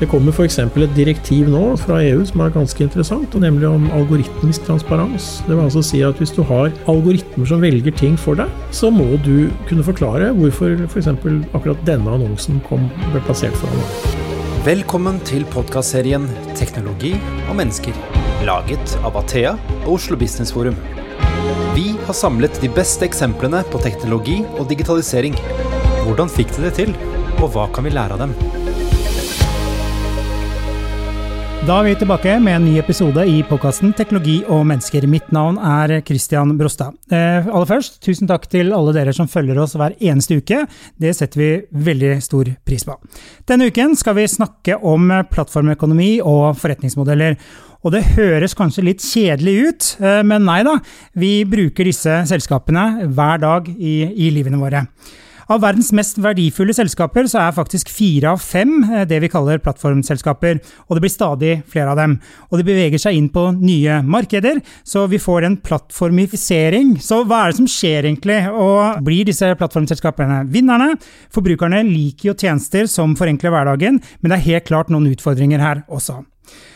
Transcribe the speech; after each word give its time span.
Det 0.00 0.06
kommer 0.08 0.32
f.eks. 0.32 0.54
et 0.64 0.94
direktiv 0.96 1.48
nå 1.52 1.74
fra 1.76 1.98
EU 2.00 2.22
som 2.24 2.40
er 2.40 2.52
ganske 2.54 2.80
interessant, 2.80 3.34
og 3.36 3.42
nemlig 3.44 3.66
om 3.68 3.82
algoritmisk 3.92 4.64
transparens. 4.64 5.26
Det 5.44 5.52
vil 5.52 5.66
altså 5.66 5.82
si 5.84 5.98
at 6.06 6.16
hvis 6.16 6.32
du 6.32 6.40
har 6.48 6.70
algoritmer 6.88 7.44
som 7.50 7.60
velger 7.60 7.92
ting 7.92 8.16
for 8.16 8.38
deg, 8.40 8.48
så 8.72 8.88
må 8.88 9.18
du 9.26 9.50
kunne 9.68 9.84
forklare 9.84 10.30
hvorfor 10.38 10.72
f.eks. 10.86 11.10
akkurat 11.52 11.82
denne 11.84 12.14
annonsen 12.16 12.62
kom, 12.64 12.86
ble 13.10 13.20
plassert 13.26 13.58
foran 13.60 13.82
deg. 13.82 14.16
Velkommen 14.64 15.20
til 15.28 15.44
podkastserien 15.52 16.24
'Teknologi 16.56 17.12
og 17.50 17.58
mennesker', 17.60 18.00
laget 18.48 18.96
av 19.04 19.20
Athea 19.20 19.52
og 19.82 19.98
Oslo 19.98 20.16
Business 20.16 20.52
Forum. 20.56 20.80
Vi 21.76 21.92
har 22.06 22.16
samlet 22.16 22.56
de 22.64 22.72
beste 22.72 23.04
eksemplene 23.04 23.60
på 23.68 23.84
teknologi 23.84 24.40
og 24.56 24.64
digitalisering. 24.72 25.36
Hvordan 26.08 26.32
fikk 26.32 26.56
de 26.56 26.70
det 26.70 26.74
til, 26.80 26.96
og 27.36 27.52
hva 27.52 27.68
kan 27.68 27.84
vi 27.84 27.92
lære 27.92 28.16
av 28.16 28.24
dem? 28.24 28.59
Da 31.68 31.74
er 31.76 31.90
vi 31.90 31.98
tilbake 32.00 32.38
med 32.40 32.54
en 32.56 32.62
ny 32.64 32.78
episode 32.80 33.20
i 33.28 33.42
podkasten 33.44 33.90
Teknologi 33.92 34.38
og 34.48 34.62
mennesker. 34.64 35.04
Mitt 35.12 35.26
navn 35.28 35.58
er 35.60 35.98
Christian 36.08 36.54
Brostad. 36.56 36.96
Eh, 37.12 37.44
aller 37.44 37.68
først, 37.68 37.98
tusen 38.00 38.30
takk 38.30 38.46
til 38.48 38.72
alle 38.72 38.94
dere 38.96 39.12
som 39.12 39.28
følger 39.28 39.60
oss 39.60 39.76
hver 39.76 39.92
eneste 40.00 40.38
uke. 40.40 40.62
Det 40.96 41.12
setter 41.18 41.42
vi 41.42 41.50
veldig 41.90 42.14
stor 42.24 42.48
pris 42.64 42.86
på. 42.88 42.96
Denne 43.44 43.68
uken 43.68 43.92
skal 44.00 44.16
vi 44.16 44.26
snakke 44.32 44.80
om 44.80 45.12
plattformøkonomi 45.28 46.14
og 46.24 46.56
forretningsmodeller. 46.62 47.36
Og 47.84 47.92
det 47.92 48.06
høres 48.16 48.56
kanskje 48.56 48.88
litt 48.88 49.04
kjedelig 49.04 49.56
ut, 49.60 49.94
eh, 50.00 50.22
men 50.24 50.48
nei 50.48 50.62
da. 50.64 50.78
Vi 51.12 51.44
bruker 51.44 51.84
disse 51.84 52.22
selskapene 52.32 53.04
hver 53.04 53.44
dag 53.44 53.68
i, 53.68 53.98
i 54.08 54.32
livene 54.32 54.64
våre. 54.64 54.86
Av 55.50 55.58
verdens 55.58 55.88
mest 55.98 56.18
verdifulle 56.22 56.70
selskaper 56.76 57.26
så 57.26 57.40
er 57.42 57.54
faktisk 57.56 57.88
fire 57.90 58.36
av 58.36 58.42
fem 58.44 58.84
eh, 58.86 59.02
det 59.10 59.18
vi 59.24 59.30
kaller 59.32 59.58
plattformselskaper, 59.58 60.60
og 60.86 60.94
det 60.94 61.02
blir 61.02 61.10
stadig 61.10 61.54
flere 61.66 61.90
av 61.90 61.98
dem. 61.98 62.14
Og 62.52 62.60
de 62.60 62.66
beveger 62.68 63.02
seg 63.02 63.18
inn 63.18 63.26
på 63.34 63.48
nye 63.58 63.98
markeder, 64.06 64.60
så 64.86 65.08
vi 65.10 65.18
får 65.18 65.48
en 65.48 65.58
plattformifisering. 65.58 66.94
Så 67.02 67.24
hva 67.24 67.42
er 67.42 67.50
det 67.50 67.58
som 67.58 67.70
skjer 67.70 68.06
egentlig, 68.06 68.38
og 68.54 69.02
blir 69.06 69.26
disse 69.26 69.50
plattformselskapene 69.58 70.44
vinnerne? 70.54 70.92
Forbrukerne 71.34 71.82
liker 71.88 72.30
jo 72.30 72.38
tjenester 72.38 72.86
som 72.86 73.18
forenkler 73.18 73.50
hverdagen, 73.50 73.98
men 74.20 74.30
det 74.30 74.38
er 74.38 74.52
helt 74.52 74.70
klart 74.70 74.94
noen 74.94 75.10
utfordringer 75.10 75.66
her 75.66 75.82
også. 75.90 76.20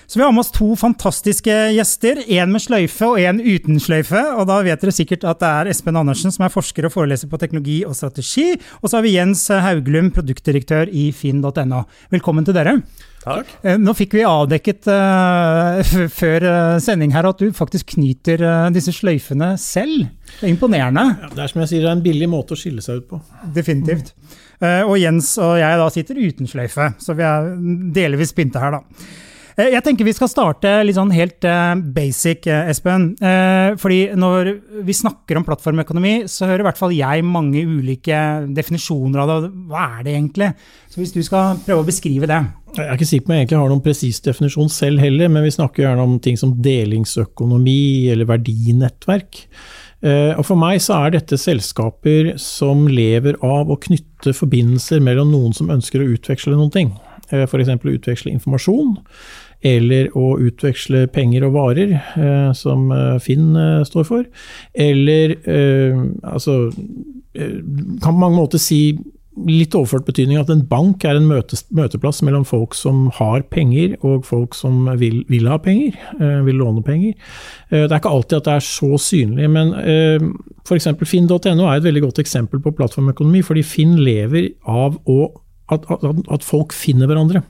Så 0.06 0.19
vi 0.19 0.24
har 0.24 0.33
med 0.33 0.44
oss 0.44 0.52
to 0.55 0.74
fantastiske 0.77 1.55
gjester. 1.74 2.20
En 2.36 2.52
med 2.52 2.62
sløyfe 2.62 3.08
og 3.08 3.20
en 3.22 3.41
uten 3.41 3.80
sløyfe. 3.80 4.20
Og 4.36 4.46
da 4.50 4.61
vet 4.66 4.84
dere 4.84 4.94
sikkert 4.94 5.24
at 5.28 5.41
det 5.41 5.50
er 5.50 5.72
Espen 5.72 5.96
Andersen 5.96 6.34
som 6.34 6.44
er 6.44 6.52
forsker 6.52 6.88
og 6.88 6.94
foreleser 6.94 7.30
på 7.30 7.41
teknologi 7.41 7.80
og 7.88 7.96
strategi. 7.96 8.52
Og 8.83 8.91
så 8.91 8.98
har 8.98 9.06
vi 9.06 9.16
Jens 9.16 9.46
Hauglum, 9.48 10.12
produktdirektør 10.14 10.92
i 10.92 11.08
finn.no. 11.16 11.84
Velkommen 12.12 12.46
til 12.46 12.56
dere. 12.56 12.78
Takk. 13.24 13.48
Eh, 13.64 13.78
nå 13.80 13.94
fikk 13.96 14.19
vi 14.19 14.24
avdekket 14.28 14.88
uh, 14.92 15.80
før 16.12 16.44
uh, 16.44 16.78
sending 16.84 17.14
her 17.14 17.24
at 17.30 17.41
du 17.41 17.48
faktisk 17.56 17.94
knyter 17.94 18.42
uh, 18.44 18.68
disse 18.74 18.92
sløyfene 18.92 19.55
selv. 19.61 20.11
Det 20.34 20.44
er 20.44 20.52
imponerende. 20.52 21.06
Ja, 21.22 21.30
det 21.33 21.44
er 21.46 21.52
som 21.52 21.62
jeg 21.64 21.72
sier, 21.72 21.86
det 21.86 21.92
er 21.92 21.96
en 21.96 22.05
billig 22.05 22.28
måte 22.28 22.52
å 22.52 22.61
skille 22.61 22.84
seg 22.84 23.00
ut 23.00 23.08
på. 23.14 23.20
Definitivt. 23.56 24.12
og 24.61 24.96
Jens 25.00 25.34
og 25.42 25.56
jeg 25.61 25.78
da 25.80 25.86
sitter 25.92 26.20
uten 26.20 26.48
sløyfe, 26.48 26.92
så 27.00 27.16
vi 27.16 27.24
er 27.27 27.55
delvis 27.96 28.36
pynte 28.36 28.61
her, 28.61 28.77
da. 28.77 29.24
Eh, 29.55 29.70
jeg 29.70 29.84
tenker 29.86 30.06
vi 30.06 30.14
skal 30.16 30.30
starte 30.30 30.70
litt 30.83 30.97
sånn 30.98 31.12
helt 31.14 31.47
eh, 31.47 31.74
basic, 31.94 32.48
eh, 32.50 32.70
Espen. 32.72 33.12
Fordi 33.80 34.00
når 34.19 34.50
vi 34.86 34.96
snakker 34.96 35.38
om 35.38 35.46
plattformøkonomi, 35.46 36.24
så 36.30 36.48
hører 36.50 36.64
i 36.64 36.69
hvert 36.69 36.80
fall 36.80 36.96
jeg 36.96 37.27
mange 37.27 37.62
ulike 37.62 38.19
definisjoner 38.55 39.22
av 39.22 39.30
det. 39.30 39.52
Hva 39.70 39.86
er 39.98 40.06
det 40.06 40.16
egentlig? 40.16 40.50
Så 40.91 41.00
hvis 41.00 41.14
du 41.14 41.22
skal 41.27 41.61
prøve 41.64 41.84
å 41.84 41.88
beskrive 41.88 42.30
det. 42.30 42.42
Jeg 42.74 42.88
er 42.88 42.98
ikke 42.98 43.06
sikker 43.06 43.27
på 43.27 43.30
om 43.30 43.36
jeg 43.36 43.44
egentlig 43.44 43.61
har 43.61 43.70
noen 43.70 43.84
presis 43.84 44.20
definisjon 44.24 44.70
selv 44.72 45.02
heller, 45.02 45.30
men 45.30 45.46
vi 45.46 45.55
snakker 45.55 45.84
gjerne 45.84 46.02
om 46.08 46.18
ting 46.22 46.39
som 46.41 46.56
delingsøkonomi 46.62 48.11
eller 48.11 48.27
verdinettverk. 48.27 49.45
Og 50.05 50.42
For 50.45 50.61
meg 50.61 50.83
så 50.84 50.98
er 50.98 51.14
dette 51.14 51.39
selskaper 51.40 52.34
som 52.42 52.83
lever 52.90 53.39
av 53.46 53.70
å 53.73 53.78
knytte 53.80 54.34
forbindelser 54.36 55.01
mellom 55.01 55.30
noen 55.33 55.55
som 55.57 55.70
ønsker 55.73 56.02
å 56.02 56.11
utveksle 56.18 56.58
noen 56.58 56.74
ting. 56.74 56.90
F.eks. 57.30 57.70
utveksle 57.89 58.34
informasjon 58.34 58.98
eller 59.64 60.11
å 60.13 60.35
utveksle 60.45 61.07
penger 61.14 61.47
og 61.48 61.57
varer, 61.57 61.97
eh, 62.20 62.52
som 62.57 62.91
eh, 62.92 63.17
Finn 63.25 63.55
eh, 63.57 63.80
står 63.89 64.07
for. 64.08 64.29
Eller 64.75 65.36
altså 65.47 66.69
Kan 67.35 68.02
på 68.05 68.20
mange 68.20 68.36
måter 68.36 68.61
si 68.63 68.97
litt 69.48 69.75
overført 69.75 70.07
betydning 70.07 70.39
at 70.39 70.51
en 70.52 70.63
bank 70.70 71.02
er 71.08 71.19
en 71.19 71.27
møtes, 71.27 71.64
møteplass 71.75 72.20
mellom 72.23 72.45
folk 72.47 72.77
som 72.79 73.08
har 73.17 73.42
penger 73.51 73.97
og 74.07 74.23
folk 74.29 74.55
som 74.55 74.85
vil, 75.01 75.25
vil 75.27 75.48
ha 75.51 75.57
penger, 75.58 75.96
vil 76.46 76.61
låne 76.63 76.85
penger. 76.86 77.17
Det 77.73 77.89
er 77.89 77.96
ikke 77.98 78.13
alltid 78.14 78.39
at 78.39 78.46
det 78.46 78.55
er 78.55 78.67
så 78.69 79.01
synlig, 79.02 79.48
men 79.51 79.75
f.eks. 80.63 80.86
finn.no 81.02 81.67
er 81.67 81.81
et 81.81 81.89
veldig 81.89 82.05
godt 82.05 82.23
eksempel 82.23 82.63
på 82.63 82.77
plattformøkonomi, 82.79 83.42
fordi 83.42 83.67
Finn 83.67 83.98
lever 83.98 84.52
av 84.70 85.01
at, 85.11 85.91
at, 85.91 86.07
at 86.39 86.46
folk 86.46 86.77
finner 86.77 87.11
hverandre. 87.11 87.42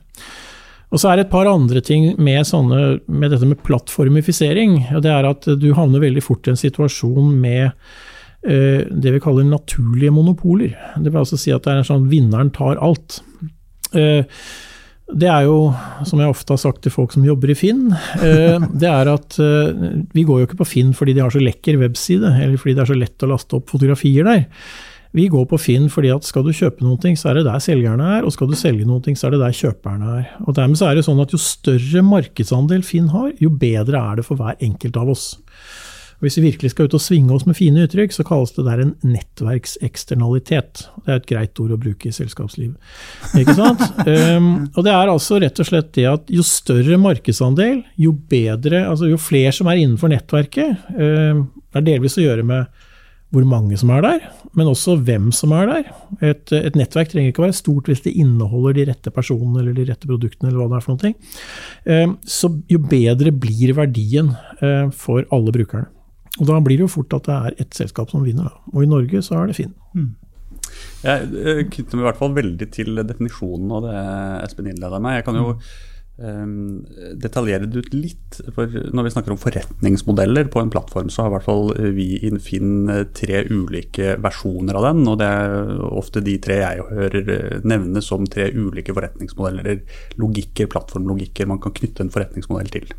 Og 0.95 1.01
så 1.01 1.11
er 1.11 1.19
det 1.19 1.25
et 1.25 1.33
par 1.33 1.49
andre 1.51 1.81
ting 1.83 2.13
med, 2.23 2.45
sånne, 2.47 3.01
med 3.11 3.33
dette 3.33 3.47
med 3.49 3.59
plattformifisering. 3.67 4.77
og 4.95 5.01
Det 5.03 5.11
er 5.11 5.27
at 5.27 5.47
du 5.59 5.73
havner 5.75 5.99
veldig 6.05 6.23
fort 6.23 6.47
i 6.47 6.53
en 6.53 6.59
situasjon 6.59 7.33
med 7.35 7.65
uh, 7.67 8.79
det 8.87 9.11
vi 9.17 9.19
kaller 9.23 9.43
naturlige 9.49 10.13
monopoler. 10.15 10.71
Det 10.95 11.11
vil 11.11 11.19
altså 11.25 11.39
si 11.41 11.51
at 11.51 11.67
det 11.67 11.73
er 11.73 11.81
en 11.81 11.89
sånn 11.89 12.07
vinneren 12.13 12.53
tar 12.55 12.79
alt. 12.79 13.19
Uh, 13.91 14.23
det 15.11 15.27
er 15.29 15.49
jo, 15.49 15.59
som 16.07 16.23
jeg 16.23 16.31
ofte 16.31 16.55
har 16.55 16.63
sagt 16.63 16.79
til 16.85 16.95
folk 16.95 17.11
som 17.13 17.27
jobber 17.27 17.51
i 17.51 17.59
Finn, 17.59 17.89
uh, 17.91 18.63
det 18.71 18.87
er 18.87 19.11
at 19.11 19.35
vi 20.15 20.23
går 20.23 20.41
jo 20.41 20.47
ikke 20.47 20.63
på 20.63 20.71
Finn 20.77 20.95
fordi 20.95 21.13
de 21.17 21.25
har 21.25 21.35
så 21.35 21.43
lekker 21.43 21.83
webside, 21.83 22.37
eller 22.39 22.55
fordi 22.61 22.79
det 22.79 22.85
er 22.85 22.93
så 22.93 23.01
lett 23.03 23.27
å 23.27 23.33
laste 23.35 23.59
opp 23.59 23.75
fotografier 23.75 24.31
der. 24.31 24.47
Vi 25.15 25.29
går 25.31 25.45
på 25.47 25.59
Finn 25.61 25.87
fordi 25.91 26.11
at 26.11 26.27
skal 26.27 26.43
du 26.43 26.51
kjøpe 26.55 26.83
noe, 26.83 27.15
så 27.15 27.31
er 27.31 27.39
det 27.39 27.45
der 27.47 27.63
selgerne 27.63 28.11
er, 28.17 28.27
og 28.27 28.35
skal 28.35 28.51
du 28.51 28.57
selge 28.59 28.87
noe, 28.87 29.15
så 29.15 29.29
er 29.29 29.35
det 29.35 29.41
der 29.45 29.55
kjøperne 29.55 30.13
er. 30.19 30.29
Og 30.43 30.57
Dermed 30.57 30.79
så 30.79 30.89
er 30.89 30.99
det 30.99 31.05
sånn 31.07 31.21
at 31.23 31.31
jo 31.31 31.39
større 31.41 32.03
markedsandel 32.03 32.83
Finn 32.83 33.11
har, 33.15 33.31
jo 33.39 33.51
bedre 33.51 34.01
er 34.01 34.19
det 34.19 34.27
for 34.27 34.39
hver 34.39 34.59
enkelt 34.65 34.99
av 34.99 35.13
oss. 35.15 35.29
Og 36.15 36.27
hvis 36.27 36.37
vi 36.39 36.45
virkelig 36.45 36.71
skal 36.71 36.87
ut 36.87 36.95
og 36.95 37.03
svinge 37.03 37.35
oss 37.35 37.43
med 37.47 37.57
fine 37.57 37.83
uttrykk, 37.83 38.13
så 38.15 38.23
kalles 38.27 38.53
det 38.55 38.63
der 38.67 38.81
en 38.83 38.93
nettverkseksternalitet. 39.03 40.85
Det 41.03 41.11
er 41.11 41.19
et 41.19 41.27
greit 41.27 41.59
ord 41.59 41.73
å 41.75 41.79
bruke 41.79 42.07
i 42.07 42.15
selskapslivet. 42.15 42.75
Ikke 43.39 43.55
sant? 43.57 43.83
um, 44.07 44.49
og 44.75 44.81
det 44.87 44.93
er 44.95 45.11
altså 45.11 45.41
rett 45.43 45.59
og 45.59 45.67
slett 45.67 45.91
det 45.97 46.07
at 46.11 46.31
jo 46.31 46.43
større 46.47 46.99
markedsandel, 47.01 47.83
jo 47.99 48.15
bedre 48.31 48.85
Altså 48.85 49.09
jo 49.11 49.19
flere 49.19 49.51
som 49.55 49.67
er 49.71 49.81
innenfor 49.81 50.11
nettverket, 50.11 50.87
um, 50.95 51.47
det 51.71 51.81
er 51.81 51.87
delvis 51.91 52.15
å 52.19 52.23
gjøre 52.23 52.47
med 52.47 52.83
hvor 53.35 53.45
mange 53.47 53.77
som 53.79 53.91
er 53.91 54.03
der, 54.05 54.27
men 54.55 54.69
også 54.71 54.95
hvem 55.03 55.27
som 55.35 55.51
er 55.55 55.67
der. 55.67 55.87
Et, 56.23 56.53
et, 56.55 56.77
nettverk 56.79 57.11
trenger 57.11 57.33
ikke 57.33 57.43
å 57.43 57.47
være 57.47 57.57
stort 57.57 57.89
hvis 57.91 58.03
det 58.05 58.15
inneholder 58.15 58.77
de 58.77 58.85
rette 58.89 59.11
personene 59.13 59.59
eller 59.61 59.75
de 59.75 59.87
rette 59.89 60.07
produktene. 60.07 60.49
eller 60.49 60.61
hva 60.61 60.69
det 60.71 60.79
er 60.79 60.85
for 60.85 60.95
noe. 60.95 61.31
Eh, 61.91 62.05
så 62.37 62.51
jo 62.71 62.79
bedre 62.79 63.33
blir 63.35 63.75
verdien 63.77 64.31
eh, 64.61 64.87
for 64.95 65.27
alle 65.35 65.55
brukerne. 65.55 65.89
Og 66.39 66.47
Da 66.47 66.59
blir 66.63 66.79
det 66.79 66.87
jo 66.87 66.93
fort 66.97 67.15
at 67.15 67.27
det 67.27 67.35
er 67.35 67.65
ett 67.65 67.75
selskap 67.75 68.11
som 68.11 68.23
vinner. 68.23 68.51
Og 68.73 68.83
i 68.83 68.91
Norge 68.91 69.21
så 69.23 69.41
er 69.41 69.51
det 69.51 69.57
Finn. 69.59 69.75
Mm. 69.95 70.13
Jeg 71.05 71.67
knytter 71.71 71.99
meg 71.99 72.01
i 72.01 72.07
hvert 72.07 72.19
fall 72.19 72.33
veldig 72.35 72.67
til 72.73 73.03
definisjonen 73.03 73.75
av 73.77 73.83
det 73.85 73.99
Espen 74.47 74.71
innleda 74.71 74.99
med. 75.03 75.19
Jeg 75.19 75.27
kan 75.27 75.37
jo 75.39 75.51
mm 75.53 75.67
um, 76.17 76.83
detaljere 77.21 77.67
det 77.69 77.83
ut 77.83 77.95
litt. 77.95 78.39
For 78.55 78.69
når 78.69 79.07
vi 79.07 79.13
snakker 79.13 79.35
om 79.35 79.41
forretningsmodeller 79.41 80.49
på 80.53 80.61
en 80.61 80.71
plattform, 80.73 81.11
så 81.13 81.25
har 81.25 81.31
i 81.31 81.35
hvert 81.35 81.47
fall 81.47 81.73
vi 81.97 82.07
i 82.25 82.31
Finn 82.45 82.89
tre 83.15 83.43
ulike 83.49 84.15
versjoner 84.23 84.79
av 84.79 84.89
den. 84.89 85.03
Og 85.11 85.19
det 85.21 85.29
er 85.29 85.85
ofte 85.89 86.23
de 86.25 86.37
tre 86.43 86.61
jeg 86.61 86.87
hører 86.89 87.35
eh, 87.37 87.59
nevnes 87.67 88.09
som 88.11 88.25
tre 88.29 88.49
ulike 88.53 88.95
forretningsmodeller. 88.95 89.85
Logikker, 90.21 90.71
plattformlogikker 90.71 91.49
man 91.49 91.61
kan 91.63 91.75
knytte 91.75 92.05
en 92.05 92.13
forretningsmodell 92.13 92.73
til. 92.73 92.91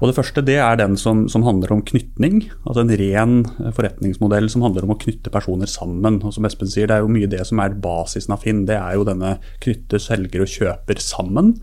Og 0.00 0.08
Det 0.08 0.16
første 0.16 0.42
det 0.44 0.56
er 0.56 0.78
den 0.80 0.96
som, 0.96 1.26
som, 1.28 1.44
handler 1.44 1.74
om 1.74 1.82
knytning. 1.84 2.46
altså 2.64 2.80
En 2.80 2.94
ren 2.96 3.34
forretningsmodell 3.76 4.48
som 4.48 4.64
handler 4.64 4.86
om 4.86 4.94
å 4.94 5.00
knytte 5.00 5.32
personer 5.32 5.68
sammen. 5.68 6.22
og 6.24 6.32
som 6.32 6.46
Espen 6.48 6.72
sier, 6.72 6.88
Det 6.88 6.96
er 6.96 7.04
jo 7.04 7.12
mye 7.12 7.28
det 7.28 7.44
som 7.46 7.60
er 7.60 7.76
basisen 7.76 8.32
av 8.32 8.40
Finn. 8.40 8.64
Det 8.64 8.78
er 8.80 8.96
jo 8.96 9.04
denne 9.04 9.36
knytte 9.60 10.00
selger 10.00 10.46
og 10.46 10.48
kjøper 10.48 11.02
sammen. 11.04 11.58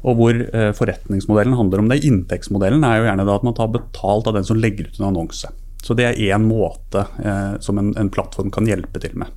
Og 0.00 0.16
hvor 0.16 0.36
eh, 0.36 0.70
forretningsmodellen 0.76 1.56
handler 1.58 1.82
om 1.82 1.90
det. 1.90 2.00
Inntektsmodellen 2.08 2.84
er 2.86 3.00
jo 3.00 3.08
gjerne 3.08 3.26
at 3.34 3.46
man 3.46 3.56
tar 3.56 3.72
betalt 3.74 4.30
av 4.30 4.38
den 4.38 4.46
som 4.48 4.60
legger 4.60 4.88
ut 4.88 5.00
en 5.00 5.10
annonse. 5.10 5.50
Så 5.80 5.96
det 5.96 6.06
er 6.06 6.22
én 6.30 6.44
måte 6.44 7.06
eh, 7.24 7.58
som 7.64 7.80
en, 7.80 7.92
en, 7.96 8.12
plattform 8.12 8.52
kan 8.52 8.68
hjelpe 8.68 9.00
til 9.02 9.16
med. 9.20 9.28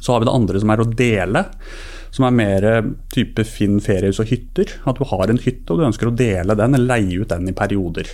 Så 0.00 0.12
har 0.12 0.22
vi 0.22 0.28
det 0.28 0.36
andre 0.36 0.62
som 0.62 0.70
er 0.74 0.82
å 0.82 0.90
dele. 0.90 1.44
Som 2.14 2.28
er 2.28 2.36
mer 2.36 2.68
type 3.10 3.42
Finn 3.48 3.80
feriehus 3.82 4.20
og 4.22 4.30
hytter. 4.30 4.76
At 4.86 5.00
du 5.00 5.08
har 5.10 5.30
en 5.30 5.40
hytte 5.42 5.74
og 5.74 5.80
du 5.80 5.88
ønsker 5.88 6.10
å 6.10 6.14
dele 6.14 6.54
den, 6.58 6.76
eller 6.76 6.98
leie 6.98 7.24
ut 7.24 7.32
den 7.32 7.50
i 7.50 7.56
perioder. 7.56 8.10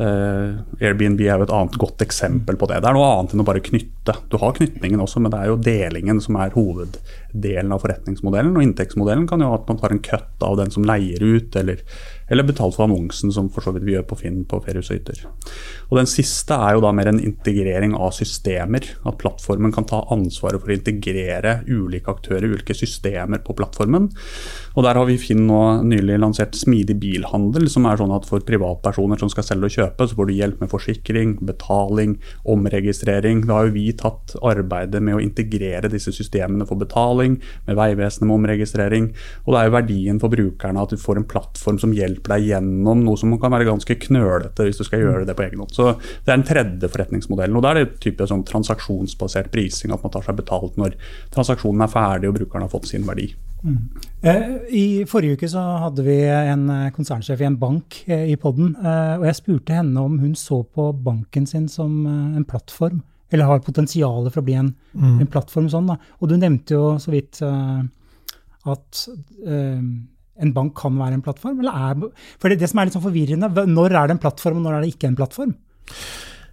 Uh, 0.00 0.62
Airbnb 0.80 1.20
er 1.20 1.36
jo 1.36 1.44
et 1.44 1.52
annet 1.52 1.74
godt 1.80 2.00
eksempel 2.02 2.56
på 2.58 2.68
det. 2.70 2.78
Det 2.80 2.88
er 2.88 2.96
noe 2.96 3.10
annet 3.12 3.34
enn 3.34 3.42
å 3.44 3.46
bare 3.46 3.62
knytte. 3.64 4.14
Du 4.32 4.38
har 4.40 4.54
knytningen 4.56 5.02
også, 5.04 5.20
men 5.20 5.34
det 5.34 5.40
er 5.42 5.50
jo 5.50 5.58
delingen 5.60 6.22
som 6.24 6.38
er 6.40 6.54
hoveddelen 6.56 7.74
av 7.74 7.82
forretningsmodellen. 7.84 8.56
Og 8.56 8.64
inntektsmodellen 8.64 9.28
kan 9.30 9.44
jo 9.44 9.52
at 9.52 9.68
man 9.68 9.80
tar 9.82 9.92
en 9.92 10.02
cut 10.02 10.46
av 10.48 10.56
den 10.62 10.72
som 10.74 10.86
leier 10.88 11.20
ut, 11.20 11.58
eller, 11.60 11.84
eller 12.32 12.46
betalt 12.48 12.78
for 12.78 12.86
annonsen, 12.86 13.32
som 13.34 13.50
for 13.52 13.64
så 13.64 13.74
vidt 13.74 13.84
vi 13.84 13.92
gjør 13.92 14.06
på 14.08 14.16
Finn 14.22 14.40
på 14.48 14.60
Feriehus 14.64 14.88
og 14.90 14.96
Hytter. 14.96 15.24
Og 15.90 15.98
den 15.98 16.08
siste 16.08 16.56
er 16.56 16.76
jo 16.76 16.82
da 16.84 16.92
mer 16.96 17.10
en 17.10 17.20
integrering 17.20 17.92
av 17.92 18.14
systemer. 18.16 18.86
At 19.04 19.18
plattformen 19.20 19.74
kan 19.74 19.84
ta 19.88 20.00
ansvaret 20.14 20.62
for 20.62 20.72
å 20.72 20.76
integrere 20.76 21.58
ulike 21.68 22.08
aktører, 22.08 22.48
ulike 22.48 22.76
systemer 22.76 23.42
på 23.44 23.56
plattformen. 23.58 24.08
Og 24.72 24.86
der 24.86 24.96
har 24.96 25.08
vi 25.08 25.18
Finn 25.20 25.44
nå 25.44 25.60
nylig 25.84 26.16
lansert 26.22 26.56
smidig 26.56 26.96
bilhandel, 27.02 27.68
som 27.72 27.84
er 27.88 28.00
sånn 28.00 28.14
at 28.16 28.24
for 28.28 28.44
privatpersoner 28.48 29.20
som 29.20 29.28
skal 29.32 29.46
selge 29.46 29.68
og 29.68 29.76
kjøpe, 29.76 30.08
så 30.08 30.16
får 30.16 30.30
du 30.30 30.34
hjelp 30.38 30.64
med 30.64 30.72
forsikring, 30.72 31.36
betaling, 31.44 32.16
omregistrering. 32.48 33.44
Da 33.48 33.60
har 33.60 33.68
jo 33.68 33.76
vi 33.76 33.90
tatt 33.92 34.36
arbeidet 34.40 35.04
med 35.04 35.18
å 35.18 35.22
integrere 35.22 35.92
disse 35.92 36.14
systemene 36.16 36.64
for 36.68 36.80
betaling, 36.80 37.36
med 37.68 37.76
Vegvesenet 37.76 38.30
med 38.30 38.38
omregistrering. 38.40 39.12
Og 39.44 39.52
det 39.52 39.60
er 39.60 39.68
jo 39.68 39.76
verdien 39.76 40.22
for 40.22 40.32
brukerne 40.32 40.88
at 40.88 40.96
du 40.96 41.00
får 41.00 41.20
en 41.20 41.28
plattform 41.28 41.80
som 41.82 41.92
hjelper 41.92 42.21
deg 42.30 42.48
gjennom 42.50 43.04
noe 43.06 43.18
som 43.18 43.32
kan 43.40 43.54
være 43.54 43.68
ganske 43.70 43.96
knølete 44.06 44.66
hvis 44.68 44.80
du 44.80 44.84
skal 44.86 45.02
gjøre 45.02 45.26
det 45.28 45.36
på 45.38 45.46
egen 45.46 45.62
hånd. 45.64 45.74
Så 45.74 45.94
det 45.98 46.30
er 46.30 46.36
den 46.36 46.48
tredje 46.48 46.92
forretningsmodellen. 46.92 47.56
Og 47.58 47.64
da 47.64 47.72
er 47.72 47.82
det 47.82 48.00
typisk 48.02 48.30
sånn 48.30 48.46
transaksjonsbasert 48.48 49.50
prising, 49.54 49.94
at 49.94 50.04
man 50.04 50.14
tar 50.14 50.26
seg 50.26 50.38
betalt 50.38 50.78
når 50.80 50.98
transaksjonen 51.34 51.86
er 51.86 51.92
ferdig 51.92 52.30
og 52.30 52.38
brukeren 52.38 52.66
har 52.66 52.72
fått 52.72 52.92
sin 52.92 53.08
verdi. 53.08 53.32
Mm. 53.62 53.88
Eh, 54.20 54.42
I 54.74 55.04
forrige 55.06 55.38
uke 55.38 55.48
så 55.50 55.62
hadde 55.84 56.02
vi 56.06 56.16
en 56.26 56.66
eh, 56.70 56.90
konsernsjef 56.94 57.42
i 57.42 57.46
en 57.46 57.58
bank 57.60 58.02
eh, 58.08 58.26
i 58.32 58.36
poden. 58.40 58.74
Og 58.82 59.26
jeg 59.28 59.38
spurte 59.38 59.78
henne 59.78 60.02
om 60.02 60.18
hun 60.22 60.34
så 60.38 60.62
på 60.66 60.90
banken 60.92 61.46
sin 61.46 61.68
som 61.70 62.04
en 62.06 62.46
plattform. 62.48 63.02
Eller 63.32 63.48
har 63.48 63.64
potensial 63.64 64.26
for 64.28 64.42
å 64.42 64.46
bli 64.46 64.58
en, 64.60 64.74
mm. 64.92 65.20
en 65.22 65.30
plattform 65.30 65.70
sånn. 65.72 65.88
Da. 65.88 65.96
Og 66.20 66.28
du 66.28 66.36
nevnte 66.36 66.76
jo 66.76 66.96
så 67.00 67.14
vidt 67.14 67.40
at 67.42 69.06
en 70.40 70.52
bank 70.56 70.74
kan 70.78 70.96
være 70.98 71.18
en 71.18 71.24
plattform. 71.24 71.62
Er, 71.68 72.04
for 72.40 72.50
det, 72.52 72.60
det 72.62 72.70
som 72.70 72.80
er 72.80 72.88
litt 72.88 72.96
sånn 72.96 73.04
forvirrende, 73.04 73.50
når 73.68 73.96
er 73.96 74.08
det 74.08 74.16
en 74.16 74.22
plattform, 74.22 74.60
og 74.60 74.66
når 74.66 74.78
er 74.78 74.84
det 74.84 74.94
ikke 74.94 75.10
en 75.10 75.18
plattform? 75.18 75.56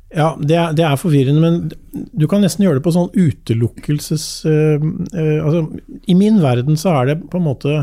Ja, 0.09 0.33
det 0.41 0.55
er, 0.57 0.73
det 0.73 0.85
er, 0.87 0.97
forvirrende, 0.97 1.41
men 1.41 2.05
du 2.17 2.25
kan 2.29 2.41
nesten 2.41 2.65
gjøre 2.65 2.79
det 2.79 2.85
på 2.87 2.93
sånn 2.95 3.11
utelukkelses 3.13 4.23
uh, 4.49 4.81
uh, 4.81 5.39
altså, 5.45 5.61
I 6.09 6.15
min 6.17 6.39
verden 6.41 6.79
så 6.81 6.95
er 6.97 7.11
det 7.11 7.17
på 7.29 7.37
en 7.37 7.45
måte 7.45 7.75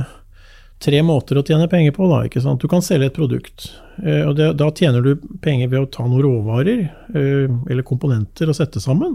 tre 0.83 0.99
måter 1.07 1.39
å 1.39 1.45
tjene 1.47 1.69
penger 1.71 1.95
på. 1.95 2.09
Da, 2.11 2.25
ikke 2.27 2.43
sant? 2.43 2.61
Du 2.61 2.69
kan 2.69 2.83
selge 2.85 3.13
et 3.13 3.17
produkt, 3.17 3.69
uh, 4.03 4.27
og 4.27 4.35
det, 4.41 4.51
da 4.59 4.73
tjener 4.75 5.07
du 5.07 5.29
penger 5.45 5.71
ved 5.71 5.85
å 5.85 5.93
ta 5.95 6.09
noen 6.09 6.27
råvarer 6.27 6.83
eller 7.15 7.87
komponenter 7.87 8.51
og 8.51 8.59
sette 8.59 8.83
sammen 8.83 9.15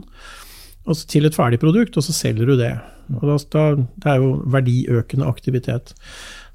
altså 0.88 1.08
til 1.08 1.28
et 1.28 1.38
ferdig 1.38 1.60
produkt, 1.62 1.98
og 1.98 2.06
så 2.06 2.16
selger 2.16 2.50
du 2.50 2.58
det. 2.60 2.74
Og 3.20 3.28
da, 3.52 3.66
det 3.76 4.08
er 4.08 4.22
jo 4.22 4.38
verdiøkende 4.52 5.28
aktivitet. 5.28 5.94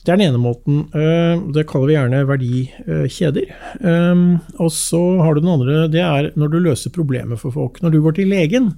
Det 0.06 0.14
er 0.14 0.20
den 0.20 0.28
ene 0.28 0.38
måten. 0.38 0.84
Eh, 0.94 1.34
det 1.54 1.66
kaller 1.66 1.90
vi 1.90 1.96
gjerne 1.96 2.22
verdikjeder. 2.28 3.50
Eh, 3.90 4.24
og 4.62 4.70
så 4.72 5.02
har 5.18 5.34
du 5.34 5.42
den 5.42 5.52
andre, 5.56 5.84
det 5.90 6.02
er 6.04 6.30
når 6.38 6.52
du 6.52 6.58
løser 6.62 6.94
problemet 6.94 7.42
for 7.42 7.54
folk. 7.54 7.82
Når 7.82 7.94
du 7.94 8.00
går 8.04 8.18
til 8.20 8.30
legen, 8.30 8.70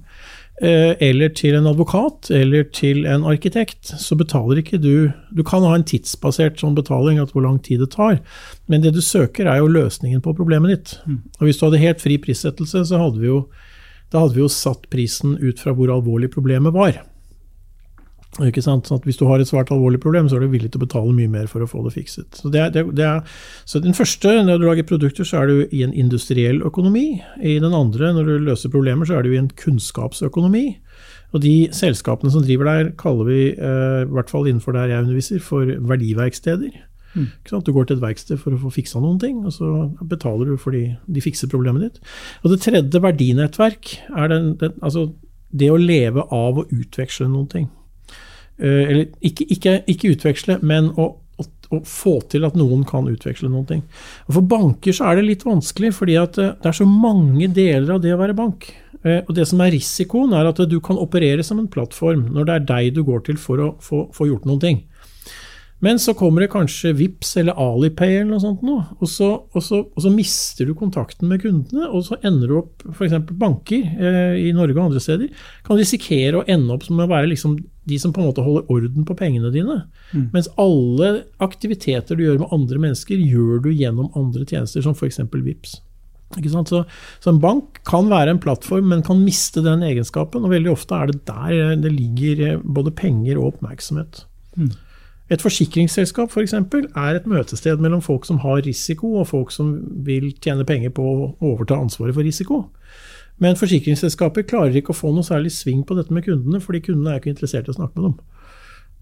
eh, 0.61 0.97
eller 0.97 1.29
til 1.29 1.53
en 1.59 1.69
advokat, 1.69 2.31
eller 2.33 2.65
til 2.73 3.05
en 3.05 3.27
arkitekt, 3.29 3.93
så 4.01 4.17
betaler 4.17 4.63
ikke 4.63 4.81
du 4.81 5.11
Du 5.29 5.43
kan 5.43 5.61
ha 5.61 5.75
en 5.75 5.85
tidsbasert 5.85 6.57
sånn 6.57 6.75
betaling, 6.75 7.19
at 7.21 7.31
hvor 7.31 7.45
lang 7.45 7.61
tid 7.61 7.79
det 7.79 7.91
tar, 7.93 8.19
men 8.67 8.81
det 8.81 8.95
du 8.97 9.01
søker, 9.01 9.45
er 9.45 9.61
jo 9.61 9.69
løsningen 9.69 10.21
på 10.21 10.33
problemet 10.33 10.73
ditt. 10.73 10.99
Mm. 11.05 11.21
Og 11.39 11.45
hvis 11.45 11.57
du 11.57 11.67
hadde 11.67 11.85
helt 11.85 12.01
fri 12.01 12.17
prissettelse, 12.17 12.87
så 12.89 12.97
hadde 12.97 13.21
vi 13.21 13.29
jo 13.29 13.45
da 14.09 14.23
hadde 14.23 14.37
vi 14.37 14.43
jo 14.43 14.51
satt 14.51 14.89
prisen 14.89 15.37
ut 15.37 15.61
fra 15.61 15.75
hvor 15.77 15.91
alvorlig 15.93 16.31
problemet 16.33 16.73
var. 16.75 17.01
Ikke 18.45 18.61
sant? 18.61 18.87
Sånn 18.87 19.01
hvis 19.03 19.17
du 19.17 19.25
har 19.27 19.41
et 19.41 19.49
svært 19.49 19.71
alvorlig 19.73 19.99
problem, 20.01 20.27
så 20.29 20.37
er 20.37 20.45
du 20.45 20.53
villig 20.53 20.69
til 20.71 20.79
å 20.79 20.85
betale 20.85 21.13
mye 21.15 21.31
mer 21.31 21.47
for 21.49 21.65
å 21.65 21.67
få 21.69 21.81
det 21.87 21.95
fikset. 21.95 22.37
Så, 22.37 22.51
det 22.53 22.61
er, 22.61 22.75
det, 22.77 23.05
er, 23.05 23.23
så 23.67 23.81
Den 23.83 23.97
første, 23.97 24.35
når 24.45 24.61
du 24.61 24.67
lager 24.67 24.87
produkter, 24.87 25.27
så 25.27 25.41
er 25.41 25.49
du 25.49 25.63
i 25.75 25.81
en 25.85 25.95
industriell 25.97 26.61
økonomi. 26.65 27.23
I 27.41 27.57
den 27.61 27.75
andre, 27.75 28.13
når 28.15 28.29
du 28.29 28.45
løser 28.51 28.71
problemer, 28.73 29.09
så 29.09 29.17
er 29.17 29.25
du 29.25 29.33
i 29.33 29.41
en 29.41 29.49
kunnskapsøkonomi. 29.59 30.67
Og 31.33 31.43
de 31.43 31.55
selskapene 31.75 32.31
som 32.33 32.45
driver 32.45 32.69
der, 32.69 32.93
kaller 33.01 33.27
vi, 33.27 33.41
eh, 33.53 34.03
i 34.05 34.13
hvert 34.13 34.31
fall 34.31 34.47
innenfor 34.47 34.77
der 34.77 34.93
jeg 34.93 35.05
underviser, 35.05 35.43
for 35.43 35.73
verdiverksteder. 35.91 36.85
Mm. 37.15 37.29
Du 37.65 37.71
går 37.73 37.87
til 37.89 37.97
et 37.97 38.03
verksted 38.03 38.37
for 38.41 38.53
å 38.53 38.59
få 38.61 38.71
fiksa 38.73 39.01
noen 39.01 39.17
ting, 39.21 39.41
og 39.47 39.53
så 39.55 39.89
betaler 40.11 40.51
du 40.51 40.59
fordi 40.61 40.83
de 41.09 41.23
fikser 41.23 41.49
problemet 41.51 41.87
ditt. 41.87 42.11
Og 42.43 42.53
det 42.53 42.61
tredje, 42.65 43.01
verdinettverk, 43.01 43.95
er 44.13 44.31
den, 44.31 44.51
den, 44.61 44.75
altså 44.85 45.09
det 45.49 45.71
å 45.73 45.79
leve 45.81 46.25
av 46.29 46.61
å 46.61 46.67
utveksle 46.69 47.29
noen 47.31 47.49
ting. 47.49 47.71
Uh, 48.59 48.83
eller 48.83 49.05
ikke, 49.25 49.47
ikke, 49.55 49.79
ikke 49.89 50.13
utveksle, 50.13 50.59
men 50.67 50.91
å, 50.99 51.07
å, 51.39 51.45
å, 51.71 51.79
få 51.87 52.17
til 52.29 52.45
at 52.45 52.57
noen 52.59 52.83
kan 52.87 53.07
utveksle 53.09 53.49
noen 53.49 53.65
ting. 53.69 53.81
Og 54.27 54.35
For 54.37 54.51
banker 54.51 54.95
så 54.95 55.09
er 55.09 55.19
det 55.19 55.29
litt 55.29 55.47
vanskelig, 55.47 55.93
fordi 55.95 56.19
at 56.19 56.37
eh, 56.41 56.53
det 56.59 56.71
er 56.73 56.77
så 56.81 56.87
mange 56.89 57.47
deler 57.55 57.95
av 57.95 58.03
det 58.03 58.13
å 58.13 58.19
være 58.19 58.37
bank. 58.37 58.67
Eh, 58.99 59.21
og 59.23 59.31
Det 59.37 59.47
som 59.47 59.63
er 59.63 59.71
risikoen, 59.73 60.35
er 60.35 60.51
at 60.51 60.59
du 60.69 60.77
kan 60.83 60.99
operere 60.99 61.45
som 61.45 61.61
en 61.61 61.71
plattform 61.71 62.27
når 62.35 62.49
det 62.49 62.55
er 62.57 62.67
deg 62.73 62.93
du 62.97 63.05
går 63.07 63.23
til 63.29 63.39
for 63.39 63.63
å 63.63 63.69
få, 63.83 64.09
få 64.15 64.27
gjort 64.27 64.49
noen 64.49 64.63
ting. 64.65 64.83
Men 65.79 65.99
så 65.99 66.13
kommer 66.13 66.43
det 66.43 66.51
kanskje 66.51 66.91
VIPS 66.93 67.37
eller 67.39 67.55
Alipay 67.59 68.17
eller 68.17 68.33
noe 68.33 68.43
sånt, 68.43 68.63
noe, 68.67 68.83
og, 68.99 69.07
så, 69.07 69.29
og, 69.47 69.63
så, 69.63 69.79
og, 69.87 70.01
så, 70.03 70.11
mister 70.11 70.67
du 70.67 70.73
kontakten 70.75 71.29
med 71.31 71.39
kundene. 71.43 71.87
Og 71.87 72.03
så 72.09 72.17
ender 72.19 72.51
du 72.51 72.57
opp 72.59 72.83
f.eks. 72.91 73.15
banker 73.39 73.85
eh, 73.95 74.35
i 74.43 74.51
Norge 74.55 74.75
og 74.75 74.89
andre 74.89 75.03
steder 75.03 75.45
kan 75.67 75.79
risikere 75.79 76.41
å 76.41 76.47
ende 76.51 76.75
opp 76.75 76.83
som 76.87 76.99
å 76.99 77.07
være 77.09 77.31
liksom 77.31 77.55
de 77.89 77.99
som 78.01 78.11
på 78.13 78.21
en 78.21 78.27
måte 78.29 78.43
holder 78.45 78.67
orden 78.69 79.05
på 79.07 79.15
pengene 79.17 79.51
dine. 79.53 79.79
Mm. 80.11 80.27
Mens 80.35 80.51
alle 80.61 81.23
aktiviteter 81.41 82.17
du 82.17 82.25
gjør 82.25 82.43
med 82.43 82.55
andre 82.55 82.81
mennesker, 82.83 83.21
gjør 83.31 83.63
du 83.63 83.71
gjennom 83.71 84.11
andre 84.19 84.43
tjenester, 84.45 84.83
som 84.85 84.97
f.eks. 84.97 85.23
VIPS. 85.31 85.79
Så, 86.29 86.83
så, 87.23 87.31
en 87.31 87.39
bank 87.41 87.79
kan 87.89 88.11
være 88.11 88.35
en 88.35 88.41
plattform, 88.43 88.91
men 88.91 89.01
kan 89.05 89.23
miste 89.23 89.63
den 89.65 89.81
egenskapen. 89.87 90.43
Og 90.45 90.53
veldig 90.53 90.75
ofte 90.75 90.99
er 90.99 91.09
det 91.09 91.23
der 91.25 91.79
det 91.81 91.95
ligger 91.95 92.45
eh, 92.45 92.61
både 92.61 92.93
penger 92.93 93.39
og 93.39 93.55
oppmerksomhet. 93.55 94.25
Mm. 94.59 94.75
Et 95.29 95.41
forsikringsselskap 95.41 96.31
for 96.33 96.41
eksempel, 96.41 96.87
er 96.97 97.19
et 97.19 97.27
møtested 97.29 97.81
mellom 97.83 98.01
folk 98.01 98.25
som 98.25 98.41
har 98.41 98.63
risiko, 98.65 99.19
og 99.21 99.29
folk 99.29 99.53
som 99.53 99.75
vil 100.05 100.31
tjene 100.41 100.65
penger 100.65 100.93
på 100.95 101.05
å 101.05 101.29
overta 101.51 101.77
ansvaret 101.77 102.17
for 102.17 102.25
risiko. 102.25 102.63
Men 103.39 103.59
forsikringsselskaper 103.59 104.47
klarer 104.49 104.75
ikke 104.75 104.91
å 104.91 104.97
få 104.97 105.13
noe 105.15 105.27
særlig 105.27 105.53
sving 105.55 105.85
på 105.87 105.95
dette 105.95 106.13
med 106.15 106.25
kundene, 106.25 106.59
fordi 106.63 106.81
kundene 106.89 107.13
er 107.13 107.21
ikke 107.21 107.31
interessert 107.31 107.69
i 107.69 107.75
å 107.75 107.77
snakke 107.77 107.99
med 107.99 108.09
dem. 108.09 108.19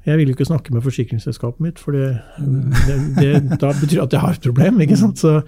Jeg 0.07 0.21
vil 0.21 0.29
jo 0.29 0.35
ikke 0.37 0.45
snakke 0.47 0.71
med 0.71 0.83
forsikringsselskapet 0.85 1.63
mitt, 1.65 1.79
for 1.83 1.95
det, 1.97 2.13
det, 2.39 2.95
det, 3.17 3.31
da 3.59 3.73
betyr 3.75 4.05
at 4.05 4.13
jeg 4.15 4.23
har 4.23 4.37
et 4.37 4.45
problem. 4.45 4.79
ikke 4.83 4.99
sant? 4.99 5.19
Så, 5.19 5.41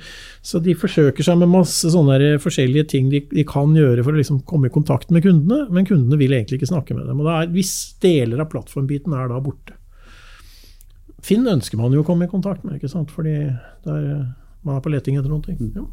så, 0.43 0.59
de 0.63 0.75
forsøker 0.75 1.23
seg 1.23 1.39
med 1.39 1.51
masse 1.53 1.91
sånne 1.93 2.33
forskjellige 2.43 2.89
ting 2.91 3.07
de, 3.13 3.21
de, 3.31 3.45
kan 3.47 3.71
gjøre 3.77 4.03
for 4.03 4.11
å 4.11 4.19
liksom 4.19 4.41
komme 4.49 4.67
i 4.67 4.73
kontakt 4.73 5.13
med 5.15 5.23
kundene, 5.23 5.69
men 5.71 5.87
kundene 5.87 6.19
vil 6.19 6.35
egentlig 6.35 6.59
ikke 6.59 6.73
snakke 6.73 6.97
med 6.97 7.07
dem. 7.07 7.21
og 7.23 7.31
er, 7.31 7.47
Hvis 7.53 7.73
deler 8.03 8.43
av 8.43 8.51
plattformbiten 8.51 9.15
er 9.15 9.31
da 9.31 9.39
borte. 9.43 9.78
Finn 11.25 11.47
ønsker 11.49 11.79
man 11.79 11.95
jo 11.95 12.03
å 12.03 12.07
komme 12.07 12.27
i 12.27 12.31
kontakt 12.31 12.63
med, 12.65 12.77
ikke 12.79 12.91
sant? 12.91 13.11
fordi 13.11 13.35
der, 13.85 14.05
man 14.63 14.77
er 14.77 14.83
på 14.83 14.91
leting 14.93 15.19
etter 15.19 15.31
noe. 15.31 15.43
ting. 15.45 15.73
Ja. 15.75 15.87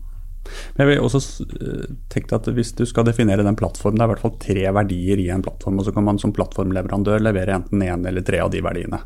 Men 0.75 0.85
jeg 0.85 0.90
vil 0.92 1.06
også 1.06 1.47
eh, 1.59 1.87
tenke 2.12 2.37
at 2.38 2.49
Hvis 2.54 2.73
du 2.78 2.85
skal 2.87 3.06
definere 3.09 3.42
den 3.47 3.59
plattformen, 3.59 3.99
det 3.99 4.04
er 4.04 4.11
i 4.11 4.14
hvert 4.14 4.25
fall 4.25 4.37
tre 4.42 4.66
verdier 4.78 5.23
i 5.23 5.28
en 5.35 5.45
plattform. 5.45 5.80
og 5.80 5.88
Så 5.88 5.95
kan 5.97 6.06
man 6.06 6.21
som 6.23 6.35
plattformleverandør 6.37 7.25
levere 7.25 7.56
enten 7.59 7.83
én 7.83 8.06
eller 8.06 8.26
tre 8.26 8.42
av 8.45 8.52
de 8.54 8.62
verdiene. 8.64 9.00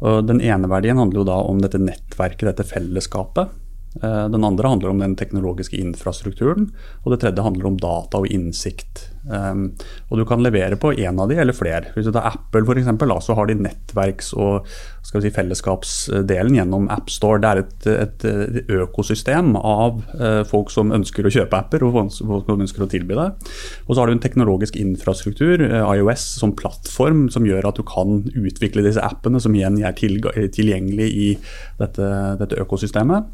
Og 0.00 0.26
Den 0.28 0.40
ene 0.40 0.70
verdien 0.70 1.00
handler 1.00 1.22
jo 1.22 1.28
da 1.28 1.40
om 1.44 1.60
dette 1.62 1.80
nettverket, 1.82 2.48
dette 2.48 2.68
fellesskapet. 2.68 3.52
Eh, 3.98 4.28
den 4.28 4.44
andre 4.44 4.68
handler 4.68 4.92
om 4.92 5.00
den 5.02 5.16
teknologiske 5.18 5.74
infrastrukturen, 5.76 6.68
og 7.02 7.10
det 7.10 7.24
tredje 7.24 7.42
handler 7.42 7.66
om 7.72 7.78
data 7.80 8.20
og 8.22 8.30
innsikt. 8.30 9.08
Um, 9.20 9.74
og 10.08 10.16
Du 10.16 10.24
kan 10.24 10.40
levere 10.40 10.78
på 10.80 10.94
én 10.94 11.18
av 11.20 11.28
de 11.28 11.36
eller 11.36 11.52
flere. 11.52 11.90
Hvis 11.92 12.06
du 12.06 12.12
tar 12.12 12.30
Apple 12.30 12.62
eksempel, 12.78 13.10
så 13.20 13.34
har 13.34 13.46
de 13.46 13.54
nettverks- 13.54 14.32
og 14.32 14.64
si, 15.02 15.30
fellesskapsdelen 15.30 16.54
gjennom 16.54 16.88
AppStore. 16.88 17.40
Det 17.42 17.50
er 17.50 17.58
et, 17.58 17.86
et, 17.86 18.24
et 18.24 18.70
økosystem 18.80 19.56
av 19.56 20.00
uh, 20.14 20.44
folk 20.44 20.70
som 20.70 20.94
ønsker 20.94 21.26
å 21.26 21.34
kjøpe 21.34 21.58
apper 21.58 21.84
og 21.84 21.92
folk 22.14 22.46
som 22.46 22.62
ønsker 22.62 22.86
å 22.86 22.88
tilby 22.88 23.18
det. 23.18 23.28
Og 23.88 23.94
så 23.94 24.00
har 24.00 24.08
du 24.08 24.14
en 24.14 24.22
teknologisk 24.22 24.78
infrastruktur, 24.78 25.66
uh, 25.66 25.90
IOS, 25.98 26.24
som 26.40 26.54
plattform 26.56 27.28
som 27.28 27.44
gjør 27.44 27.68
at 27.68 27.82
du 27.82 27.84
kan 27.84 28.22
utvikle 28.30 28.86
disse 28.86 29.02
appene, 29.02 29.42
som 29.42 29.54
igjen 29.54 29.82
er 29.82 29.98
tilgjengelig 29.98 31.10
i 31.10 31.30
dette, 31.82 32.10
dette 32.40 32.62
økosystemet. 32.62 33.28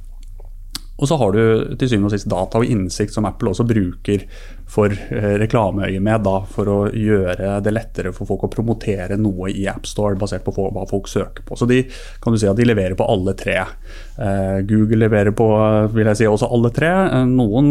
Og 0.96 1.08
så 1.08 1.16
har 1.20 1.32
du 1.34 1.40
til 1.76 1.90
syvende 1.90 2.08
og 2.08 2.14
sist 2.14 2.28
data 2.30 2.60
og 2.60 2.70
innsikt 2.72 3.12
som 3.12 3.26
Apple 3.28 3.52
også 3.52 3.66
bruker 3.68 4.24
for 4.70 4.90
eh, 4.90 5.34
reklameøyemed 5.42 6.24
da, 6.24 6.36
for 6.50 6.70
å 6.72 6.78
gjøre 6.88 7.58
det 7.62 7.74
lettere 7.74 8.12
for 8.16 8.28
folk 8.28 8.46
å 8.48 8.52
promotere 8.52 9.18
noe 9.20 9.52
i 9.52 9.66
AppStore 9.70 10.18
basert 10.18 10.46
på 10.46 10.54
hva 10.56 10.86
folk 10.88 11.10
søker 11.10 11.44
på. 11.46 11.58
Så 11.58 11.68
de 11.68 11.82
kan 12.22 12.32
du 12.32 12.40
si 12.40 12.48
at 12.48 12.56
de 12.58 12.66
leverer 12.66 12.96
på 12.98 13.06
alle 13.06 13.36
tre. 13.38 13.60
Eh, 14.16 14.62
Google 14.68 15.04
leverer 15.04 15.36
på 15.36 15.50
vil 15.94 16.12
jeg 16.12 16.22
si, 16.22 16.30
også 16.30 16.50
alle 16.56 16.72
tre. 16.74 16.92
Eh, 17.12 17.28
noen 17.28 17.70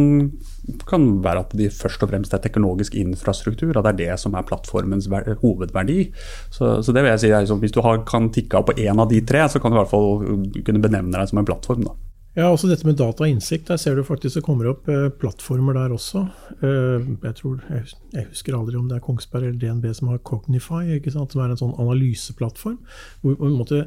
kan 0.90 1.10
være 1.26 1.46
at 1.46 1.58
de 1.58 1.70
først 1.74 2.06
og 2.06 2.14
fremst 2.14 2.34
er 2.34 2.42
teknologisk 2.46 2.96
infrastruktur, 2.98 3.74
at 3.74 3.86
det 3.86 3.94
er 3.96 4.02
det 4.04 4.22
som 4.22 4.38
er 4.38 4.46
plattformens 4.48 5.10
hovedverdi. 5.42 6.12
Så, 6.54 6.78
så 6.86 6.94
det 6.94 7.04
vil 7.04 7.16
jeg 7.16 7.26
si, 7.26 7.34
er, 7.34 7.58
Hvis 7.66 7.74
du 7.74 7.82
har, 7.86 8.06
kan 8.06 8.30
tikke 8.34 8.62
av 8.62 8.70
på 8.70 8.78
én 8.78 9.02
av 9.02 9.10
de 9.10 9.22
tre, 9.26 9.48
så 9.50 9.62
kan 9.62 9.74
du 9.74 9.80
i 9.80 9.84
hvert 9.84 9.94
fall 9.94 10.26
kunne 10.66 10.82
benevne 10.82 11.18
deg 11.18 11.34
som 11.34 11.42
en 11.42 11.50
plattform. 11.50 11.90
da. 11.90 11.98
Ja, 12.36 12.50
også 12.52 12.68
dette 12.68 12.84
med 12.84 12.98
data 13.00 13.24
og 13.24 13.32
innsikt. 13.32 13.70
Der 13.70 13.80
ser 13.80 13.96
du 13.96 14.04
faktisk 14.04 14.36
det 14.36 14.44
kommer 14.44 14.68
opp 14.74 14.90
eh, 14.92 15.08
plattformer 15.22 15.78
der 15.78 15.94
også. 15.96 16.26
Eh, 16.60 17.06
jeg, 17.24 17.36
tror, 17.38 17.62
jeg, 17.70 17.94
jeg, 18.12 18.26
husker 18.34 18.58
aldri 18.58 18.76
om 18.76 18.90
det 18.90 18.98
er 18.98 19.06
Kongsberg 19.06 19.48
eller 19.54 19.62
DNB 19.62 19.88
som 19.96 20.12
har 20.12 20.20
Cognify, 20.28 21.00
som 21.14 21.46
er 21.46 21.54
en 21.54 21.62
sånn 21.64 21.78
analyseplattform. 21.80 22.82
hvor 23.24 23.40
på 23.40 23.48
en 23.48 23.58
måte 23.62 23.86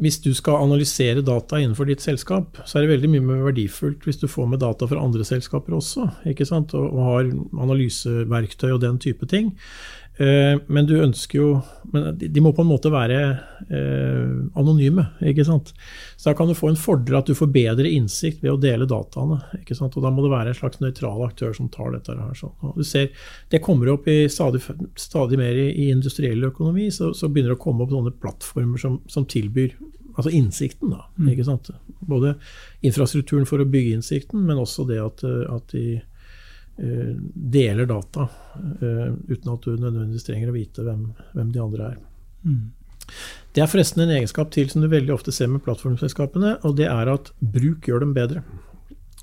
hvis 0.00 0.22
du 0.24 0.30
skal 0.32 0.62
analysere 0.64 1.20
data 1.20 1.58
innenfor 1.60 1.84
ditt 1.84 2.00
selskap, 2.00 2.56
så 2.64 2.78
er 2.78 2.86
det 2.86 2.94
veldig 2.94 3.10
mye 3.12 3.24
mer 3.26 3.42
verdifullt 3.50 4.06
hvis 4.08 4.22
du 4.22 4.24
får 4.30 4.46
med 4.48 4.62
data 4.62 4.88
fra 4.88 5.02
andre 5.04 5.26
selskaper 5.28 5.76
også? 5.76 6.06
Og, 6.24 6.76
og 6.78 7.02
har 7.10 7.28
analyseverktøy 7.66 8.70
og 8.70 8.80
den 8.86 8.96
type 9.02 9.28
ting. 9.28 9.52
Eh, 10.22 10.58
men 10.66 10.86
du 10.86 10.92
ønsker 11.00 11.38
jo 11.38 11.46
Men 11.92 12.12
de 12.18 12.42
må 12.44 12.52
på 12.54 12.62
en 12.62 12.68
måte 12.68 12.90
være 12.92 13.16
eh, 13.66 14.34
anonyme, 14.58 15.04
ikke 15.28 15.44
sant. 15.44 15.72
Så 16.16 16.30
da 16.30 16.34
kan 16.38 16.48
du 16.48 16.54
få 16.56 16.70
en 16.70 16.78
fordel 16.78 17.18
at 17.18 17.28
du 17.28 17.34
får 17.36 17.50
bedre 17.52 17.90
innsikt 17.90 18.40
ved 18.44 18.54
å 18.54 18.60
dele 18.60 18.88
dataene. 18.88 19.40
ikke 19.58 19.76
sant? 19.76 19.96
Og 19.98 20.04
da 20.04 20.12
må 20.14 20.24
det 20.24 20.32
være 20.32 20.52
en 20.52 20.58
slags 20.58 20.80
nøytral 20.80 21.24
aktør 21.26 21.52
som 21.56 21.68
tar 21.72 21.92
dette 21.96 22.16
her. 22.16 22.36
Sånn. 22.38 22.54
Du 22.76 22.84
ser, 22.86 23.10
Det 23.52 23.60
kommer 23.64 23.92
opp 23.92 24.08
i 24.08 24.24
stadig, 24.32 24.62
stadig 24.96 25.40
mer 25.40 25.58
i, 25.58 25.68
i 25.84 25.90
industriell 25.92 26.48
økonomi, 26.48 26.88
så, 26.94 27.10
så, 27.16 27.28
begynner 27.28 27.52
det 27.52 27.60
å 27.60 27.64
komme 27.66 27.84
opp 27.84 27.92
sånne 27.92 28.14
plattformer 28.22 28.80
som, 28.80 29.00
som 29.12 29.26
tilbyr 29.28 29.74
altså 30.14 30.32
innsikten. 30.32 30.94
da, 30.94 31.08
mm. 31.18 31.28
ikke 31.34 31.48
sant? 31.48 31.72
Både 32.08 32.36
infrastrukturen 32.84 33.48
for 33.48 33.60
å 33.60 33.68
bygge 33.68 33.98
innsikten, 33.98 34.46
men 34.48 34.60
også 34.60 34.86
det 34.88 35.02
at, 35.02 35.24
at 35.24 35.76
de 35.76 36.00
deler 36.76 37.86
data 37.86 38.28
eh, 38.80 39.10
uten 39.28 39.52
at 39.52 39.66
du 39.66 39.74
nødvendigvis 39.76 40.24
trenger 40.26 40.52
å 40.52 40.56
vite 40.56 40.86
hvem, 40.86 41.10
hvem 41.34 41.52
de 41.52 41.60
andre 41.62 41.90
er. 41.92 41.98
Mm. 42.46 42.72
Det 43.52 43.62
er 43.62 43.68
forresten 43.68 44.04
en 44.04 44.14
egenskap 44.14 44.52
til 44.54 44.70
som 44.72 44.82
du 44.82 44.88
veldig 44.90 45.12
ofte 45.14 45.34
ser 45.34 45.50
med 45.52 45.62
plattformselskapene, 45.66 46.56
og 46.64 46.78
det 46.78 46.88
er 46.88 47.10
at 47.12 47.32
bruk 47.54 47.88
gjør 47.88 48.06
dem 48.06 48.14
bedre. 48.16 48.44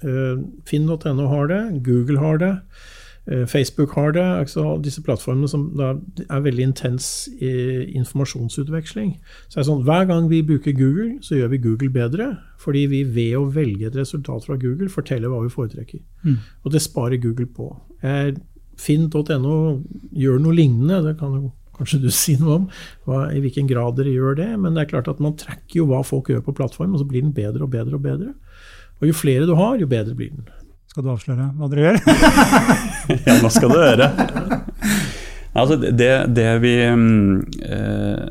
Eh, 0.03 0.37
Finn.no 0.69 1.27
har 1.31 1.51
det, 1.51 1.61
Google 1.85 2.21
har 2.21 2.41
det. 2.41 2.53
Eh, 3.29 3.45
Facebook 3.45 3.91
har 3.93 4.11
det. 4.11 4.23
Altså 4.23 4.81
disse 4.83 5.01
plattformene 5.05 5.47
som 5.49 5.67
er 5.79 6.41
veldig 6.41 6.63
intens 6.71 7.29
informasjonsutveksling. 7.39 9.17
Så 9.49 9.59
er 9.59 9.61
det 9.61 9.69
sånn, 9.69 9.83
Hver 9.85 10.07
gang 10.09 10.29
vi 10.29 10.41
bruker 10.41 10.73
Google, 10.73 11.19
så 11.21 11.37
gjør 11.37 11.53
vi 11.53 11.63
Google 11.67 11.89
bedre. 11.93 12.29
Fordi 12.57 12.85
vi 12.89 13.03
ved 13.03 13.37
å 13.37 13.51
velge 13.53 13.87
et 13.87 13.95
resultat 13.95 14.45
fra 14.45 14.57
Google 14.57 14.89
forteller 14.89 15.29
hva 15.29 15.43
vi 15.43 15.53
foretrekker. 15.53 16.01
Mm. 16.25 16.37
Og 16.63 16.73
det 16.73 16.81
sparer 16.81 17.21
Google 17.21 17.45
på. 17.45 17.69
Finn.no 18.79 19.55
gjør 20.15 20.39
noe 20.39 20.55
lignende. 20.55 21.03
det 21.05 21.17
kan 21.19 21.35
jo 21.35 21.51
kanskje 21.77 22.01
du 22.01 22.09
si 22.23 22.35
noe 22.39 22.55
om 22.55 22.67
hva, 23.05 23.29
i 23.31 23.39
hvilken 23.43 23.69
grad 23.69 23.99
dere 23.99 24.15
gjør 24.15 24.39
det. 24.41 24.51
Men 24.57 24.73
det 24.73 24.85
er 24.85 24.93
klart 24.95 25.11
at 25.11 25.21
man 25.21 25.37
trekker 25.37 25.83
jo 25.83 25.89
hva 25.91 26.01
folk 26.03 26.31
gjør 26.33 26.41
på 26.47 26.55
plattformen, 26.57 26.97
og 26.97 27.03
så 27.03 27.09
blir 27.09 27.21
den 27.21 27.35
bedre 27.35 27.67
og 27.67 27.73
bedre 27.75 27.99
og 27.99 28.05
bedre. 28.05 28.33
Og 28.99 29.07
jo 29.07 29.15
flere 29.15 29.47
du 29.47 29.53
har, 29.55 29.77
jo 29.79 29.87
bedre 29.87 30.15
blir 30.17 30.33
den. 30.33 30.47
Skal 30.89 31.05
du 31.05 31.11
avsløre 31.13 31.51
hva 31.53 31.69
dere 31.69 31.85
gjør? 31.85 31.99
ja, 33.27 33.37
nå 33.43 33.49
skal 33.53 33.69
du 33.69 33.77
høre. 33.77 34.07
Altså 35.59 35.75
det, 35.81 36.09
det, 36.37 36.45
vi 36.61 36.73
eh, 36.85 38.25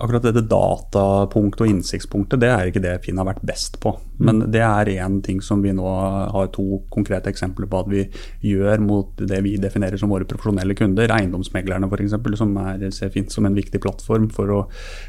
Akkurat 0.00 0.24
dette 0.24 0.42
datapunktet 0.48 1.60
og 1.64 1.70
innsiktspunktet, 1.70 2.40
det 2.40 2.50
er 2.50 2.70
ikke 2.70 2.82
det 2.84 2.94
Finn 3.04 3.20
har 3.20 3.28
vært 3.28 3.44
best 3.44 3.76
på. 3.82 3.92
Men 4.18 4.42
mm. 4.42 4.46
det 4.54 4.62
er 4.64 4.90
én 4.94 5.18
ting 5.24 5.42
som 5.44 5.60
vi 5.64 5.74
nå 5.76 5.84
har 5.84 6.50
to 6.54 6.82
konkrete 6.92 7.32
eksempler 7.32 7.68
på 7.70 7.82
at 7.84 7.92
vi 7.92 8.06
gjør 8.48 8.84
mot 8.84 9.12
det 9.20 9.42
vi 9.44 9.56
definerer 9.60 10.00
som 10.00 10.12
våre 10.12 10.28
profesjonelle 10.28 10.76
kunder. 10.78 11.12
Eiendomsmeglerne 11.12 11.88
f.eks., 11.88 12.16
som 12.40 12.56
er, 12.64 12.88
ser 12.96 13.12
Finn 13.14 13.30
som 13.32 13.48
en 13.48 13.56
viktig 13.56 13.80
plattform 13.84 14.28
for 14.32 14.52
å 14.52 14.60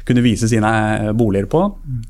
kunne 0.08 0.24
vise 0.24 0.48
sine 0.52 0.70
boliger 1.16 1.48
på. 1.52 1.66
Mm. 1.72 2.00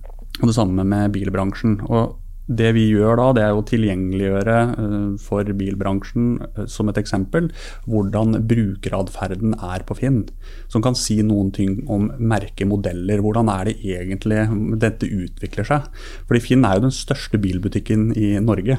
Og 0.43 0.51
det 0.51 0.57
samme 0.59 0.85
med 0.87 1.15
bilbransjen. 1.15 1.81
Og 1.87 2.17
det 2.47 2.69
vi 2.77 2.85
gjør 2.93 3.19
da, 3.19 3.27
det 3.35 3.43
er 3.43 3.57
å 3.59 3.65
tilgjengeliggjøre 3.67 4.57
eh, 4.71 5.07
for 5.23 5.49
bilbransjen, 5.59 6.29
eh, 6.47 6.67
som 6.71 6.91
et 6.91 7.01
eksempel, 7.01 7.49
hvordan 7.91 8.39
brukeratferden 8.47 9.57
er 9.59 9.83
på 9.87 9.97
Finn. 9.99 10.23
Som 10.71 10.85
kan 10.85 10.99
si 10.99 11.19
noen 11.27 11.51
ting 11.55 11.81
om 11.91 12.09
merkemodeller. 12.19 13.23
Hvordan 13.25 13.51
er 13.53 13.71
det 13.71 13.77
egentlig 13.83 14.45
dette 14.83 15.11
utvikler 15.11 15.67
seg? 15.67 15.91
Fordi 16.29 16.43
Finn 16.45 16.67
er 16.67 16.79
jo 16.79 16.87
den 16.87 16.95
største 16.95 17.41
bilbutikken 17.43 18.13
i 18.15 18.37
Norge. 18.43 18.79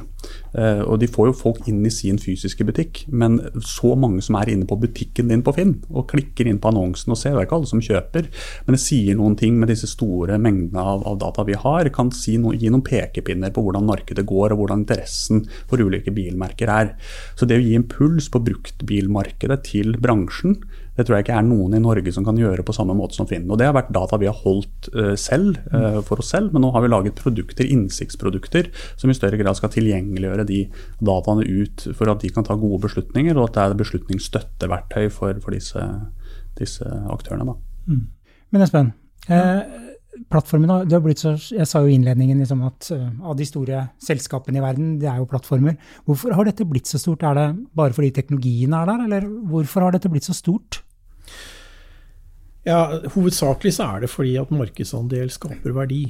Eh, 0.56 0.82
og 0.86 1.00
de 1.02 1.10
får 1.12 1.32
jo 1.32 1.38
folk 1.38 1.68
inn 1.70 1.84
i 1.86 1.92
sin 1.94 2.20
fysiske 2.22 2.66
butikk. 2.68 3.04
Men 3.10 3.40
så 3.66 3.94
mange 4.00 4.24
som 4.26 4.38
er 4.40 4.52
inne 4.54 4.68
på 4.70 4.80
butikken 4.80 5.32
din 5.32 5.44
på 5.46 5.54
Finn, 5.58 5.76
og 5.92 6.08
klikker 6.12 6.48
inn 6.48 6.62
på 6.64 6.72
annonsen 6.72 7.14
og 7.14 7.20
ser, 7.20 7.36
det 7.36 7.44
er 7.44 7.50
ikke 7.50 7.60
alle 7.60 7.72
som 7.72 7.84
kjøper, 7.84 8.30
men 8.66 8.78
det 8.78 8.82
sier 8.84 9.18
noen 9.18 9.38
ting 9.40 9.58
med 9.60 9.72
disse 9.72 9.90
store 9.90 10.40
mengdene 10.42 10.84
av, 10.84 11.06
av 11.08 11.20
data 11.22 11.46
vi 11.48 11.58
har, 11.58 11.92
kan 11.96 12.12
si 12.16 12.38
no, 12.42 12.54
gi 12.56 12.72
noen 12.72 12.86
pekepinner 12.86 13.54
på 13.54 13.64
hvordan 13.66 13.88
markedet 13.88 14.26
går 14.28 14.54
og 14.54 14.64
hvordan 14.64 14.84
interessen 14.84 15.44
for 15.70 15.82
ulike 15.82 16.14
bilmerker 16.16 16.72
er. 16.72 16.94
Så 17.38 17.50
det 17.50 17.60
å 17.60 17.64
gi 17.64 17.76
impuls 17.78 18.30
på 18.34 18.44
bruktbilmarkedet 18.48 19.64
til 19.68 19.98
bransjen, 20.02 20.60
det 20.98 21.06
tror 21.06 21.18
jeg 21.18 21.28
ikke 21.28 21.38
er 21.38 21.46
noen 21.46 21.78
i 21.78 21.82
Norge 21.82 22.12
som 22.14 22.26
kan 22.26 22.40
gjøre 22.40 22.66
på 22.66 22.74
samme 22.76 22.96
måte 22.98 23.18
som 23.18 23.28
Finn. 23.30 23.46
Og 23.52 23.60
Det 23.60 23.68
har 23.70 23.76
vært 23.78 23.94
data 23.94 24.18
vi 24.18 24.30
har 24.30 24.38
holdt 24.42 24.90
uh, 24.98 25.14
selv, 25.20 25.60
uh, 25.70 26.00
for 26.06 26.24
oss 26.24 26.32
selv, 26.34 26.54
men 26.54 26.66
nå 26.66 26.72
har 26.74 26.82
vi 26.84 26.90
laget 26.90 27.20
produkter, 27.22 27.70
innsiktsprodukter 27.70 28.72
som 28.98 29.14
i 29.14 29.18
større 29.18 29.38
grad 29.40 29.60
skal 29.60 29.74
tilgjengeliggjøre 29.74 30.48
de 30.50 30.64
dataene 30.98 31.46
ut 31.46 31.88
for 31.94 32.10
at 32.10 32.24
de 32.26 32.32
kan 32.34 32.48
ta 32.48 32.58
gode 32.58 32.82
beslutninger, 32.88 33.38
og 33.38 33.50
at 33.50 33.58
det 33.58 33.66
er 33.66 33.82
beslutningsstøtteverktøy 33.84 35.12
for, 35.14 35.38
for 35.44 35.54
disse, 35.54 35.84
disse, 36.58 36.88
aktørene. 37.14 37.54
Mm. 37.88 38.08
Men 38.56 38.64
Espen, 38.64 38.90
eh, 39.30 39.62
plattformen 40.32 40.72
har, 40.72 40.88
har 40.90 41.04
blitt 41.04 41.22
så, 41.22 41.36
Jeg 41.38 41.68
sa 41.70 41.84
jo 41.84 41.92
i 41.92 41.96
innledningen 41.98 42.42
liksom 42.42 42.64
at 42.66 42.90
uh, 42.96 43.06
av 43.30 43.38
de 43.38 43.46
store 43.48 43.84
selskapene 44.04 44.58
i 44.60 44.64
verden, 44.64 44.96
det 45.02 45.10
er 45.12 45.22
jo 45.22 45.30
plattformer. 45.30 45.78
Hvorfor 46.08 46.34
har 46.34 46.50
dette 46.50 46.66
blitt 46.68 46.90
så 46.90 47.00
stort? 47.02 47.26
Er 47.28 47.38
det 47.38 47.48
bare 47.78 47.94
fordi 47.96 48.12
teknologien 48.16 48.74
er 48.74 48.90
der, 48.90 49.06
eller 49.06 49.30
hvorfor 49.52 49.86
har 49.86 49.96
dette 49.96 50.12
blitt 50.12 50.28
så 50.28 50.36
stort? 50.38 50.82
Ja, 52.68 52.80
Hovedsakelig 53.14 53.72
så 53.78 53.86
er 53.94 54.04
det 54.04 54.10
fordi 54.12 54.34
at 54.42 54.50
markedsandel 54.52 55.30
skaper 55.32 55.72
verdi. 55.76 56.02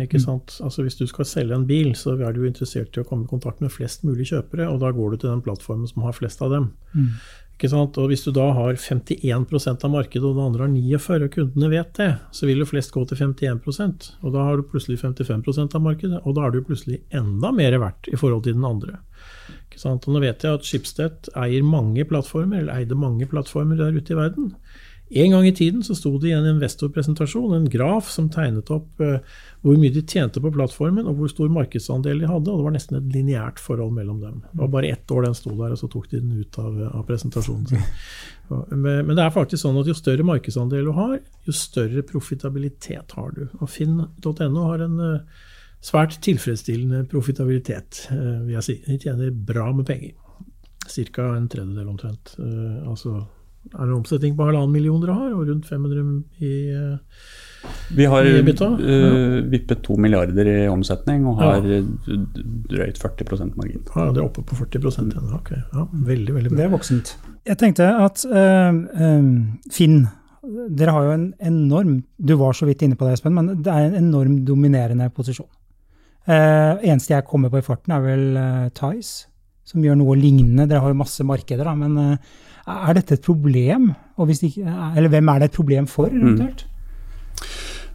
ikke 0.00 0.16
mm. 0.16 0.24
sant? 0.24 0.54
Altså 0.64 0.86
Hvis 0.86 0.96
du 0.96 1.04
skal 1.10 1.28
selge 1.28 1.58
en 1.58 1.66
bil, 1.68 1.92
så 1.98 2.14
er 2.16 2.32
du 2.32 2.46
interessert 2.48 2.96
i 2.96 3.02
å 3.02 3.08
komme 3.08 3.26
i 3.26 3.32
kontakt 3.32 3.60
med 3.60 3.74
flest 3.74 4.06
mulig 4.08 4.30
kjøpere, 4.30 4.70
og 4.72 4.80
da 4.80 4.92
går 4.94 5.12
du 5.12 5.18
til 5.18 5.34
den 5.34 5.44
plattformen 5.44 5.90
som 5.90 6.06
har 6.06 6.16
flest 6.16 6.40
av 6.44 6.54
dem. 6.54 6.70
Mm. 6.94 7.12
Ikke 7.58 7.72
sant? 7.72 7.96
Og 7.98 8.08
Hvis 8.08 8.22
du 8.22 8.30
da 8.30 8.46
har 8.54 8.78
51% 8.78 9.84
av 9.84 9.90
markedet, 9.90 10.22
og 10.22 10.36
den 10.38 10.44
andre 10.46 10.64
har 10.64 10.72
49 10.72 11.26
og 11.26 11.32
kundene 11.34 11.70
vet 11.72 11.90
det, 11.98 12.12
så 12.30 12.46
vil 12.46 12.62
jo 12.62 12.68
flest 12.70 12.94
gå 12.94 13.02
til 13.10 13.18
51% 13.18 14.12
og 14.22 14.32
Da 14.32 14.44
har 14.46 14.56
du 14.56 14.62
plutselig 14.62 15.00
55% 15.02 15.74
av 15.74 15.82
markedet, 15.82 16.22
og 16.22 16.38
da 16.38 16.46
er 16.46 16.54
du 16.54 16.62
plutselig 16.62 17.02
enda 17.10 17.50
mer 17.52 17.74
verdt 17.82 18.08
i 18.12 18.16
forhold 18.16 18.46
til 18.46 18.54
den 18.54 18.68
andre. 18.68 19.00
Ikke 19.66 19.82
sant? 19.82 20.06
Og 20.06 20.14
Nå 20.14 20.22
vet 20.22 20.46
jeg 20.46 20.54
at 20.54 20.64
Schibsted 20.64 21.32
eier 21.34 21.66
mange 21.66 22.06
plattformer, 22.06 22.62
eller 22.62 22.78
eide 22.78 22.96
mange 22.96 23.26
plattformer 23.26 23.76
der 23.76 23.98
ute 23.98 24.14
i 24.14 24.20
verden. 24.22 24.54
En 25.10 25.30
gang 25.32 25.46
i 25.48 25.54
tiden 25.56 25.80
så 25.84 25.94
sto 25.96 26.10
det 26.20 26.28
i 26.28 26.34
en 26.36 26.46
investorpresentasjon 26.50 27.54
en 27.56 27.68
graf 27.72 28.10
som 28.12 28.26
tegnet 28.32 28.68
opp 28.74 29.00
uh, 29.00 29.16
hvor 29.64 29.78
mye 29.80 29.92
de 29.94 30.02
tjente 30.04 30.42
på 30.42 30.52
plattformen, 30.52 31.06
og 31.08 31.16
hvor 31.16 31.30
stor 31.32 31.48
markedsandel 31.52 32.20
de 32.20 32.28
hadde. 32.28 32.52
og 32.52 32.60
Det 32.60 32.66
var 32.66 32.74
nesten 32.76 32.98
et 32.98 33.14
lineært 33.14 33.62
forhold 33.62 33.94
mellom 33.96 34.20
dem. 34.20 34.42
Det 34.52 34.60
var 34.60 34.72
bare 34.74 34.90
ett 34.92 35.14
år 35.14 35.24
den 35.24 35.38
sto 35.38 35.54
der, 35.56 35.72
og 35.72 35.80
så 35.80 35.88
tok 35.90 36.10
de 36.12 36.20
den 36.20 36.42
ut 36.42 36.58
av, 36.60 36.76
av 36.92 37.06
presentasjonen. 37.08 37.88
Men 38.84 39.14
det 39.14 39.24
er 39.24 39.32
faktisk 39.32 39.64
sånn 39.64 39.80
at 39.80 39.88
jo 39.88 39.96
større 39.96 40.26
markedsandel 40.28 40.90
du 40.90 40.92
har, 40.96 41.16
jo 41.48 41.56
større 41.56 42.04
profitabilitet 42.06 43.16
har 43.16 43.32
du. 43.36 43.46
Og 43.62 43.72
Finn.no 43.72 44.68
har 44.68 44.84
en 44.84 45.00
uh, 45.00 45.48
svært 45.84 46.20
tilfredsstillende 46.24 47.06
profitabilitet, 47.08 48.04
uh, 48.12 48.44
vil 48.44 48.58
jeg 48.58 48.68
si. 48.68 48.78
De 48.84 49.00
tjener 49.08 49.32
bra 49.32 49.70
med 49.72 49.88
penger. 49.88 50.16
Ca. 50.88 51.24
en 51.36 51.50
tredjedel 51.52 51.88
omtrent. 51.90 52.30
altså 52.88 53.18
er 53.68 53.82
det 53.82 53.88
en 53.88 53.98
omsetning 53.98 54.36
på 54.36 54.46
halvannen 54.48 54.72
million 54.72 55.00
dere 55.02 55.16
har, 55.16 55.32
og 55.36 55.48
rundt 55.50 55.66
500 55.68 56.44
i 56.44 56.52
uh, 56.72 56.96
Vi 57.96 58.06
har 58.08 58.28
uh, 58.28 59.50
vippet 59.52 59.82
to 59.84 59.96
milliarder 60.00 60.48
i 60.48 60.58
omsetning 60.72 61.26
og 61.28 61.42
har 61.42 61.66
ja. 61.66 61.80
drøyt 62.70 63.00
40% 63.02 63.58
margin. 63.58 63.82
Ja, 63.94 64.08
det 64.12 64.22
er 64.22 64.28
oppe 64.28 64.46
på 64.46 64.56
40 64.62 64.88
igjen. 64.88 65.34
Ok, 65.36 65.52
ja, 65.56 65.88
Veldig, 65.92 66.38
veldig 66.38 66.52
bra. 66.54 66.60
Det 66.60 66.68
er 66.68 66.72
voksent. 66.72 67.16
Jeg 67.48 67.60
tenkte 67.60 67.90
at 68.06 68.24
uh, 68.30 69.26
Finn 69.74 70.06
dere 70.48 70.94
har 70.94 71.04
jo 71.04 71.12
en 71.12 71.24
enorm 71.44 71.96
Du 72.16 72.34
var 72.40 72.54
så 72.56 72.64
vidt 72.68 72.82
inne 72.86 72.96
på 72.96 73.04
det, 73.04 73.18
Espen, 73.18 73.34
men 73.36 73.58
det 73.62 73.72
er 73.72 73.88
en 73.88 73.98
enorm 74.00 74.38
dominerende 74.48 75.10
posisjon. 75.14 75.48
Uh, 76.28 76.76
eneste 76.84 77.14
jeg 77.14 77.24
kommer 77.28 77.48
på 77.52 77.60
i 77.60 77.64
farten, 77.64 77.92
er 77.94 78.04
vel 78.04 78.24
uh, 78.36 78.68
Tice, 78.76 79.28
som 79.68 79.84
gjør 79.84 79.98
noe 80.00 80.16
lignende. 80.18 80.68
Dere 80.68 80.82
har 80.84 80.94
jo 80.94 81.02
masse 81.02 81.26
markeder, 81.26 81.68
da, 81.68 81.74
men 81.76 81.98
uh, 82.00 82.38
er 82.88 82.98
dette 82.98 83.18
et 83.18 83.24
problem? 83.24 83.92
Ikke, 84.24 84.64
eller 84.64 85.12
hvem 85.12 85.32
er 85.32 85.42
det 85.42 85.50
et 85.50 85.58
problem 85.58 85.88
for, 85.90 86.08
mm. 86.08 86.22
eventuelt? 86.22 86.64
Mm. 86.64 86.74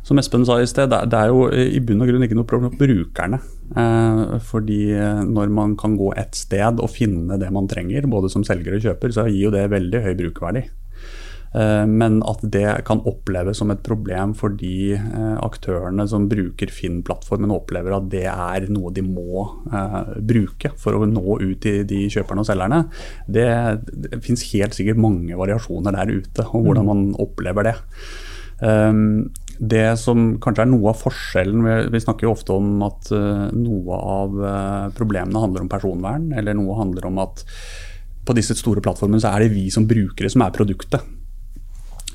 Som 0.03 0.19
Espen 0.19 0.43
sa 0.43 0.57
i 0.59 0.67
sted, 0.67 0.91
det 0.91 1.15
er 1.15 1.31
jo 1.31 1.45
i 1.47 1.79
bunn 1.79 2.03
og 2.03 2.09
grunn 2.09 2.25
ikke 2.25 2.35
noe 2.35 2.47
problem 2.47 2.73
for 2.73 2.81
brukerne. 2.81 3.39
Eh, 3.79 4.33
fordi 4.43 4.81
når 5.29 5.53
man 5.55 5.77
kan 5.79 5.95
gå 5.95 6.09
et 6.19 6.35
sted 6.35 6.81
og 6.83 6.91
finne 6.91 7.39
det 7.39 7.47
man 7.55 7.69
trenger, 7.71 8.09
både 8.11 8.31
som 8.33 8.43
selger 8.43 8.75
og 8.75 8.83
kjøper, 8.83 9.15
så 9.15 9.29
gir 9.29 9.45
jo 9.45 9.53
det 9.55 9.69
veldig 9.71 10.03
høy 10.03 10.11
brukerverdi. 10.19 10.65
Eh, 11.53 11.85
men 11.85 12.17
at 12.25 12.41
det 12.53 12.65
kan 12.87 13.03
oppleves 13.09 13.59
som 13.61 13.71
et 13.73 13.83
problem 13.85 14.33
for 14.37 14.55
de 14.57 14.97
aktørene 15.43 16.07
som 16.09 16.25
bruker 16.31 16.71
Finn-plattformen 16.73 17.53
og 17.53 17.63
opplever 17.63 17.93
at 17.93 18.09
det 18.09 18.25
er 18.31 18.67
noe 18.73 18.93
de 18.95 19.05
må 19.05 19.45
eh, 19.69 19.99
bruke 20.33 20.73
for 20.81 20.97
å 20.97 21.05
nå 21.09 21.37
ut 21.43 21.61
til 21.63 21.83
de 21.89 22.07
kjøperne 22.13 22.41
og 22.41 22.49
selgerne. 22.49 22.81
Det, 23.29 23.47
det 23.85 24.21
finnes 24.25 24.47
helt 24.55 24.77
sikkert 24.77 25.01
mange 25.01 25.37
variasjoner 25.37 25.95
der 25.99 26.17
ute 26.23 26.49
om 26.49 26.65
hvordan 26.65 26.89
man 26.89 27.07
opplever 27.21 27.69
det. 27.69 27.77
Det 28.63 29.87
som 29.99 30.37
kanskje 30.41 30.63
er 30.63 30.69
noe 30.69 30.93
av 30.93 31.01
forskjellen 31.01 31.65
Vi 31.91 31.99
snakker 31.99 32.27
jo 32.27 32.31
ofte 32.31 32.53
om 32.55 32.77
at 32.85 33.09
noe 33.57 33.97
av 33.97 34.37
problemene 34.95 35.41
handler 35.41 35.65
om 35.65 35.71
personvern, 35.73 36.29
eller 36.37 36.55
noe 36.55 36.77
handler 36.77 37.09
om 37.09 37.19
at 37.25 37.43
på 38.23 38.37
disse 38.37 38.55
store 38.55 38.83
plattformene 38.85 39.19
så 39.19 39.33
er 39.33 39.43
det 39.43 39.51
vi 39.57 39.65
som 39.73 39.89
brukere 39.89 40.31
som 40.31 40.45
er 40.45 40.55
produktet. 40.55 41.03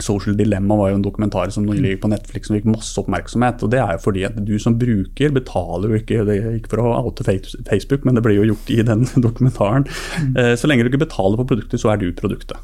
Social 0.04 0.36
Dilemma 0.38 0.76
var 0.78 0.92
jo 0.92 0.98
en 0.98 1.04
dokumentar 1.04 1.52
som 1.54 1.66
nylig 1.66 1.94
gikk 1.94 2.02
på 2.04 2.12
Netflix 2.12 2.48
som 2.48 2.56
fikk 2.58 2.70
masse 2.70 3.00
oppmerksomhet. 3.00 3.62
og 3.62 3.72
Det 3.74 3.82
er 3.82 3.96
jo 3.96 4.04
fordi 4.04 4.24
at 4.28 4.40
du 4.46 4.54
som 4.62 4.78
bruker 4.78 5.34
betaler 5.34 5.92
jo 5.92 6.00
ikke 6.00 6.24
det 6.28 6.38
er 6.38 6.56
ikke 6.58 6.74
for 6.74 6.84
å 6.84 6.96
oute 7.08 7.26
Facebook, 7.26 8.04
men 8.06 8.18
det 8.18 8.24
blir 8.26 8.40
jo 8.40 8.48
gjort 8.52 8.74
i 8.74 8.80
den 8.86 9.06
dokumentaren. 9.26 9.88
Mm. 10.24 10.34
Så 10.58 10.70
lenge 10.70 10.86
du 10.86 10.92
ikke 10.92 11.06
betaler 11.06 11.40
på 11.40 11.48
produktet, 11.52 11.82
så 11.82 11.94
er 11.94 12.02
du 12.02 12.10
produktet. 12.16 12.58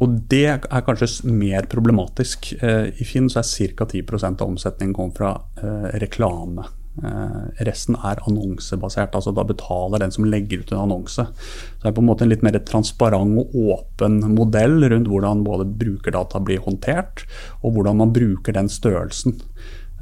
Og 0.00 0.20
Det 0.32 0.46
er 0.48 0.84
kanskje 0.86 1.28
mer 1.28 1.68
problematisk. 1.68 2.54
Eh, 2.62 2.88
I 2.88 3.04
Finn 3.04 3.28
så 3.28 3.42
er 3.42 3.74
ca. 3.76 3.84
10 3.84 4.40
av 4.40 4.46
omsetningen 4.48 4.94
kom 4.96 5.12
fra 5.12 5.34
eh, 5.60 5.98
reklame. 6.00 6.64
Eh, 7.00 7.64
resten 7.64 7.96
er 7.96 8.20
annonsebasert, 8.28 9.14
altså 9.16 9.32
da 9.32 9.44
betaler 9.48 10.02
den 10.02 10.12
som 10.12 10.26
legger 10.28 10.60
ut 10.60 10.72
en 10.74 10.82
annonse. 10.84 11.24
Så 11.24 11.82
det 11.82 11.90
er 11.90 11.96
på 11.96 12.04
en 12.04 12.10
måte 12.10 12.26
en 12.26 12.32
litt 12.32 12.44
mer 12.44 12.58
transparent 12.68 13.40
og 13.40 13.56
åpen 13.76 14.20
modell 14.34 14.82
rundt 14.92 15.08
hvordan 15.08 15.44
både 15.46 15.68
brukerdata 15.80 16.42
blir 16.44 16.60
håndtert, 16.66 17.24
og 17.64 17.76
hvordan 17.76 18.02
man 18.02 18.12
bruker 18.16 18.56
den 18.56 18.68
størrelsen. 18.72 19.38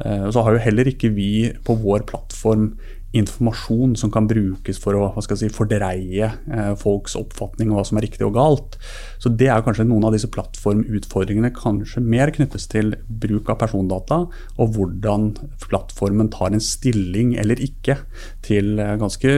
Eh, 0.04 0.26
så 0.30 0.42
har 0.42 0.56
jo 0.56 0.64
heller 0.66 0.90
ikke 0.90 1.12
vi 1.14 1.50
på 1.66 1.78
vår 1.82 2.06
plattform 2.10 2.72
informasjon 3.18 3.96
som 3.98 4.12
kan 4.14 4.28
brukes 4.30 4.78
for 4.82 4.96
å 4.96 5.22
si, 5.26 5.50
fordreie 5.52 6.30
eh, 6.30 6.72
folks 6.78 7.16
oppfatning 7.18 7.72
av 7.72 7.80
hva 7.80 7.84
som 7.88 8.00
er 8.00 8.06
riktig 8.06 8.26
og 8.26 8.36
galt. 8.38 8.78
Så 9.22 9.32
Det 9.34 9.50
er 9.50 9.64
kanskje 9.66 9.86
noen 9.88 10.06
av 10.08 10.14
disse 10.16 10.30
plattformutfordringene 10.32 11.52
kanskje 11.56 12.02
mer 12.04 12.32
knyttes 12.34 12.68
til 12.70 12.94
bruk 13.08 13.50
av 13.52 13.60
persondata, 13.62 14.20
og 14.58 14.74
hvordan 14.76 15.30
plattformen 15.64 16.30
tar 16.34 16.54
en 16.54 16.64
stilling 16.64 17.34
eller 17.40 17.60
ikke 17.62 17.98
til 18.46 18.78
eh, 18.78 18.96
ganske 19.00 19.36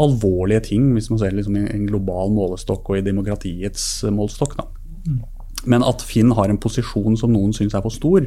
alvorlige 0.00 0.68
ting, 0.70 0.92
hvis 0.94 1.10
man 1.12 1.22
ser 1.22 1.36
liksom 1.36 1.58
i 1.60 1.66
en 1.72 1.88
global 1.90 2.32
målestokk 2.34 2.92
og 2.92 3.00
i 3.00 3.06
demokratiets 3.06 4.04
målestokk. 4.12 4.58
Da. 4.60 4.68
Men 5.64 5.84
at 5.86 6.04
Finn 6.04 6.32
har 6.36 6.50
en 6.50 6.60
posisjon 6.60 7.16
som 7.18 7.32
noen 7.32 7.54
syns 7.56 7.74
er 7.76 7.84
for 7.84 7.94
stor, 7.94 8.26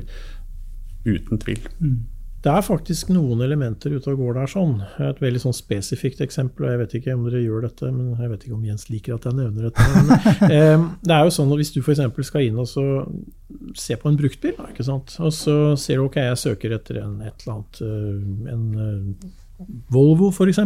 uten 1.07 1.41
tvil. 1.41 1.61
Mm. 1.79 1.97
Det 2.45 2.51
er 2.53 2.61
faktisk 2.61 3.09
noen 3.09 3.39
elementer 3.41 3.95
ute 3.97 4.11
og 4.11 4.19
går 4.21 4.35
der 4.37 4.49
sånn. 4.51 4.75
Et 5.01 5.21
veldig 5.23 5.39
sånn 5.41 5.55
spesifikt 5.57 6.19
eksempel, 6.21 6.67
og 6.67 6.73
jeg 6.73 6.81
vet 6.83 6.93
ikke 6.99 7.15
om 7.17 7.23
dere 7.25 7.41
gjør 7.41 7.65
dette, 7.65 7.89
men 7.89 8.11
jeg 8.13 8.29
vet 8.29 8.43
ikke 8.45 8.57
om 8.59 8.67
Jens 8.67 8.85
liker 8.91 9.15
at 9.15 9.25
jeg 9.25 9.37
nevner 9.39 9.67
dette. 9.67 9.87
Men, 9.95 10.11
eh, 10.55 10.85
det 11.01 11.15
er 11.15 11.25
jo 11.25 11.33
sånn 11.33 11.55
at 11.55 11.61
Hvis 11.63 11.73
du 11.73 11.79
f.eks. 11.81 12.03
skal 12.29 12.45
inn 12.45 12.61
og 12.61 12.69
se 12.69 13.97
på 13.97 14.11
en 14.11 14.19
bruktbil, 14.19 14.53
ikke 14.69 14.85
sant? 14.85 15.15
og 15.17 15.33
så 15.33 15.57
ser 15.81 15.97
du 15.97 16.05
ok, 16.05 16.19
jeg 16.27 16.43
søker 16.43 16.77
etter 16.77 17.01
en, 17.01 17.17
et 17.25 17.41
eller 17.41 17.55
annet, 17.55 17.81
eh, 17.87 18.53
en 18.53 18.69
uh, 18.77 19.65
Volvo 19.91 20.29
f.eks., 20.29 20.61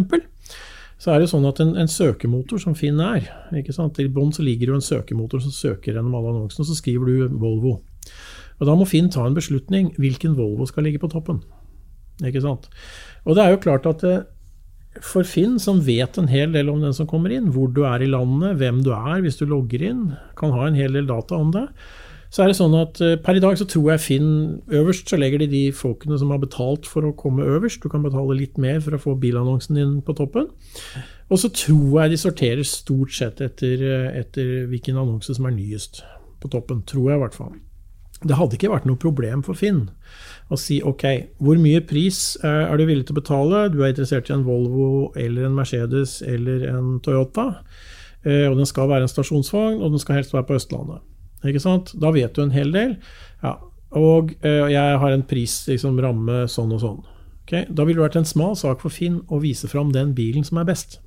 så 1.02 1.16
er 1.16 1.24
det 1.24 1.32
sånn 1.32 1.48
at 1.50 1.58
en, 1.64 1.72
en, 1.82 1.90
søkemotor 1.90 2.60
som 2.62 2.76
Finn 2.78 3.00
er 3.02 3.32
ikke 3.58 3.74
sant? 3.74 3.98
I 3.98 4.12
bånn 4.12 4.36
ligger 4.38 4.68
det 4.68 4.76
jo 4.76 4.82
en 4.82 4.86
søkemotor 4.86 5.42
som 5.42 5.56
søker 5.56 5.96
gjennom 5.96 6.14
alle 6.20 6.36
annonsene, 6.36 6.62
og 6.62 6.70
så 6.70 6.78
skriver 6.78 7.10
du 7.10 7.40
Volvo. 7.42 7.80
Og 8.60 8.68
Da 8.70 8.76
må 8.78 8.86
Finn 8.86 9.10
ta 9.10 9.24
en 9.26 9.34
beslutning. 9.34 9.96
Hvilken 9.98 10.36
Volvo 10.38 10.68
skal 10.70 10.86
ligge 10.86 11.02
på 11.02 11.10
toppen? 11.10 11.42
Ikke 12.28 12.44
sant? 12.44 12.70
Og 13.26 13.38
det 13.38 13.44
er 13.44 13.56
jo 13.56 13.64
klart 13.64 13.88
at 13.90 14.06
eh, 14.08 14.24
for 15.00 15.28
Finn, 15.28 15.56
som 15.62 15.80
vet 15.86 16.18
en 16.20 16.30
hel 16.32 16.52
del 16.52 16.70
om 16.72 16.82
den 16.84 16.94
som 16.96 17.08
kommer 17.08 17.32
inn, 17.32 17.52
hvor 17.56 17.72
du 17.72 17.86
er 17.88 18.04
i 18.04 18.10
landet, 18.12 18.58
hvem 18.60 18.82
du 18.84 18.92
er 18.96 19.22
hvis 19.24 19.40
du 19.40 19.46
logger 19.48 19.84
inn, 19.88 20.08
kan 20.40 20.52
ha 20.56 20.68
en 20.68 20.78
hel 20.78 20.98
del 20.98 21.08
data 21.08 21.38
om 21.40 21.54
det, 21.56 21.68
så 22.32 22.44
er 22.44 22.52
det 22.52 22.58
sånn 22.60 22.76
at 22.80 23.00
eh, 23.04 23.18
per 23.20 23.36
i 23.36 23.44
dag 23.44 23.58
så 23.60 23.68
tror 23.68 23.90
jeg 23.92 24.04
Finn 24.06 24.30
øverst 24.72 25.12
så 25.12 25.20
legger 25.20 25.44
de 25.44 25.50
de 25.52 25.64
folkene 25.76 26.20
som 26.20 26.32
har 26.32 26.40
betalt 26.44 26.88
for 26.88 27.08
å 27.08 27.16
komme 27.18 27.48
øverst. 27.48 27.84
Du 27.84 27.92
kan 27.92 28.06
betale 28.06 28.38
litt 28.40 28.60
mer 28.62 28.80
for 28.84 28.96
å 28.96 29.02
få 29.04 29.18
bilannonsen 29.20 29.80
din 29.80 29.98
på 30.06 30.16
toppen. 30.16 30.48
Og 31.32 31.42
så 31.42 31.52
tror 31.52 31.98
jeg 32.02 32.14
de 32.14 32.22
sorterer 32.22 32.68
stort 32.68 33.12
sett 33.16 33.44
etter, 33.44 33.84
eh, 33.84 34.22
etter 34.22 34.70
hvilken 34.72 35.00
annonse 35.00 35.36
som 35.36 35.48
er 35.48 35.58
nyest 35.58 36.06
på 36.40 36.52
toppen. 36.52 36.86
Tror 36.88 37.12
jeg 37.12 37.20
i 37.20 37.24
hvert 37.26 37.36
fall. 37.36 37.52
Det 38.22 38.38
hadde 38.38 38.56
ikke 38.56 38.72
vært 38.72 38.88
noe 38.88 39.02
problem 39.02 39.44
for 39.44 39.58
Finn 39.58 39.90
å 40.52 40.60
si 40.60 40.82
ok, 40.84 41.06
hvor 41.40 41.60
mye 41.62 41.82
pris 41.88 42.36
eh, 42.44 42.66
er 42.68 42.78
du 42.78 42.86
villig 42.88 43.08
til 43.08 43.16
å 43.16 43.22
betale? 43.22 43.64
Du 43.72 43.80
er 43.82 43.94
interessert 43.94 44.30
i 44.30 44.36
en 44.36 44.46
Volvo 44.46 45.12
eller 45.20 45.48
en 45.48 45.56
Mercedes 45.56 46.20
eller 46.28 46.68
en 46.70 46.98
Toyota. 47.04 47.48
Eh, 48.26 48.46
og 48.50 48.60
den 48.60 48.70
skal 48.70 48.90
være 48.92 49.08
en 49.08 49.12
stasjonsvogn, 49.12 49.80
og 49.80 49.96
den 49.96 50.04
skal 50.04 50.20
helst 50.20 50.36
være 50.36 50.50
på 50.50 50.58
Østlandet. 50.60 51.02
Ikke 51.48 51.64
sant? 51.64 51.94
Da 51.98 52.12
vet 52.14 52.36
du 52.36 52.44
en 52.44 52.54
hel 52.54 52.74
del. 52.76 52.98
Ja, 53.42 53.56
og 53.98 54.36
eh, 54.46 54.68
jeg 54.72 55.00
har 55.04 55.16
en 55.16 55.26
pris, 55.28 55.56
liksom, 55.68 55.98
sånn 56.52 56.76
og 56.76 56.84
sånn. 56.84 57.00
Okay? 57.46 57.66
Da 57.68 57.88
ville 57.88 58.00
det 58.00 58.10
vært 58.10 58.20
en 58.22 58.30
smal 58.30 58.54
sak 58.60 58.84
for 58.84 58.94
Finn 58.94 59.22
å 59.28 59.42
vise 59.44 59.70
fram 59.72 59.92
den 59.96 60.14
bilen 60.18 60.46
som 60.48 60.62
er 60.62 60.70
best. 60.70 61.00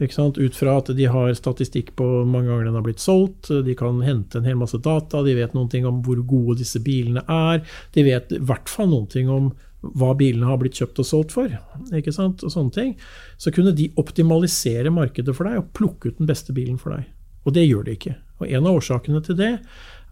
Ut 0.00 0.56
fra 0.58 0.78
at 0.80 0.88
de 0.96 1.04
har 1.06 1.34
statistikk 1.38 1.92
på 1.94 2.06
hvor 2.06 2.24
mange 2.26 2.50
ganger 2.50 2.66
den 2.66 2.78
har 2.78 2.86
blitt 2.86 3.02
solgt, 3.02 3.52
de 3.64 3.76
kan 3.78 4.00
hente 4.02 4.40
en 4.40 4.48
hel 4.48 4.58
masse 4.58 4.80
data, 4.82 5.22
de 5.22 5.36
vet 5.38 5.54
noen 5.54 5.70
ting 5.70 5.86
om 5.86 6.00
hvor 6.02 6.18
gode 6.26 6.58
disse 6.64 6.82
bilene 6.82 7.22
er. 7.30 7.62
De 7.94 8.02
vet 8.06 8.34
i 8.34 8.40
hvert 8.42 8.70
fall 8.70 8.90
noen 8.90 9.06
ting 9.10 9.30
om 9.30 9.52
hva 9.94 10.14
bilene 10.16 10.48
har 10.48 10.58
blitt 10.60 10.78
kjøpt 10.80 11.02
og 11.02 11.06
solgt 11.06 11.34
for. 11.36 11.52
ikke 11.94 12.14
sant, 12.14 12.42
og 12.42 12.52
sånne 12.52 12.74
ting. 12.74 12.94
Så 13.38 13.52
kunne 13.54 13.74
de 13.76 13.90
optimalisere 14.00 14.92
markedet 14.94 15.34
for 15.36 15.48
deg 15.48 15.60
og 15.60 15.72
plukke 15.76 16.10
ut 16.10 16.20
den 16.20 16.30
beste 16.30 16.56
bilen 16.56 16.80
for 16.80 16.96
deg. 16.96 17.10
Og 17.44 17.54
det 17.54 17.66
gjør 17.66 17.84
de 17.86 17.98
ikke. 17.98 18.14
Og 18.40 18.48
En 18.48 18.66
av 18.66 18.78
årsakene 18.80 19.20
til 19.22 19.36
det 19.38 19.52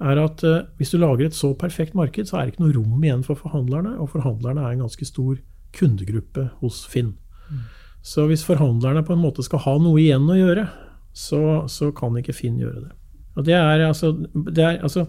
er 0.03 0.19
at 0.21 0.45
uh, 0.45 0.65
hvis 0.79 0.93
du 0.93 0.99
lager 1.01 1.27
et 1.27 1.37
så 1.37 1.55
perfekt 1.59 1.97
marked, 1.99 2.29
så 2.29 2.39
er 2.39 2.47
det 2.47 2.55
ikke 2.55 2.67
noe 2.67 2.77
rom 2.77 3.03
igjen 3.03 3.25
for 3.27 3.39
forhandlerne, 3.39 3.97
og 3.99 4.13
forhandlerne 4.13 4.63
er 4.63 4.77
en 4.77 4.85
ganske 4.85 5.09
stor 5.09 5.41
kundegruppe 5.73 6.51
hos 6.61 6.85
Finn. 6.87 7.17
Mm. 7.49 7.65
Så 8.03 8.27
hvis 8.27 8.45
forhandlerne 8.47 9.05
på 9.07 9.15
en 9.15 9.23
måte 9.23 9.45
skal 9.47 9.63
ha 9.65 9.77
noe 9.79 10.01
igjen 10.03 10.27
å 10.27 10.39
gjøre, 10.39 10.67
så, 11.15 11.63
så 11.71 11.93
kan 11.95 12.17
ikke 12.19 12.35
Finn 12.35 12.59
gjøre 12.61 12.89
det. 12.89 12.93
Og 13.39 13.47
det 13.47 13.57
er, 13.57 13.87
altså, 13.87 14.13
det 14.35 14.65
er 14.65 14.83
altså 14.85 15.07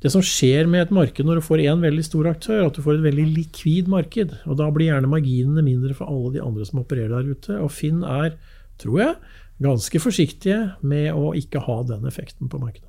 det 0.00 0.10
som 0.14 0.24
skjer 0.24 0.68
med 0.70 0.86
et 0.86 0.94
marked 0.94 1.26
når 1.26 1.38
du 1.38 1.44
får 1.44 1.62
én 1.66 1.82
veldig 1.84 2.04
stor 2.06 2.30
aktør, 2.30 2.64
at 2.66 2.76
du 2.76 2.82
får 2.84 2.96
et 2.96 3.06
veldig 3.10 3.26
likvid 3.36 3.90
marked. 3.92 4.32
og 4.46 4.56
Da 4.58 4.70
blir 4.72 4.88
gjerne 4.88 5.10
marginene 5.12 5.64
mindre 5.66 5.96
for 5.96 6.08
alle 6.08 6.32
de 6.38 6.44
andre 6.44 6.66
som 6.66 6.80
opererer 6.80 7.12
der 7.18 7.34
ute. 7.34 7.58
Og 7.60 7.68
Finn 7.74 8.00
er, 8.06 8.38
tror 8.80 9.02
jeg, 9.04 9.18
ganske 9.60 10.00
forsiktige 10.00 10.62
med 10.80 11.12
å 11.12 11.34
ikke 11.36 11.60
ha 11.66 11.82
den 11.90 12.08
effekten 12.08 12.48
på 12.48 12.62
markedet. 12.62 12.88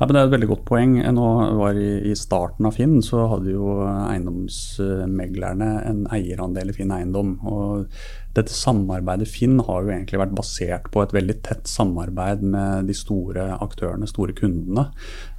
Ja, 0.00 0.06
Det 0.06 0.16
er 0.16 0.24
et 0.24 0.32
veldig 0.32 0.48
godt 0.48 0.64
poeng. 0.66 0.96
Nå 1.14 1.26
var 1.60 1.76
i 1.76 2.14
starten 2.16 2.66
av 2.66 2.74
Finn 2.74 2.98
så 3.04 3.26
hadde 3.30 3.52
jo 3.52 3.76
eiendomsmeglerne 3.84 5.70
en 5.86 6.06
eierandel 6.10 6.72
i 6.72 6.76
Finn 6.76 6.94
eiendom. 6.96 7.36
og 7.44 7.92
Dette 8.36 8.54
samarbeidet 8.54 9.26
Finn 9.30 9.58
har 9.66 9.82
jo 9.82 9.90
egentlig 9.90 10.20
vært 10.20 10.34
basert 10.38 10.88
på 10.94 11.02
et 11.02 11.14
veldig 11.16 11.36
tett 11.46 11.70
samarbeid 11.70 12.44
med 12.46 12.90
de 12.90 12.94
store 12.94 13.48
aktørene, 13.58 14.08
store 14.10 14.34
kundene. 14.38 14.86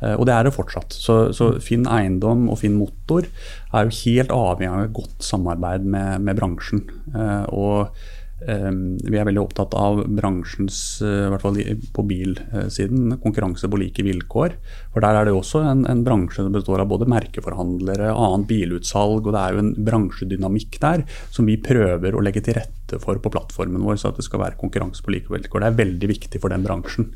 Eh, 0.01 0.15
og 0.17 0.25
det 0.27 0.35
er 0.35 0.47
det 0.47 0.55
fortsatt. 0.55 0.95
Så, 0.95 1.19
så 1.37 1.53
Finn 1.63 1.87
eiendom 1.87 2.49
og 2.51 2.59
Finn 2.63 2.75
motor 2.79 3.27
er 3.71 3.87
jo 3.87 3.99
helt 4.01 4.35
avhengig 4.35 4.73
av 4.73 4.87
et 4.89 4.97
godt 4.97 5.29
samarbeid 5.31 5.87
med, 5.87 6.25
med 6.27 6.41
bransjen. 6.41 6.83
Eh, 7.15 7.45
og 7.55 7.95
vi 8.41 9.17
er 9.19 9.27
veldig 9.27 9.41
opptatt 9.43 9.75
av 9.77 9.99
bransjens, 10.17 11.01
eh, 11.05 11.27
i 11.27 11.31
hvert 11.33 11.43
fall 11.43 11.59
på 11.93 12.05
bilsiden, 12.09 13.17
konkurranse 13.21 13.69
på 13.69 13.79
like 13.81 14.05
vilkår. 14.05 14.55
For 14.93 15.05
der 15.05 15.19
er 15.19 15.29
det 15.29 15.35
også 15.35 15.61
en, 15.69 15.85
en 15.89 16.03
bransje 16.05 16.41
som 16.41 16.53
består 16.55 16.81
av 16.81 16.89
både 16.89 17.09
merkeforhandlere, 17.11 18.09
annet 18.09 18.47
bilutsalg, 18.49 19.27
og 19.27 19.35
det 19.35 19.41
er 19.43 19.53
jo 19.53 19.63
en 19.65 19.73
bransjedynamikk 19.89 20.79
der 20.81 21.05
som 21.29 21.49
vi 21.49 21.59
prøver 21.61 22.17
å 22.17 22.23
legge 22.25 22.41
til 22.45 22.57
rette 22.57 23.01
for 23.01 23.21
på 23.21 23.31
plattformen 23.33 23.85
vår, 23.85 24.01
så 24.01 24.09
at 24.09 24.17
det 24.17 24.25
skal 24.25 24.41
være 24.41 24.59
konkurranse 24.61 25.05
på 25.05 25.13
like 25.13 25.31
vilkår. 25.31 25.61
Det 25.61 25.69
er 25.69 25.83
veldig 25.83 26.11
viktig 26.15 26.41
for 26.41 26.53
den 26.53 26.65
bransjen. 26.65 27.11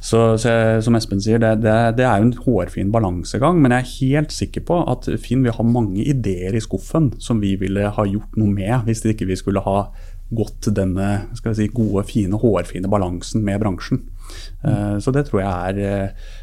Så, 0.00 0.38
så 0.38 0.50
som 0.84 0.94
Espen 0.94 1.20
sier, 1.22 1.40
det, 1.42 1.56
det, 1.64 1.74
det, 1.98 2.04
er 2.06 2.20
jo 2.20 2.28
en 2.28 2.36
hårfin 2.44 2.92
balansegang. 2.94 3.58
Men 3.62 3.74
jeg 3.74 3.84
er 3.84 3.96
helt 3.96 4.34
sikker 4.34 4.64
på 4.68 4.82
at 4.90 5.08
Finn 5.22 5.42
vil 5.46 5.56
ha 5.56 5.66
mange 5.66 6.04
ideer 6.06 6.54
i 6.54 6.62
skuffen 6.62 7.10
som 7.22 7.42
vi 7.42 7.56
ville 7.60 7.90
ha 7.94 8.06
gjort 8.06 8.38
noe 8.38 8.52
med 8.52 8.86
hvis 8.86 9.04
ikke 9.04 9.28
vi 9.28 9.38
skulle 9.38 9.64
ha 9.66 9.88
gått 10.28 10.68
denne 10.76 11.08
si, 11.38 11.68
gode, 11.72 12.04
fine, 12.08 12.36
hårfine 12.38 12.90
balansen 12.90 13.44
med 13.44 13.60
bransjen. 13.62 14.02
Mm. 14.60 14.98
Så 15.00 15.12
det 15.14 15.24
tror 15.28 15.40
jeg 15.40 15.72
er 15.72 15.78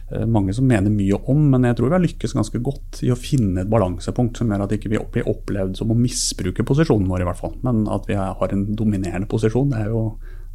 eh, 0.09 0.23
mange 0.25 0.55
som 0.57 0.65
mener 0.65 0.89
mye 0.89 1.19
om, 1.29 1.43
men 1.51 1.67
jeg 1.67 1.77
tror 1.77 1.91
vi 1.91 1.97
har 1.97 2.03
lykkes 2.05 2.33
ganske 2.33 2.61
godt 2.65 3.03
i 3.05 3.11
å 3.13 3.19
finne 3.19 3.61
et 3.61 3.69
balansepunkt 3.69 4.41
som 4.41 4.49
gjør 4.49 4.65
at 4.65 4.73
ikke 4.73 4.89
vi 4.89 4.97
ikke 4.97 5.19
blir 5.19 5.29
opplevd 5.29 5.77
som 5.77 5.93
å 5.93 5.99
misbruke 5.99 6.65
posisjonen 6.65 7.09
vår, 7.11 7.21
i 7.21 7.29
hvert 7.29 7.41
fall. 7.43 7.53
Men 7.65 7.85
at 7.93 8.09
vi 8.09 8.17
har 8.17 8.57
en 8.57 8.67
dominerende 8.73 9.29
posisjon, 9.29 9.69
det 9.73 9.85
er 9.85 9.93
jo 9.93 10.05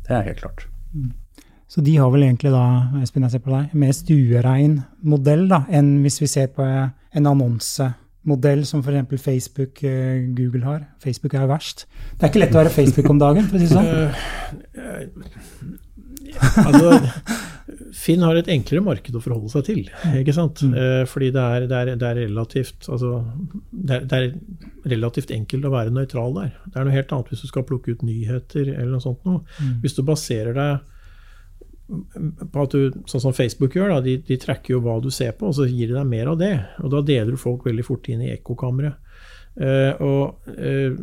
det 0.09 0.16
er 0.16 0.27
helt 0.27 0.43
klart. 0.43 0.66
Mm. 0.90 1.12
Så 1.71 1.85
de 1.87 1.93
har 2.01 2.11
vel 2.11 2.25
egentlig 2.27 2.51
da, 2.51 2.64
Espen, 2.99 3.23
jeg 3.23 3.37
ser 3.37 3.43
på 3.45 3.53
deg, 3.53 3.75
mer 3.79 3.93
stuerein 3.95 4.81
modell 5.07 5.45
da, 5.53 5.62
enn 5.71 6.01
hvis 6.03 6.19
vi 6.19 6.27
ser 6.27 6.51
på 6.57 6.66
en 6.66 7.29
annonsemodell 8.21 8.67
som 8.67 8.83
f.eks. 8.83 9.23
Facebook, 9.23 9.83
eh, 9.83 10.35
Google 10.35 10.65
har. 10.65 10.87
Facebook 11.03 11.35
er 11.35 11.43
jo 11.43 11.49
verst. 11.49 11.87
Det 12.19 12.25
er 12.25 12.29
ikke 12.29 12.41
lett 12.41 12.55
å 12.55 12.61
være 12.63 12.71
Facebook 12.71 13.11
om 13.11 13.19
dagen, 13.19 13.47
for 13.49 13.57
å 13.57 13.61
si 13.61 13.67
det 13.67 13.75
sånn. 13.75 13.87
altså, 16.67 17.01
Finn 17.95 18.23
har 18.23 18.37
et 18.39 18.49
enklere 18.49 18.83
marked 18.85 19.15
å 19.15 19.21
forholde 19.21 19.51
seg 19.51 19.65
til. 19.67 19.91
ikke 20.17 20.33
sant? 20.33 20.63
Mm. 20.63 20.75
Eh, 20.75 21.05
fordi 21.07 21.31
det 21.35 21.41
er, 21.41 21.67
det, 21.67 21.77
er, 21.77 21.97
det, 21.97 22.07
er 22.07 22.21
relativt, 22.27 22.89
altså, 22.89 23.25
det, 23.73 23.97
er, 23.97 24.05
det 24.05 24.17
er, 24.21 24.31
relativt 24.91 25.31
enkelt 25.35 25.67
å 25.67 25.75
være 25.75 25.91
nøytral 25.95 26.35
der. 26.37 26.55
Det 26.67 26.79
er 26.79 26.87
noe 26.87 26.95
helt 26.95 27.13
annet 27.13 27.33
hvis 27.33 27.45
du 27.45 27.51
skal 27.51 27.67
plukke 27.69 27.93
ut 27.95 28.07
nyheter 28.07 28.73
eller 28.77 28.95
noe 28.95 29.05
sånt. 29.05 29.25
Noe. 29.29 29.45
Mm. 29.59 29.81
Hvis 29.83 29.97
du 29.97 30.05
baserer 30.07 30.57
deg 30.57 30.73
på 31.90 32.64
at 32.64 32.74
du, 32.74 32.98
sånn 33.11 33.22
som 33.24 33.35
Facebook 33.35 33.74
gjør, 33.76 33.94
da, 33.94 34.03
de, 34.05 34.16
de, 34.26 34.38
tracker 34.40 34.76
jo 34.76 34.83
hva 34.85 34.98
du 35.03 35.11
ser 35.14 35.33
på, 35.38 35.50
og 35.50 35.57
så 35.59 35.66
gir 35.66 35.90
de 35.90 35.96
deg 35.96 36.07
mer 36.09 36.31
av 36.33 36.38
det. 36.40 36.53
Og 36.85 36.92
da 36.94 37.03
deler 37.07 37.35
du 37.35 37.40
folk 37.40 37.66
veldig 37.66 37.87
fort 37.87 38.07
inn 38.11 38.22
i 38.24 38.31
ekkokammeret. 38.37 38.98
Uh, 39.59 39.92
og 40.07 40.53
uh, 40.55 40.94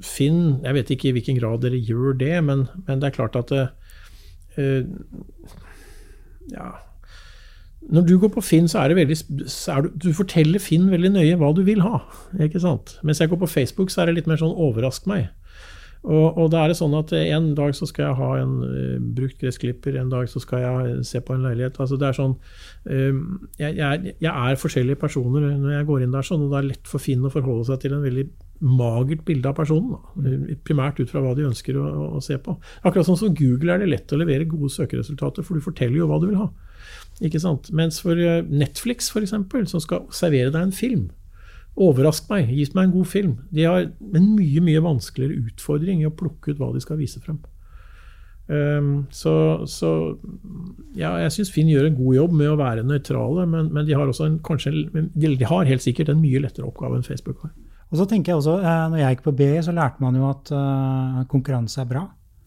Finn 0.00 0.62
Jeg 0.62 0.72
vet 0.78 0.90
ikke 0.94 1.10
i 1.10 1.12
hvilken 1.12 1.36
grad 1.36 1.60
dere 1.60 1.76
gjør 1.76 2.14
det, 2.16 2.32
men, 2.46 2.62
men 2.86 3.02
det 3.02 3.10
er 3.10 3.14
klart 3.18 3.36
at 3.36 3.52
uh, 3.52 3.66
Ja 6.54 6.70
Når 7.92 8.06
du 8.08 8.14
går 8.22 8.32
på 8.32 8.44
Finn, 8.46 8.70
så 8.70 8.80
er 8.80 8.90
det 8.90 8.96
veldig 9.02 9.18
er 9.74 9.84
du, 9.84 9.90
du, 10.06 10.08
forteller 10.16 10.62
Finn 10.62 10.88
veldig 10.88 11.12
nøye 11.18 11.36
hva 11.36 11.52
du 11.52 11.60
vil 11.68 11.84
ha. 11.84 12.00
ikke 12.40 12.62
sant? 12.64 12.96
Mens 13.04 13.20
jeg 13.20 13.28
går 13.28 13.42
på 13.42 13.52
Facebook, 13.58 13.92
så 13.92 14.02
er 14.02 14.10
det 14.10 14.22
litt 14.22 14.32
mer 14.32 14.40
sånn 14.40 14.56
overrask 14.56 15.04
meg. 15.10 15.28
Og, 16.02 16.38
og, 16.38 16.48
da 16.50 16.64
er 16.64 16.72
det 16.72 16.78
sånn 16.80 16.94
at 16.98 17.12
en 17.14 17.52
dag 17.54 17.76
så 17.78 17.86
skal 17.86 18.08
jeg 18.08 18.18
ha 18.18 18.30
en 18.40 18.54
uh, 18.66 19.02
brukt 19.14 19.38
gressklipper, 19.38 19.94
en 20.00 20.10
dag 20.10 20.26
så 20.30 20.42
skal 20.42 20.64
jeg 20.64 21.04
se 21.06 21.20
på 21.22 21.36
en 21.36 21.44
leilighet. 21.46 21.78
Altså 21.78 21.98
det 22.00 22.08
er 22.08 22.18
sånn 22.18 22.34
uh, 22.34 23.20
jeg, 23.60 23.76
jeg, 23.78 24.14
jeg, 24.16 24.32
er 24.32 24.58
forskjellige 24.58 24.98
personer 24.98 25.52
når 25.52 25.76
jeg 25.76 25.90
går 25.92 26.02
inn 26.02 26.16
der, 26.16 26.26
sånn, 26.26 26.42
og 26.46 26.54
det 26.54 26.58
er 26.58 26.70
lett 26.72 26.90
for 26.90 27.02
Finn 27.02 27.22
å 27.22 27.30
forholde 27.30 27.68
seg 27.70 27.84
til 27.84 27.94
en 27.94 28.02
veldig 28.02 28.26
magert 28.62 29.24
bilde 29.26 29.50
av 29.50 29.56
personen. 29.58 29.94
Da. 29.94 30.58
Primært 30.66 31.00
ut 31.02 31.10
fra 31.10 31.22
hva 31.22 31.36
de 31.38 31.46
ønsker 31.48 31.78
å, 31.78 31.86
å, 32.18 32.20
se 32.22 32.38
på. 32.42 32.54
Akkurat 32.82 33.08
sånn 33.08 33.18
som 33.18 33.34
Google 33.38 33.74
er 33.74 33.82
det 33.82 33.90
lett 33.90 34.14
å 34.14 34.20
levere 34.20 34.46
gode 34.50 34.70
søkeresultater, 34.74 35.46
for 35.46 35.58
du 35.58 35.64
forteller 35.64 35.98
jo 35.98 36.10
hva 36.10 36.20
du 36.22 36.28
vil 36.30 36.38
ha. 36.38 36.50
Ikke 37.22 37.40
sant? 37.42 37.70
Mens 37.74 38.00
for 38.02 38.18
eh, 38.18 38.42
Netflix, 38.46 39.10
f.eks., 39.10 39.34
som 39.70 39.82
skal 39.82 40.06
servere 40.14 40.54
deg 40.54 40.62
en 40.68 40.74
film, 40.74 41.10
Overrask 41.80 42.28
meg, 42.28 42.50
gi 42.52 42.66
meg 42.76 42.84
en 42.84 42.92
god 42.92 43.08
film. 43.08 43.32
De 43.54 43.64
har 43.64 43.86
en 43.88 44.28
mye 44.36 44.60
mye 44.64 44.82
vanskeligere 44.84 45.48
utfordring 45.48 46.02
i 46.02 46.08
å 46.08 46.12
plukke 46.12 46.52
ut 46.52 46.60
hva 46.60 46.68
de 46.74 46.82
skal 46.84 47.00
vise 47.00 47.22
frem. 47.22 47.40
Um, 48.52 49.06
så, 49.14 49.32
så, 49.70 49.88
ja, 50.98 51.14
jeg 51.22 51.32
syns 51.32 51.52
Finn 51.54 51.70
gjør 51.70 51.86
en 51.88 51.96
god 51.96 52.16
jobb 52.18 52.34
med 52.36 52.50
å 52.50 52.58
være 52.60 52.84
nøytrale, 52.84 53.46
men, 53.48 53.70
men 53.72 53.86
de, 53.88 53.94
har 53.96 54.10
også 54.10 54.26
en, 54.28 54.38
kanskje, 54.44 54.74
de, 54.92 55.32
har 55.48 55.70
helt 55.70 55.84
sikkert 55.84 56.10
en 56.12 56.20
mye 56.20 56.42
lettere 56.42 56.66
oppgave 56.68 56.98
enn 56.98 57.06
Facebook 57.06 57.46
har. 57.46 57.54
Og 57.92 58.00
så 58.00 58.08
tenker 58.08 58.32
jeg 58.32 58.40
også, 58.40 58.58
eh, 58.64 58.84
når 58.92 59.00
jeg 59.00 59.16
gikk 59.16 59.26
på 59.26 59.36
BI, 59.38 59.50
så 59.64 59.72
lærte 59.76 60.04
man 60.04 60.16
jo 60.16 60.28
at 60.28 60.52
uh, 60.56 61.22
konkurranse 61.30 61.80
er 61.80 61.88
bra. 61.88 62.06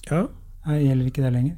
Ja. 0.09 0.25
Gjelder 0.65 1.09
ikke 1.09 1.25
det 1.25 1.33
lenger? 1.33 1.57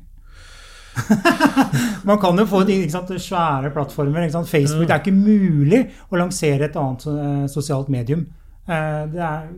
Man 2.08 2.20
kan 2.22 2.40
jo 2.40 2.46
få 2.50 2.64
sant, 2.90 3.14
svære 3.22 3.72
plattformer. 3.76 4.30
Facebook 4.48 4.88
Det 4.88 4.96
er 4.96 5.04
ikke 5.04 5.16
mulig 5.16 5.84
å 6.10 6.20
lansere 6.20 6.70
et 6.70 6.78
annet 6.80 7.08
eh, 7.12 7.46
sosialt 7.52 7.92
medium. 7.94 8.26
Eh, 8.68 9.18
er, 9.18 9.52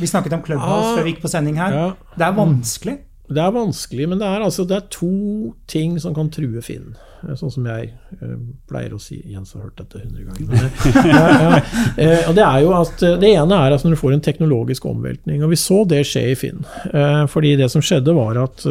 vi 0.00 0.06
snakket 0.10 0.34
om 0.34 0.42
Clubhouse 0.42 0.92
ah, 0.92 0.94
før 0.96 1.06
vi 1.06 1.14
gikk 1.14 1.24
på 1.24 1.32
sending 1.32 1.58
her. 1.60 1.74
Ja. 1.74 1.90
Det 2.16 2.26
er 2.26 2.38
vanskelig. 2.38 2.96
Det 3.26 3.42
er 3.42 3.50
vanskelig, 3.50 4.06
men 4.08 4.20
det 4.20 4.26
er, 4.26 4.42
altså, 4.46 4.62
det 4.64 4.76
er 4.76 4.86
to 4.90 5.52
ting 5.66 5.96
som 5.98 6.14
kan 6.14 6.28
true 6.30 6.62
Finn. 6.62 6.94
Sånn 7.34 7.50
som 7.50 7.64
jeg 7.66 7.88
uh, 8.20 8.36
pleier 8.70 8.92
å 8.94 9.00
si. 9.02 9.16
Jens 9.32 9.56
har 9.56 9.64
hørt 9.64 9.80
dette 9.80 9.98
hundre 9.98 10.22
ganger. 10.28 10.68
ja, 11.10 11.22
ja. 11.26 11.58
uh, 11.58 12.28
og 12.28 12.36
Det 12.38 12.44
er 12.44 12.60
jo 12.62 12.72
at 12.76 13.02
det 13.22 13.32
ene 13.32 13.58
er 13.58 13.74
altså 13.74 13.88
når 13.88 13.96
du 13.96 14.02
får 14.04 14.14
en 14.14 14.22
teknologisk 14.28 14.86
omveltning. 14.86 15.42
og 15.42 15.50
Vi 15.50 15.58
så 15.58 15.80
det 15.90 16.04
skje 16.06 16.22
i 16.30 16.36
Finn. 16.38 16.62
Uh, 16.92 17.24
fordi 17.30 17.56
det 17.58 17.70
som 17.72 17.82
skjedde, 17.82 18.14
var 18.14 18.38
at 18.44 18.62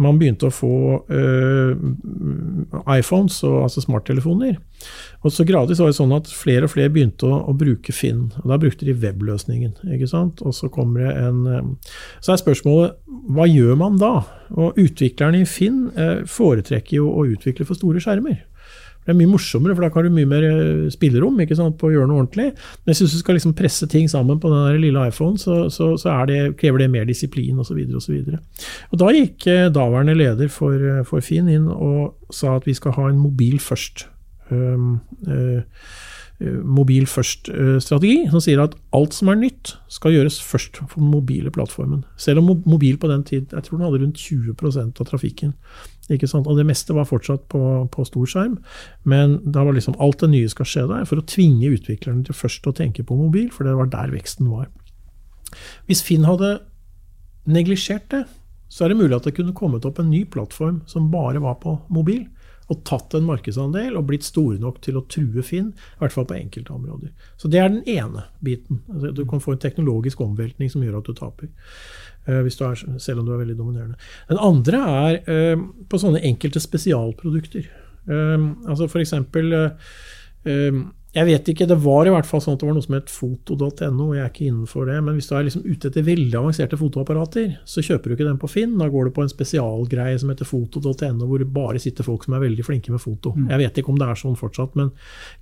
man 0.00 0.18
begynte 0.20 0.48
å 0.48 0.54
få 0.54 0.74
uh, 1.10 1.72
iPhones, 2.96 3.40
og, 3.46 3.62
altså 3.66 3.84
smarttelefoner. 3.84 4.58
Og 5.20 5.34
så 5.34 5.44
gradvis 5.44 5.80
var 5.82 5.90
det 5.90 5.98
sånn 5.98 6.14
at 6.16 6.30
flere 6.32 6.66
og 6.66 6.72
flere 6.72 6.92
begynte 6.92 7.28
å, 7.28 7.42
å 7.50 7.54
bruke 7.56 7.92
Finn. 7.92 8.30
og 8.40 8.48
Da 8.48 8.58
brukte 8.60 8.88
de 8.88 8.96
webløsningen. 8.96 9.76
ikke 9.94 10.08
sant? 10.10 10.40
Og 10.40 10.56
så 10.56 10.70
kommer 10.72 11.04
det 11.04 11.12
en 11.20 11.40
um, 11.46 11.72
Så 12.24 12.32
er 12.32 12.40
spørsmålet 12.40 12.96
hva 13.30 13.46
gjør 13.50 13.76
man 13.78 13.98
da? 14.00 14.14
Og 14.56 14.78
utviklerne 14.80 15.42
i 15.42 15.48
Finn 15.48 15.90
uh, 15.98 16.22
foretrekker 16.28 16.96
jo 17.02 17.10
å 17.12 17.26
utvikle 17.28 17.68
for 17.68 17.78
store 17.78 18.00
skjermer. 18.02 18.40
Det 19.10 19.16
er 19.16 19.18
mye 19.18 19.32
morsommere, 19.32 19.74
for 19.74 19.82
da 19.82 19.90
kan 19.90 20.06
du 20.06 20.14
mye 20.14 20.28
mer 20.30 20.44
eh, 20.46 20.90
spillerom 20.94 21.40
ikke 21.42 21.56
sant, 21.58 21.74
på 21.80 21.88
å 21.88 21.90
gjøre 21.90 22.06
noe 22.06 22.22
ordentlig. 22.22 22.52
Men 22.84 22.94
hvis 22.94 23.02
du 23.02 23.18
skal 23.18 23.34
liksom 23.34 23.56
presse 23.58 23.88
ting 23.90 24.06
sammen 24.10 24.38
på 24.38 24.52
den 24.52 24.78
lille 24.84 25.02
iPhone, 25.10 25.34
så, 25.40 25.64
så, 25.74 25.96
så 25.98 26.14
det, 26.30 26.38
krever 26.60 26.84
det 26.84 26.90
mer 26.92 27.08
disiplin 27.08 27.58
osv. 27.58 27.80
Da 27.90 29.10
gikk 29.16 29.48
eh, 29.50 29.66
daværende 29.74 30.14
leder 30.14 30.52
for, 30.52 30.78
eh, 30.78 31.02
for 31.08 31.26
Finn 31.26 31.50
inn 31.50 31.66
og 31.66 32.14
sa 32.30 32.54
at 32.60 32.70
vi 32.70 32.76
skal 32.78 32.94
ha 33.00 33.08
en 33.10 33.18
mobil 33.18 33.58
først. 33.58 34.06
Um, 34.50 35.00
uh, 35.26 35.62
mobil 36.40 37.04
først-strategi, 37.04 38.24
som 38.32 38.40
sier 38.40 38.62
at 38.62 38.74
alt 38.96 39.12
som 39.12 39.28
er 39.28 39.36
nytt, 39.42 39.74
skal 39.92 40.14
gjøres 40.14 40.38
først 40.40 40.80
for 40.80 40.96
den 40.96 41.10
mobile 41.12 41.52
plattformen. 41.52 42.04
Selv 42.16 42.40
om 42.40 42.62
mobil 42.64 42.96
på 43.00 43.10
den 43.10 43.24
tid 43.28 43.52
jeg 43.52 43.66
tror 43.66 43.76
den 43.76 43.86
hadde 43.86 44.00
rundt 44.04 44.22
20% 44.22 45.02
av 45.02 45.08
trafikken. 45.10 45.52
Ikke 46.10 46.28
sant? 46.30 46.48
Og 46.48 46.56
det 46.58 46.64
meste 46.66 46.96
var 46.96 47.06
fortsatt 47.06 47.44
på, 47.52 47.62
på 47.92 48.06
storskjerm, 48.08 48.56
men 49.04 49.36
da 49.44 49.66
var 49.66 49.76
liksom 49.76 49.98
alt 50.02 50.24
det 50.24 50.32
nye 50.32 50.50
skal 50.50 50.68
skje 50.68 50.86
der, 50.88 51.04
for 51.06 51.20
å 51.20 51.28
tvinge 51.28 51.70
utviklerne 51.76 52.24
til 52.26 52.36
først 52.36 52.66
å 52.66 52.74
tenke 52.76 53.04
på 53.06 53.18
mobil, 53.20 53.50
for 53.54 53.68
det 53.68 53.76
var 53.78 53.92
der 53.92 54.16
veksten 54.16 54.48
var. 54.50 54.70
Hvis 55.86 56.02
Finn 56.06 56.26
hadde 56.26 56.58
neglisjert 57.50 58.08
det, 58.14 58.24
så 58.70 58.86
er 58.86 58.92
det 58.92 59.00
mulig 59.00 59.16
at 59.16 59.26
det 59.26 59.34
kunne 59.36 59.54
kommet 59.56 59.86
opp 59.86 59.98
en 59.98 60.10
ny 60.12 60.22
plattform 60.30 60.80
som 60.90 61.10
bare 61.12 61.42
var 61.42 61.58
på 61.62 61.76
mobil, 61.92 62.24
og 62.70 62.84
tatt 62.88 63.16
en 63.18 63.26
markedsandel 63.26 63.96
og 63.98 64.06
blitt 64.10 64.26
store 64.26 64.60
nok 64.62 64.80
til 64.84 64.98
å 65.00 65.04
true 65.10 65.42
Finn, 65.46 65.72
i 65.74 66.02
hvert 66.02 66.14
fall 66.14 66.28
på 66.30 66.36
enkelte 66.38 66.74
områder. 66.74 67.10
Så 67.40 67.50
det 67.50 67.60
er 67.62 67.72
den 67.72 67.82
ene 67.90 68.26
biten. 68.44 68.82
Altså, 68.92 69.10
du 69.16 69.24
kan 69.28 69.42
få 69.42 69.56
en 69.56 69.62
teknologisk 69.62 70.22
omveltning 70.24 70.70
som 70.72 70.84
gjør 70.84 71.00
at 71.00 71.10
du 71.10 71.16
taper. 71.18 71.50
Hvis 72.44 72.58
du 72.60 72.64
er, 72.66 72.78
selv 73.00 73.22
om 73.22 73.26
du 73.26 73.32
er 73.32 73.40
veldig 73.40 73.56
dominerende. 73.58 73.96
Den 74.28 74.38
andre 74.44 74.80
er 74.86 75.16
uh, 75.26 75.62
på 75.90 75.98
sånne 75.98 76.20
enkelte 76.28 76.60
spesialprodukter. 76.62 77.66
Uh, 78.06 78.52
altså 78.68 78.86
F.eks. 78.86 79.16
Jeg 81.10 81.26
vet 81.26 81.48
ikke, 81.50 81.66
Det 81.66 81.78
var 81.82 82.06
i 82.06 82.10
hvert 82.14 82.26
fall 82.28 82.42
sånn 82.42 82.54
at 82.54 82.62
det 82.62 82.68
var 82.68 82.76
noe 82.76 82.84
som 82.84 82.94
het 82.94 83.10
foto.no. 83.10 84.04
og 84.04 84.12
Jeg 84.14 84.22
er 84.22 84.28
ikke 84.30 84.46
innenfor 84.46 84.86
det, 84.86 84.98
men 85.02 85.16
hvis 85.18 85.26
du 85.26 85.32
er 85.34 85.46
liksom 85.48 85.64
ute 85.66 85.90
etter 85.90 86.04
veldig 86.06 86.36
avanserte 86.38 86.78
fotoapparater, 86.78 87.56
så 87.66 87.82
kjøper 87.82 88.10
du 88.10 88.14
ikke 88.14 88.28
den 88.28 88.38
på 88.38 88.50
Finn. 88.50 88.76
Da 88.78 88.86
går 88.92 89.08
du 89.08 89.14
på 89.16 89.24
en 89.24 89.32
spesialgreie 89.32 90.20
som 90.22 90.30
heter 90.30 90.46
foto.no, 90.46 91.26
hvor 91.26 91.42
det 91.42 91.48
bare 91.50 91.82
sitter 91.82 92.06
folk 92.06 92.28
som 92.28 92.36
er 92.38 92.44
veldig 92.44 92.66
flinke 92.66 92.94
med 92.94 93.02
foto. 93.02 93.34
Mm. 93.34 93.48
Jeg 93.50 93.62
vet 93.64 93.80
ikke 93.82 93.90
om 93.90 93.98
det 93.98 94.06
er 94.06 94.20
sånn 94.22 94.38
fortsatt, 94.38 94.78
men? 94.78 94.92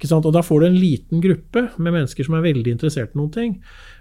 Og 0.09 0.33
da 0.35 0.43
får 0.45 0.65
du 0.65 0.67
en 0.71 0.81
liten 0.81 1.21
gruppe 1.25 1.67
med 1.77 1.93
mennesker 1.99 2.25
som 2.25 2.39
er 2.39 2.47
veldig 2.49 2.73
interessert 2.79 3.13
i 3.13 3.21
noen 3.21 3.35
ting. 3.35 3.59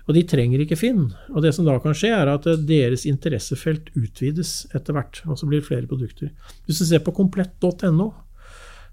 Og 0.08 0.16
de 0.16 0.24
trenger 0.24 0.64
ikke 0.64 0.80
Finn. 0.80 1.10
Og 1.34 1.44
det 1.44 1.52
som 1.58 1.68
da 1.68 1.76
kan 1.84 1.96
skje, 1.98 2.14
er 2.16 2.32
at 2.32 2.48
deres 2.70 3.04
interessefelt 3.10 3.92
utvides 4.00 4.70
etter 4.72 4.96
hvert. 4.96 5.20
Og 5.28 5.36
så 5.36 5.50
blir 5.50 5.60
det 5.60 5.68
flere 5.68 5.90
produkter. 5.90 6.32
Hvis 6.64 6.80
du 6.80 6.88
ser 6.88 7.04
på 7.04 7.12
komplett.no, 7.18 8.08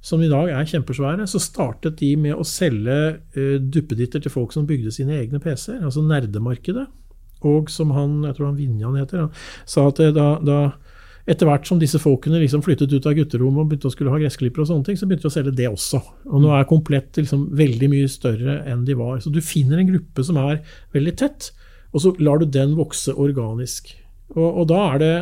som 0.04 0.20
i 0.20 0.28
dag 0.28 0.50
er 0.52 0.68
kjempesvære, 0.68 1.24
så 1.30 1.40
startet 1.40 1.96
de 2.02 2.10
med 2.20 2.36
å 2.36 2.44
selge 2.44 2.98
uh, 3.38 3.56
duppeditter 3.58 4.20
til 4.20 4.32
folk 4.32 4.52
som 4.52 4.68
bygde 4.68 4.92
sine 4.92 5.16
egne 5.16 5.40
PC-er, 5.40 5.80
altså 5.84 6.04
nerdemarkedet. 6.04 6.86
Og 7.44 7.68
som 7.72 7.92
han, 7.92 8.22
jeg 8.28 8.36
tror 8.36 8.50
han 8.50 8.58
Vinjan 8.58 8.98
heter, 9.00 9.26
han, 9.26 9.46
sa 9.68 9.88
at 9.90 10.00
da, 10.16 10.28
da 10.44 10.58
etter 11.24 11.48
hvert 11.48 11.64
som 11.68 11.80
disse 11.80 11.98
folkene 12.00 12.40
liksom 12.42 12.62
flyttet 12.64 12.92
ut 12.92 13.06
av 13.08 13.16
gutterommet 13.16 13.62
og 13.62 13.70
begynte 13.70 13.88
å 13.88 13.92
skulle 13.94 14.12
ha 14.12 14.20
gressklipper, 14.20 14.60
og 14.60 14.68
sånne 14.68 14.88
ting, 14.88 14.98
så 15.00 15.08
begynte 15.08 15.24
de 15.24 15.30
å 15.30 15.34
selge 15.34 15.56
det 15.56 15.68
også. 15.70 16.00
Og 16.28 16.42
nå 16.44 16.52
er 16.52 16.66
Komplett 16.68 17.16
liksom 17.20 17.46
veldig 17.56 17.90
mye 17.92 18.10
større 18.12 18.58
enn 18.68 18.84
de 18.84 18.96
var. 18.98 19.16
Så 19.24 19.32
du 19.32 19.40
finner 19.44 19.80
en 19.80 19.88
gruppe 19.88 20.24
som 20.26 20.40
er 20.42 20.60
veldig 20.96 21.14
tett, 21.20 21.50
og 21.94 22.04
så 22.04 22.12
lar 22.20 22.42
du 22.42 22.48
den 22.52 22.74
vokse 22.76 23.14
organisk. 23.16 23.94
Og, 24.34 24.44
og 24.48 24.68
da 24.68 24.80
er 24.90 25.00
det 25.00 25.14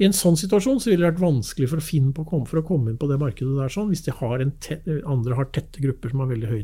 I 0.00 0.06
en 0.08 0.16
sånn 0.16 0.38
situasjon 0.40 0.78
så 0.80 0.88
ville 0.88 1.04
det 1.04 1.10
vært 1.10 1.20
vanskelig 1.20 1.68
for 1.74 1.84
Finn 1.84 2.08
på, 2.16 2.24
for 2.24 2.60
å 2.60 2.64
komme 2.64 2.92
inn 2.92 3.00
på 3.00 3.08
det 3.10 3.18
markedet 3.20 3.52
der 3.58 3.72
sånn, 3.72 3.90
hvis 3.92 4.06
de 4.06 4.14
har 4.16 4.40
tett, 4.64 4.86
andre 5.04 5.36
har 5.36 5.50
tette 5.52 5.82
grupper 5.82 6.12
som 6.12 6.22
har 6.22 6.30
veldig 6.30 6.48
høy 6.48 6.62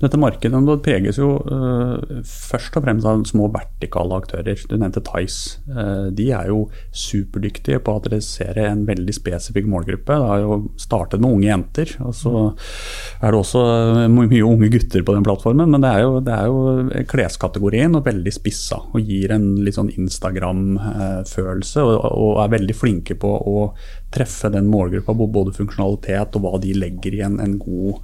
Dette 0.00 0.20
markedet 0.20 0.62
det 0.68 0.76
preges 0.86 1.18
jo 1.20 1.34
uh, 1.44 1.98
først 2.24 2.78
og 2.78 2.86
fremst 2.86 3.08
av 3.08 3.24
små 3.28 3.48
vertikale 3.52 4.16
aktører. 4.16 4.60
Du 4.70 4.76
nevnte 4.76 5.02
Tice. 5.04 5.58
Uh, 5.68 6.08
de 6.14 6.30
er 6.32 6.48
jo 6.48 6.62
superdyktige 6.94 7.80
på 7.84 7.92
å 7.92 8.00
adressere 8.00 8.68
en 8.70 8.84
veldig 8.88 9.14
spesifikk 9.16 9.68
målgruppe. 9.68 10.16
Det 10.18 10.30
har 10.32 10.44
jo 10.44 10.58
startet 10.80 11.20
med 11.20 11.34
unge 11.34 11.48
jenter, 11.48 11.94
og 12.06 12.14
så 12.16 12.34
er 13.18 13.34
det 13.34 13.40
også 13.42 13.64
mye 14.14 14.44
unge 14.46 14.70
gutter 14.72 15.04
på 15.04 15.16
den 15.16 15.26
plattformen. 15.26 15.74
Men 15.74 15.84
det 15.84 15.92
er 15.92 16.04
jo, 16.06 16.14
det 16.24 16.36
er 16.36 16.48
jo 16.48 17.04
kleskategorien 17.10 17.98
og 17.98 18.06
veldig 18.08 18.34
spissa 18.34 18.80
og 18.88 19.02
gir 19.02 19.34
en 19.34 19.50
litt 19.66 19.76
sånn 19.76 19.92
Instagram-følelse. 19.92 21.84
Og, 21.84 22.08
og 22.08 22.42
er 22.44 22.54
veldig 22.54 22.77
flinke 22.78 23.16
på 23.18 23.30
å 23.36 23.64
treffe 24.14 24.50
den 24.54 24.68
målgruppa 24.70 25.14
på 25.16 25.28
både 25.34 25.54
funksjonalitet 25.56 26.36
og 26.38 26.44
hva 26.44 26.60
de 26.62 26.74
legger 26.78 27.18
i 27.18 27.24
en, 27.26 27.40
en 27.42 27.58
god 27.60 27.98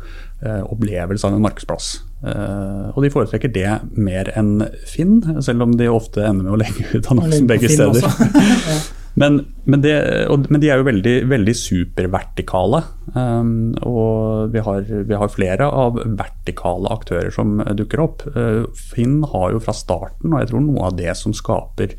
eh, 0.45 0.61
opplevelse 0.63 1.29
av 1.29 1.37
en 1.37 1.47
markedsplass. 1.47 1.95
Eh, 2.25 2.91
og 2.93 3.01
de 3.05 3.13
foretrekker 3.15 3.53
det 3.55 3.71
mer 3.97 4.33
enn 4.39 4.59
Finn, 4.89 5.23
selv 5.45 5.69
om 5.69 5.79
de 5.79 5.89
ofte 5.93 6.25
ender 6.25 6.45
med 6.49 6.57
å 6.57 6.61
legge 6.61 6.91
ut 6.93 7.11
annonsen 7.15 7.49
begge 7.51 7.73
steder. 7.73 8.05
Men, 9.21 9.39
men, 9.65 9.83
det, 9.85 9.95
og, 10.31 10.49
men, 10.51 10.61
de 10.63 10.71
er 10.73 10.81
jo 10.81 10.87
veldig, 10.89 11.15
veldig 11.31 11.55
supervertikale. 11.55 12.81
Um, 13.15 13.75
og 13.87 14.51
vi 14.55 14.63
har, 14.65 14.87
vi 15.07 15.19
har, 15.19 15.31
flere 15.31 15.69
av 15.69 16.01
vertikale 16.19 16.91
aktører 16.91 17.31
som 17.35 17.61
dukker 17.79 18.03
opp. 18.03 18.25
Uh, 18.35 18.65
Finn 18.75 19.21
har 19.31 19.55
jo 19.55 19.63
fra 19.63 19.75
starten, 19.77 20.33
og 20.33 20.43
jeg 20.43 20.51
tror 20.51 20.65
noe 20.65 20.89
av 20.89 20.97
det 20.99 21.15
som 21.19 21.35
skaper 21.37 21.95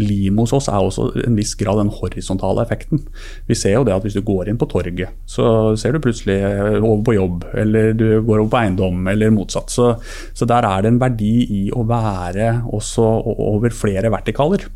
lim 0.00 0.40
hos 0.42 0.52
oss, 0.56 0.68
er 0.68 0.84
også 0.84 1.08
en 1.24 1.38
viss 1.38 1.54
grad 1.58 1.80
den 1.80 1.92
horisontale 1.94 2.64
effekten. 2.66 3.04
Vi 3.48 3.56
ser 3.56 3.78
jo 3.78 3.86
det 3.88 3.96
at 3.96 4.04
hvis 4.04 4.18
du 4.18 4.24
går 4.26 4.50
inn 4.50 4.60
på 4.60 4.68
torget, 4.70 5.16
så 5.28 5.76
ser 5.78 5.96
du 5.96 6.02
plutselig 6.04 6.40
over 6.82 7.04
på 7.06 7.16
jobb, 7.16 7.48
eller 7.56 7.94
du 7.96 8.06
går 8.26 8.42
over 8.42 8.52
på 8.52 8.60
eiendom, 8.60 9.00
eller 9.08 9.32
motsatt. 9.34 9.72
Så, 9.72 9.94
så 10.36 10.48
der 10.48 10.68
er 10.68 10.84
det 10.84 10.92
en 10.92 11.00
verdi 11.00 11.32
i 11.62 11.62
å 11.72 11.86
være 11.88 12.58
også 12.76 13.08
over 13.48 13.72
flere 13.74 14.12
vertikaler. 14.12 14.68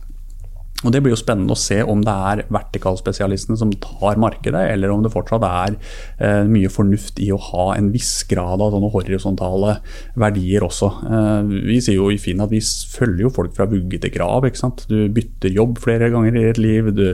Og 0.83 0.93
Det 0.93 1.03
blir 1.03 1.15
jo 1.15 1.21
spennende 1.21 1.55
å 1.55 1.59
se 1.59 1.79
om 1.87 2.03
det 2.03 2.13
er 2.33 2.43
vertikalspesialistene 2.53 3.59
som 3.59 3.73
tar 3.83 4.19
markedet, 4.21 4.65
eller 4.73 4.91
om 4.91 5.05
det 5.05 5.13
fortsatt 5.15 5.45
er 5.47 5.77
eh, 6.19 6.43
mye 6.49 6.71
fornuft 6.73 7.21
i 7.23 7.31
å 7.35 7.41
ha 7.51 7.69
en 7.77 7.93
viss 7.95 8.25
grad 8.31 8.63
av 8.63 8.75
sånne 8.75 8.91
horisontale 8.95 9.77
verdier 10.19 10.67
også. 10.67 10.91
Eh, 11.07 11.53
vi 11.71 11.79
sier 11.85 12.01
jo 12.01 12.11
i 12.11 12.19
Finn 12.23 12.43
at 12.43 12.53
vi 12.53 12.61
følger 12.63 13.27
jo 13.27 13.35
folk 13.35 13.55
fra 13.57 13.69
vugge 13.71 14.01
til 14.03 14.15
grav. 14.15 14.47
ikke 14.49 14.63
sant? 14.63 14.85
Du 14.91 15.07
bytter 15.13 15.55
jobb 15.55 15.79
flere 15.83 16.11
ganger 16.13 16.39
i 16.39 16.47
et 16.51 16.61
liv, 16.63 16.91
du, 16.97 17.05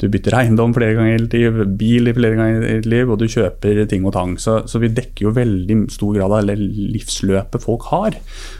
du 0.00 0.08
bytter 0.08 0.38
eiendom 0.40 0.72
flere 0.76 0.96
ganger 0.98 1.18
i 1.18 1.22
et 1.26 1.36
liv, 1.36 1.62
bil 1.78 2.12
flere 2.16 2.40
ganger 2.40 2.64
i 2.64 2.76
et 2.80 2.88
liv, 2.88 3.12
og 3.12 3.20
du 3.20 3.28
kjøper 3.28 3.84
ting 3.90 4.08
og 4.08 4.16
tang. 4.16 4.38
Så, 4.40 4.62
så 4.70 4.80
vi 4.80 4.92
dekker 4.94 5.28
jo 5.28 5.36
veldig 5.36 5.82
stor 5.92 6.16
grad 6.16 6.38
av 6.38 6.48
livsløpet 6.48 7.64
folk 7.64 7.90
har. 7.92 8.16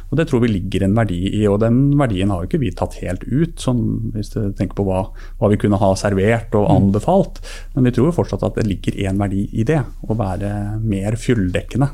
Og 0.09 0.17
Det 0.17 0.29
tror 0.29 0.41
vi 0.45 0.53
ligger 0.53 0.87
en 0.87 0.97
verdi 0.97 1.21
i, 1.41 1.43
og 1.49 1.61
den 1.61 1.93
verdien 2.01 2.31
har 2.33 2.43
jo 2.43 2.49
ikke 2.49 2.63
vi 2.63 2.73
tatt 2.77 2.97
helt 3.03 3.25
ut. 3.29 3.59
Sånn, 3.61 4.13
hvis 4.15 4.33
du 4.33 4.41
tenker 4.61 4.79
på 4.79 4.87
hva, 4.89 5.05
hva, 5.39 5.51
vi 5.53 5.59
kunne 5.61 5.81
ha 5.81 5.93
servert 5.99 6.55
og 6.59 6.67
mm. 6.67 6.75
anbefalt. 6.75 7.41
Men 7.75 7.89
vi 7.89 7.95
tror 7.97 8.11
jo 8.11 8.17
fortsatt 8.19 8.45
at 8.47 8.59
det 8.59 8.67
ligger 8.69 8.99
en 9.09 9.23
verdi 9.23 9.47
i 9.59 9.67
det, 9.69 9.81
å 10.07 10.19
være 10.19 10.53
mer 10.83 11.19
fulldekkende. 11.21 11.91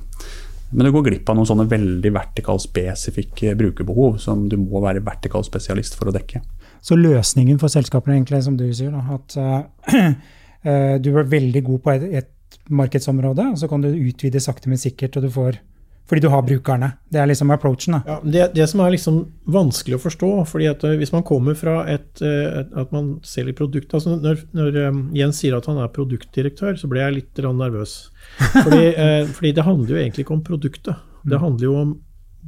Men 0.75 0.89
du 0.89 0.95
går 0.95 1.07
glipp 1.07 1.29
av 1.31 1.39
noen 1.39 1.49
sånne 1.49 1.69
veldig 1.71 2.11
vertikalspesifikke 2.17 3.55
brukerbehov 3.59 4.17
som 4.23 4.49
du 4.51 4.57
må 4.59 4.83
være 4.83 5.05
vertikal 5.07 5.45
spesialist 5.47 5.95
for 5.99 6.11
å 6.11 6.15
dekke. 6.15 6.43
Så 6.85 6.99
løsningen 6.99 7.61
for 7.63 7.73
selskapene, 7.73 8.19
egentlig, 8.19 8.43
som 8.45 8.57
du 8.59 8.67
sier, 8.75 8.91
da, 8.93 9.05
at 9.15 9.37
uh, 9.39 10.99
du 11.01 11.13
er 11.15 11.31
veldig 11.31 11.63
god 11.69 11.85
på 11.85 11.95
et, 11.95 12.09
et 12.25 12.59
markedsområde, 12.75 13.47
og 13.53 13.61
så 13.61 13.69
kan 13.71 13.85
du 13.85 13.93
utvide 13.93 14.43
sakte, 14.43 14.69
men 14.73 14.81
sikkert, 14.81 15.17
og 15.17 15.29
du 15.29 15.31
får 15.33 15.61
fordi 16.09 16.21
du 16.21 16.29
har 16.29 16.43
brukerne. 16.45 16.91
Det 17.09 17.21
er 17.21 17.29
liksom 17.31 17.51
approachen. 17.55 17.97
Ja, 18.07 18.19
det, 18.23 18.51
det, 18.55 18.67
som 18.69 18.83
er 18.85 18.93
liksom 18.93 19.23
vanskelig 19.49 19.97
å 19.97 20.03
forstå, 20.03 20.31
fordi 20.51 20.67
at 20.69 20.85
eh, 20.85 20.97
hvis 21.01 21.15
man 21.15 21.25
kommer 21.25 21.57
fra 21.57 21.79
et, 21.89 22.11
eh, 22.21 22.59
et 22.61 22.75
at 22.83 22.91
man 22.93 23.15
selger 23.25 23.57
produkt 23.57 23.95
altså 23.97 24.19
Når, 24.21 24.43
når 24.53 24.77
um, 24.91 24.99
Jens 25.17 25.41
sier 25.41 25.57
at 25.57 25.69
han 25.71 25.81
er 25.81 25.93
produktdirektør, 25.95 26.77
så 26.77 26.91
ble 26.93 27.01
jeg 27.01 27.17
litt 27.17 27.41
nervøs. 27.45 27.95
Fordi, 28.65 28.83
eh, 28.91 29.23
fordi, 29.31 29.53
det 29.57 29.65
handler 29.65 29.95
jo 29.95 30.01
egentlig 30.01 30.25
ikke 30.27 30.37
om 30.37 30.45
produktet. 30.45 31.01
Det 31.25 31.39
mm. 31.39 31.45
handler 31.45 31.65
jo 31.65 31.77
om 31.81 31.95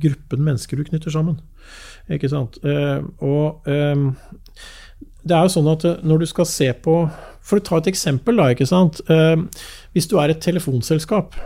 gruppen 0.03 0.45
mennesker 0.45 0.77
du 0.77 0.85
knytter 0.90 1.14
sammen. 1.14 1.38
Ikke 2.12 2.29
sant? 2.29 2.59
Eh, 2.61 3.01
og 3.25 3.64
eh, 3.71 4.05
det 5.25 5.37
er 5.37 5.47
jo 5.47 5.55
sånn 5.57 5.73
at 5.73 5.88
når 6.05 6.23
du 6.23 6.29
skal 6.29 6.47
se 6.49 6.69
på 6.85 6.99
For 7.47 7.61
å 7.61 7.62
ta 7.62 7.79
et 7.79 7.88
eksempel, 7.92 8.37
da. 8.40 8.51
ikke 8.51 8.66
sant? 8.66 8.99
hvis 9.95 10.09
du 10.11 10.16
er 10.19 10.33
et 10.33 10.40
telefonselskap 10.42 11.37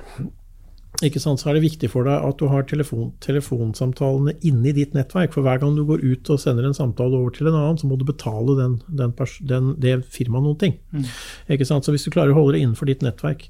ikke 1.06 1.20
sant, 1.22 1.40
så 1.40 1.50
er 1.50 1.56
det 1.56 1.64
viktig 1.64 1.88
for 1.92 2.04
deg 2.04 2.24
at 2.28 2.40
du 2.40 2.46
har 2.50 2.66
telefon, 2.68 3.10
telefonsamtalene 3.24 4.34
inni 4.46 4.74
ditt 4.76 4.92
nettverk. 4.96 5.32
For 5.32 5.46
hver 5.46 5.60
gang 5.62 5.76
du 5.76 5.84
går 5.88 6.02
ut 6.04 6.30
og 6.32 6.40
sender 6.42 6.66
en 6.68 6.76
samtale 6.76 7.16
over 7.16 7.32
til 7.32 7.48
en 7.48 7.56
annen, 7.56 7.78
så 7.80 7.88
må 7.88 7.96
du 7.96 8.04
betale 8.08 8.56
den, 8.58 8.76
den, 9.00 9.14
den, 9.48 9.72
det 9.80 9.94
firmaet 10.12 10.44
noen 10.44 10.60
ting. 10.60 10.76
Mm. 10.92 11.08
Ikke 11.56 11.68
sant? 11.68 11.86
Så 11.86 11.94
hvis 11.94 12.04
du 12.04 12.12
klarer 12.12 12.34
å 12.34 12.40
holde 12.40 12.58
det 12.58 12.64
innenfor 12.64 12.90
ditt 12.90 13.04
nettverk, 13.06 13.48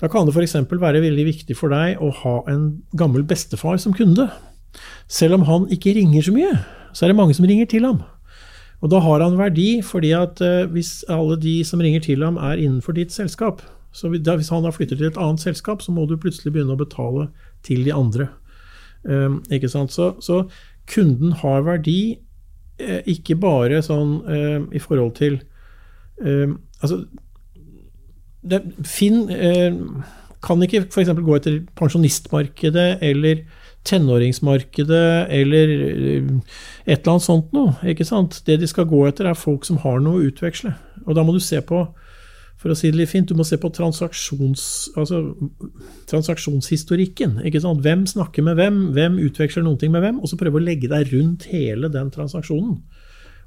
da 0.00 0.08
kan 0.12 0.28
det 0.28 0.36
f.eks. 0.36 0.56
være 0.68 1.02
veldig 1.04 1.26
viktig 1.28 1.56
for 1.56 1.72
deg 1.72 2.00
å 2.00 2.12
ha 2.22 2.36
en 2.52 2.68
gammel 2.96 3.24
bestefar 3.28 3.80
som 3.80 3.96
kunde. 3.96 4.28
Selv 5.10 5.40
om 5.40 5.48
han 5.48 5.68
ikke 5.72 5.96
ringer 5.96 6.24
så 6.28 6.36
mye, 6.36 6.54
så 6.92 7.04
er 7.04 7.12
det 7.12 7.20
mange 7.20 7.36
som 7.36 7.48
ringer 7.48 7.68
til 7.70 7.88
ham. 7.88 8.02
Og 8.80 8.92
da 8.92 9.00
har 9.04 9.20
han 9.20 9.36
verdi, 9.36 9.82
fordi 9.84 10.14
at 10.16 10.40
uh, 10.40 10.64
hvis 10.72 11.02
alle 11.12 11.36
de 11.40 11.60
som 11.68 11.80
ringer 11.80 12.04
til 12.04 12.24
ham, 12.24 12.38
er 12.40 12.60
innenfor 12.60 12.96
ditt 12.96 13.12
selskap, 13.12 13.60
så 13.92 14.08
hvis 14.10 14.50
han 14.52 14.64
har 14.64 14.74
flyttet 14.74 14.98
til 14.98 15.08
et 15.08 15.18
annet 15.18 15.42
selskap, 15.42 15.82
så 15.82 15.92
må 15.92 16.06
du 16.06 16.16
plutselig 16.20 16.52
begynne 16.54 16.76
å 16.76 16.80
betale 16.80 17.28
til 17.66 17.84
de 17.84 17.94
andre. 17.94 18.28
Um, 19.02 19.40
ikke 19.50 19.68
sant? 19.68 19.92
Så, 19.92 20.12
så, 20.20 20.44
kunden 20.90 21.32
har 21.42 21.62
verdi, 21.62 22.18
eh, 22.78 23.00
ikke 23.06 23.36
bare 23.38 23.82
sånn 23.86 24.16
eh, 24.26 24.56
i 24.74 24.80
forhold 24.82 25.14
til 25.20 25.36
eh, 26.18 26.50
Altså, 26.80 27.04
det, 28.42 28.62
Finn 28.88 29.28
kan 30.40 30.62
ikke 30.64 30.86
f.eks. 30.88 31.12
gå 31.20 31.36
etter 31.36 31.58
pensjonistmarkedet 31.76 33.02
eller 33.04 33.42
tenåringsmarkedet 33.88 35.30
eller 35.32 35.72
eh, 35.72 36.30
et 36.86 36.98
eller 36.98 37.14
annet 37.14 37.24
sånt 37.24 37.52
noe. 37.56 37.74
ikke 37.86 38.06
sant? 38.08 38.42
Det 38.46 38.58
de 38.60 38.68
skal 38.68 38.88
gå 38.88 39.04
etter, 39.08 39.28
er 39.28 39.38
folk 39.38 39.66
som 39.68 39.80
har 39.84 40.00
noe 40.04 40.20
å 40.20 40.28
utveksle. 40.30 40.74
Og 41.06 41.16
da 41.16 41.24
må 41.24 41.34
du 41.36 41.40
se 41.44 41.60
på 41.64 41.86
for 42.60 42.72
å 42.72 42.76
si 42.76 42.90
det 42.92 42.98
litt 43.00 43.08
fint, 43.08 43.28
du 43.30 43.38
må 43.38 43.44
se 43.48 43.56
på 43.56 43.70
transaksjons, 43.72 44.62
altså, 45.00 45.22
transaksjonshistorikken. 46.10 47.38
Hvem 47.40 48.02
snakker 48.10 48.44
med 48.44 48.58
hvem, 48.60 48.80
hvem 48.96 49.16
utveksler 49.24 49.64
noen 49.64 49.78
ting 49.80 49.94
med 49.94 50.04
hvem, 50.04 50.18
og 50.20 50.28
så 50.28 50.36
prøve 50.40 50.60
å 50.60 50.64
legge 50.64 50.90
deg 50.92 51.08
rundt 51.14 51.48
hele 51.54 51.88
den 51.92 52.12
transaksjonen. 52.12 52.76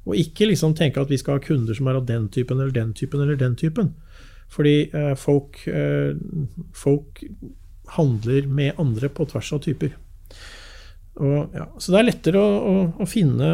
Og 0.03 0.17
ikke 0.19 0.49
liksom 0.49 0.73
tenke 0.75 1.03
at 1.03 1.13
vi 1.13 1.19
skal 1.21 1.37
ha 1.37 1.43
kunder 1.43 1.77
som 1.77 1.87
er 1.87 1.99
av 1.99 2.07
den 2.09 2.25
typen 2.33 2.57
eller 2.57 2.73
den 2.73 2.95
typen 2.97 3.21
eller 3.21 3.37
den 3.39 3.53
typen. 3.59 3.93
Fordi 4.53 4.75
eh, 4.89 5.13
folk, 5.17 5.61
eh, 5.69 6.17
folk, 6.75 7.23
handler 7.93 8.47
med 8.47 8.79
andre 8.79 9.09
på 9.13 9.25
tvers 9.29 9.53
av 9.53 9.59
typer. 9.61 9.93
Og, 11.21 11.53
ja, 11.53 11.67
så 11.77 11.93
det 11.93 11.99
er 11.99 12.07
lettere 12.07 12.41
å, 12.41 12.53
å, 12.65 12.75
å 13.03 13.07
finne 13.09 13.49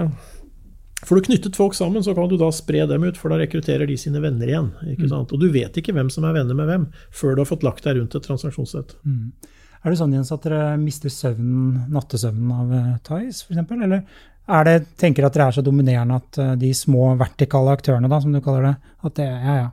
Får 1.06 1.16
du 1.16 1.22
knyttet 1.30 1.56
folk 1.56 1.76
sammen, 1.78 2.04
så 2.04 2.14
kan 2.16 2.28
du 2.30 2.36
da 2.40 2.50
spre 2.52 2.84
dem 2.90 3.06
ut, 3.08 3.18
for 3.18 3.32
da 3.32 3.40
rekrutterer 3.40 3.88
de 3.88 3.96
sine 3.98 4.20
venner 4.24 4.50
igjen. 4.52 4.74
ikke 4.84 5.08
mm. 5.08 5.12
sant? 5.14 5.32
Og 5.36 5.40
du 5.40 5.48
vet 5.54 5.78
ikke 5.80 5.96
hvem 5.96 6.10
som 6.12 6.28
er 6.28 6.36
venner 6.36 6.58
med 6.58 6.68
hvem, 6.68 6.90
før 7.16 7.38
du 7.38 7.44
har 7.44 7.50
fått 7.50 7.64
lagt 7.64 7.88
deg 7.88 8.00
rundt 8.00 8.18
et 8.20 8.28
transaksjonssett. 8.28 8.98
Mm. 9.08 9.32
Er 9.80 9.94
det 9.94 10.00
sånn 10.02 10.16
Jens, 10.18 10.34
at 10.36 10.44
dere 10.44 10.76
mister 10.82 11.14
søvnen, 11.14 11.86
nattesøvnen 11.94 12.52
av 12.52 12.76
uh, 12.76 12.94
Thais, 13.06 13.46
f.eks.? 13.48 13.64
Eller 13.80 14.04
er 14.50 14.68
det, 14.68 14.78
tenker 15.00 15.28
at 15.28 15.38
dere 15.38 15.50
er 15.50 15.56
så 15.56 15.64
dominerende 15.64 16.20
at 16.20 16.40
uh, 16.42 16.54
de 16.60 16.74
små 16.76 17.14
vertikale 17.20 17.78
aktørene, 17.80 18.12
da, 18.12 18.20
som 18.20 18.36
du 18.36 18.42
kaller 18.44 18.68
det, 18.68 18.76
at 19.08 19.20
det 19.22 19.30
ja, 19.30 19.60
ja. 19.64 19.70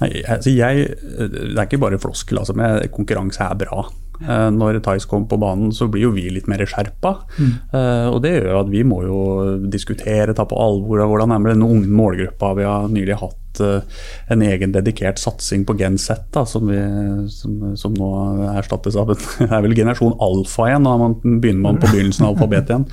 Nei, 0.00 0.14
altså 0.24 0.52
jeg, 0.54 0.84
Det 1.20 1.50
er 1.52 1.66
ikke 1.66 1.82
bare 1.82 1.98
floskel, 2.00 2.40
altså, 2.40 2.56
men 2.56 2.80
konkurranse 2.94 3.44
er 3.44 3.58
bra. 3.60 3.84
Eh, 4.20 4.48
når 4.52 4.80
Thais 4.84 5.06
kom 5.08 5.26
på 5.28 5.38
banen, 5.40 5.72
så 5.72 5.88
blir 5.88 6.08
jo 6.08 6.14
vi 6.14 6.26
litt 6.32 6.48
mer 6.50 6.62
skjerpa. 6.68 7.14
Mm. 7.38 7.52
Uh, 7.72 8.06
og 8.12 8.18
det 8.24 8.34
gjør 8.36 8.60
at 8.60 8.72
vi 8.72 8.82
må 8.86 9.00
jo 9.06 9.20
diskutere, 9.72 10.34
ta 10.36 10.44
på 10.48 10.58
alvor 10.60 11.00
hvordan 11.08 11.32
er 11.32 11.46
det 11.46 11.56
den 11.56 11.66
unge 11.66 11.88
målgruppa. 11.88 12.52
Vi 12.58 12.68
har 12.68 12.92
nylig 12.92 13.16
hatt 13.22 13.62
uh, 13.64 14.04
en 14.32 14.44
egen 14.44 14.76
dedikert 14.76 15.20
satsing 15.22 15.64
på 15.68 15.78
Genset, 15.80 16.28
da, 16.34 16.44
som, 16.48 16.68
vi, 16.68 16.80
som, 17.32 17.72
som, 17.80 17.96
nå 17.96 18.12
erstattes 18.52 18.98
av 19.00 19.14
en, 19.14 19.26
er 19.48 19.64
vel 19.64 19.76
generasjon 19.78 20.18
alfa 20.20 20.68
igjen. 20.68 20.88
Nå 20.88 21.12
begynner 21.24 21.64
man 21.70 21.80
på 21.80 21.92
begynnelsen 21.94 22.28
av 22.28 22.34
alfabetet 22.36 22.76
igjen. 22.76 22.88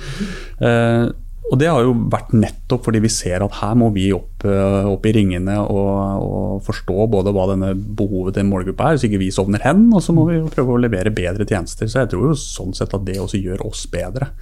Og 1.48 1.56
Det 1.58 1.68
har 1.70 1.80
jo 1.80 1.94
vært 2.12 2.34
nettopp 2.36 2.84
fordi 2.84 3.00
vi 3.00 3.10
ser 3.12 3.40
at 3.44 3.58
her 3.62 3.76
må 3.80 3.88
vi 3.94 4.10
opp, 4.12 4.44
eh, 4.44 4.88
opp 4.88 5.06
i 5.08 5.14
ringene 5.16 5.56
og, 5.62 5.92
og, 6.20 6.58
forstå 6.66 7.06
både 7.08 7.32
hva 7.32 7.46
denne 7.52 7.72
behovet 7.72 8.36
til 8.36 8.48
målgruppa 8.48 8.90
er, 8.90 9.00
så 9.00 9.08
ikke 9.08 9.22
vi 9.22 9.30
sovner 9.32 9.62
hen. 9.64 9.86
Og 9.94 10.02
så 10.04 10.12
må 10.16 10.26
vi 10.28 10.40
prøve 10.52 10.76
å 10.76 10.82
levere 10.82 11.14
bedre 11.14 11.46
tjenester. 11.48 11.88
Så 11.88 12.02
jeg 12.02 12.12
tror 12.12 12.28
jo 12.28 12.38
sånn 12.38 12.76
sett 12.76 12.92
at 12.92 13.06
det 13.06 13.16
også 13.22 13.40
gjør 13.40 13.64
oss 13.70 13.86
bedre. 13.92 14.32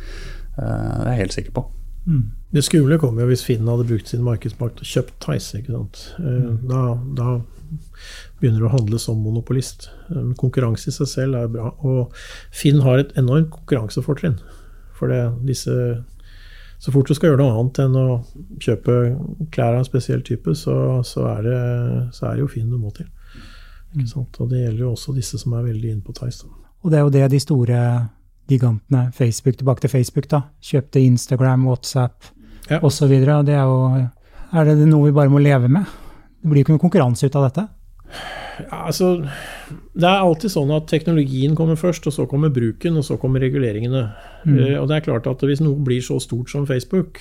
Eh, 0.56 0.62
det 0.64 1.04
er 1.04 1.12
jeg 1.12 1.22
helt 1.22 1.36
sikker 1.38 1.58
på. 1.60 1.66
Mm. 2.06 2.24
Det 2.54 2.62
skumle 2.62 2.98
kom 3.02 3.18
jo 3.18 3.26
hvis 3.26 3.42
Finn 3.46 3.66
hadde 3.66 3.86
brukt 3.86 4.10
sin 4.10 4.26
markedsmakt 4.26 4.82
og 4.82 4.90
kjøpt 4.90 5.16
Theise. 5.22 5.60
ikke 5.60 5.74
sant? 5.74 6.02
Mm. 6.22 6.66
Da, 6.70 6.82
da, 7.18 7.36
begynner 8.40 8.66
å 8.66 8.72
handle 8.74 8.98
som 9.02 9.22
monopolist. 9.22 9.88
Konkurranse 10.40 10.90
i 10.90 10.94
seg 10.94 11.10
selv 11.10 11.38
er 11.38 11.54
bra. 11.54 11.70
Og 11.86 12.14
Finn 12.54 12.82
har 12.86 13.02
et 13.02 13.14
enormt 13.18 13.52
konkurransefortrinn. 13.54 14.38
For 14.96 15.12
det, 15.12 15.22
disse 15.46 15.74
så 16.78 16.92
fort 16.92 17.08
du 17.08 17.16
skal 17.16 17.32
gjøre 17.32 17.40
noe 17.40 17.54
annet 17.56 17.80
enn 17.86 17.96
å 17.96 18.06
kjøpe 18.62 18.96
klær 19.54 19.74
av 19.74 19.80
en 19.80 19.88
spesiell 19.88 20.22
type, 20.26 20.52
så, 20.58 20.76
så, 21.06 21.24
er, 21.30 21.46
det, 21.46 21.60
så 22.16 22.28
er, 22.28 22.36
det, 22.36 22.44
jo 22.44 22.50
Finn 22.52 22.70
du 22.70 22.76
må 22.80 22.92
til. 22.96 23.08
Og 23.96 24.50
det 24.50 24.60
gjelder 24.60 24.82
jo 24.82 24.92
også 24.92 25.14
disse 25.16 25.40
som 25.40 25.54
er 25.56 25.64
veldig 25.70 25.94
inne 25.94 26.04
på 26.04 26.14
Tice. 26.16 26.48
Og 26.84 26.92
det 26.92 26.98
er 26.98 27.06
jo 27.06 27.14
det 27.14 27.24
de 27.32 27.40
store 27.40 27.78
gigantene, 28.46 29.08
Facebook, 29.16 29.56
tilbake 29.58 29.86
til 29.86 29.90
Facebook, 29.90 30.28
da, 30.30 30.42
kjøpte 30.62 31.02
Instagram, 31.02 31.64
WhatsApp 31.66 32.28
ja. 32.68 32.82
osv. 32.84 33.08
Det 33.08 33.56
er 33.56 33.64
jo 33.64 34.06
Er 34.54 34.68
det 34.68 34.86
noe 34.86 35.08
vi 35.08 35.16
bare 35.16 35.32
må 35.32 35.40
leve 35.42 35.68
med? 35.68 35.88
Det 36.38 36.50
blir 36.50 36.60
jo 36.60 36.66
ikke 36.66 36.76
noe 36.76 36.84
konkurranse 36.84 37.26
ut 37.26 37.36
av 37.40 37.48
dette? 37.48 37.64
Ja, 38.60 38.84
altså, 38.86 39.16
det 39.96 40.08
er 40.08 40.22
alltid 40.22 40.52
sånn 40.52 40.70
at 40.76 40.88
teknologien 40.90 41.54
kommer 41.56 41.78
først, 41.80 42.06
og 42.08 42.12
så 42.12 42.26
kommer 42.28 42.52
bruken, 42.52 42.98
og 43.00 43.04
så 43.06 43.16
kommer 43.20 43.40
reguleringene. 43.40 44.02
Mm. 44.44 44.56
Uh, 44.58 44.74
og 44.82 44.88
det 44.90 44.98
er 44.98 45.06
klart 45.08 45.28
at 45.30 45.44
Hvis 45.46 45.62
noe 45.64 45.80
blir 45.84 46.02
så 46.04 46.18
stort 46.20 46.52
som 46.52 46.66
Facebook, 46.68 47.20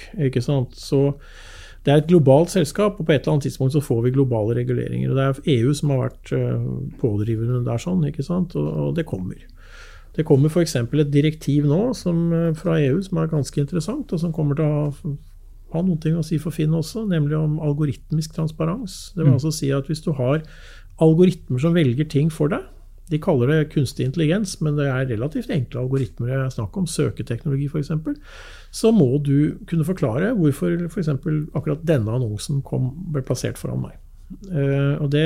så 0.76 1.02
det 1.86 1.94
er 1.94 2.02
et 2.02 2.10
globalt 2.10 2.50
selskap, 2.50 3.00
og 3.00 3.06
på 3.06 3.14
et 3.14 3.22
eller 3.22 3.36
annet 3.36 3.46
tidspunkt 3.46 3.74
så 3.74 3.82
får 3.82 4.02
vi 4.04 4.12
globale 4.12 4.56
reguleringer. 4.58 5.12
og 5.12 5.16
Det 5.16 5.26
er 5.26 5.60
EU 5.60 5.74
som 5.74 5.94
har 5.94 6.02
vært 6.08 6.34
uh, 6.34 6.66
pådrivende 7.00 7.64
der, 7.66 7.78
sånn, 7.78 8.04
og, 8.04 8.72
og 8.88 8.96
det 8.96 9.06
kommer. 9.06 9.38
Det 10.16 10.26
kommer 10.26 10.50
f.eks. 10.50 10.76
et 10.76 11.14
direktiv 11.14 11.68
nå 11.70 11.94
som, 11.94 12.28
uh, 12.34 12.52
fra 12.58 12.80
EU 12.82 13.00
som 13.06 13.22
er 13.22 13.32
ganske 13.32 13.62
interessant, 13.62 14.12
og 14.12 14.20
som 14.20 14.34
kommer 14.34 14.60
til 14.60 14.66
å 14.66 14.90
ha 14.90 15.16
ha 15.76 15.84
noe 15.84 16.20
å 16.20 16.24
si 16.26 16.40
for 16.42 16.56
Finn 16.56 16.76
også, 16.76 17.06
nemlig 17.10 17.38
om 17.38 17.60
algoritmisk 17.64 18.36
transparens. 18.36 19.12
Det 19.16 19.24
vil 19.24 19.34
mm. 19.34 19.38
altså 19.40 19.52
si 19.56 19.72
at 19.76 19.90
hvis 19.90 20.04
du 20.06 20.12
har 20.18 20.44
algoritmer 21.04 21.60
som 21.62 21.76
velger 21.76 22.08
ting 22.12 22.32
for 22.32 22.52
deg, 22.54 22.64
de 23.12 23.20
kaller 23.22 23.52
det 23.52 23.70
kunstig 23.74 24.08
intelligens, 24.08 24.56
men 24.66 24.80
det 24.80 24.88
er 24.90 25.06
relativt 25.12 25.52
enkle 25.54 25.84
algoritmer 25.84 26.32
det 26.32 26.38
er 26.40 26.54
snakk 26.54 26.78
om, 26.80 26.88
søketeknologi 26.90 27.68
f.eks., 27.70 27.92
så 28.74 28.92
må 28.92 29.20
du 29.24 29.60
kunne 29.70 29.86
forklare 29.86 30.34
hvorfor. 30.36 30.88
For 30.92 31.06
akkurat 31.56 31.86
denne 31.86 32.12
annonsen 32.18 32.64
kom, 32.66 32.90
ble 33.14 33.22
plassert 33.26 33.62
foran 33.62 33.86
meg. 33.86 34.00
Uh, 34.50 34.98
og 34.98 35.12
det, 35.14 35.24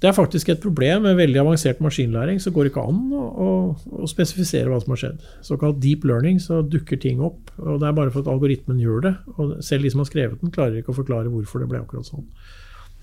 det, 0.00 0.08
er 0.08 0.16
faktisk 0.16 0.48
et 0.48 0.62
problem 0.64 1.04
med 1.04 1.20
veldig 1.20 1.42
avansert 1.44 1.82
maskinlæring. 1.84 2.40
Så 2.42 2.50
går 2.50 2.66
det 2.66 2.72
ikke 2.72 2.86
an 2.88 3.04
å, 3.14 3.22
å, 3.28 3.52
å, 4.00 4.10
spesifisere 4.10 4.72
hva 4.72 4.80
som 4.82 4.96
har 4.96 5.02
skjedd. 5.04 5.30
Såkalt 5.46 5.78
deep 5.84 6.08
learning, 6.08 6.40
så 6.42 6.64
dukker 6.64 6.98
ting 6.98 7.20
opp. 7.22 7.52
Og 7.60 7.78
det 7.82 7.90
er 7.90 7.98
bare 8.00 8.10
for 8.14 8.24
at 8.24 8.32
algoritmen 8.32 8.80
gjør 8.82 9.06
det. 9.06 9.14
Og 9.36 9.58
selv 9.66 9.86
de 9.86 9.92
som 9.92 10.02
har 10.02 10.10
skrevet 10.10 10.40
den, 10.40 10.54
klarer 10.56 10.80
ikke 10.80 10.96
å 10.96 10.98
forklare 10.98 11.30
hvorfor 11.30 11.62
det 11.62 11.70
ble 11.70 11.84
akkurat 11.84 12.08
sånn. 12.08 12.26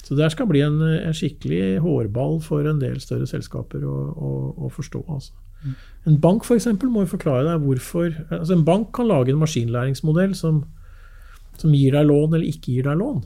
Så 0.03 0.17
det 0.19 0.31
skal 0.33 0.49
bli 0.49 0.59
en, 0.65 0.81
en, 0.83 1.15
skikkelig 1.15 1.79
hårball 1.83 2.41
for 2.43 2.67
en 2.67 2.81
del 2.81 2.99
større 2.99 3.27
selskaper 3.29 3.85
å, 3.87 3.97
å, 4.11 4.31
å 4.67 4.71
forstå. 4.73 5.03
Altså. 5.07 5.31
Mm. 5.63 5.75
En 6.11 6.17
bank 6.25 6.43
for 6.43 6.59
eksempel, 6.59 6.91
må 6.91 7.05
jo 7.05 7.13
forklare 7.13 7.45
deg 7.47 7.63
hvorfor 7.63 8.09
altså 8.27 8.57
En 8.57 8.65
bank 8.67 8.89
kan 8.95 9.07
lage 9.07 9.31
en 9.31 9.39
maskinlæringsmodell 9.39 10.33
som, 10.35 10.65
som 11.55 11.71
gir 11.71 11.95
deg 11.95 12.09
lån 12.09 12.35
eller 12.35 12.49
ikke 12.49 12.75
gir 12.75 12.89
deg 12.89 12.99
lån. 12.99 13.23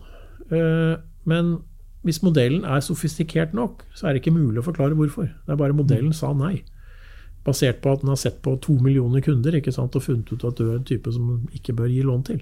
Uh, 0.54 1.02
men 1.28 1.58
hvis 2.06 2.22
modellen 2.24 2.62
er 2.64 2.84
sofistikert 2.86 3.56
nok, 3.58 3.82
så 3.98 4.08
er 4.08 4.14
det 4.14 4.22
ikke 4.22 4.38
mulig 4.38 4.62
å 4.62 4.68
forklare 4.68 4.96
hvorfor. 4.96 5.26
Det 5.28 5.54
er 5.56 5.60
bare 5.60 5.76
modellen 5.76 6.14
sa 6.16 6.30
nei. 6.38 6.62
Basert 7.48 7.82
på 7.82 7.96
at 7.96 8.04
den 8.04 8.14
har 8.14 8.20
sett 8.22 8.38
på 8.46 8.54
to 8.62 8.78
millioner 8.84 9.24
kunder 9.26 9.58
ikke 9.58 9.74
sant, 9.74 9.98
og 9.98 10.06
funnet 10.06 10.30
ut 10.30 10.46
at 10.46 10.62
du 10.62 10.70
er 10.70 10.78
en 10.78 10.88
type 10.88 11.12
som 11.12 11.34
den 11.34 11.58
ikke 11.58 11.76
bør 11.76 11.90
gi 11.90 12.06
lån 12.06 12.24
til. 12.30 12.40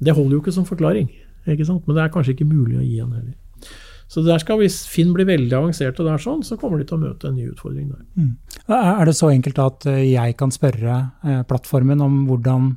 Det 0.00 0.16
holder 0.16 0.38
jo 0.38 0.42
ikke 0.42 0.56
som 0.56 0.66
forklaring, 0.66 1.12
ikke 1.44 1.68
sant? 1.68 1.84
men 1.86 1.98
det 1.98 2.02
er 2.06 2.12
kanskje 2.14 2.34
ikke 2.34 2.48
mulig 2.48 2.80
å 2.80 2.86
gi 2.86 2.98
en 3.04 3.14
heller. 3.14 3.36
Så 4.10 4.24
der 4.26 4.42
skal, 4.42 4.58
Hvis 4.58 4.82
Finn 4.90 5.14
blir 5.14 5.28
veldig 5.28 5.54
avansert, 5.54 5.98
og 6.00 6.08
det 6.08 6.16
er 6.16 6.22
sånn, 6.24 6.42
så 6.46 6.58
kommer 6.58 6.80
de 6.80 6.88
til 6.88 6.98
å 6.98 7.04
møte 7.04 7.30
en 7.30 7.38
ny 7.38 7.46
utfordring 7.52 7.92
der. 7.92 8.04
Mm. 8.18 8.36
Er 8.74 9.06
det 9.06 9.16
så 9.18 9.30
enkelt 9.30 9.60
at 9.62 9.86
eh, 9.90 10.06
jeg 10.10 10.38
kan 10.40 10.50
spørre 10.54 10.96
eh, 11.22 11.42
plattformen 11.46 12.02
om 12.02 12.24
hvordan, 12.26 12.72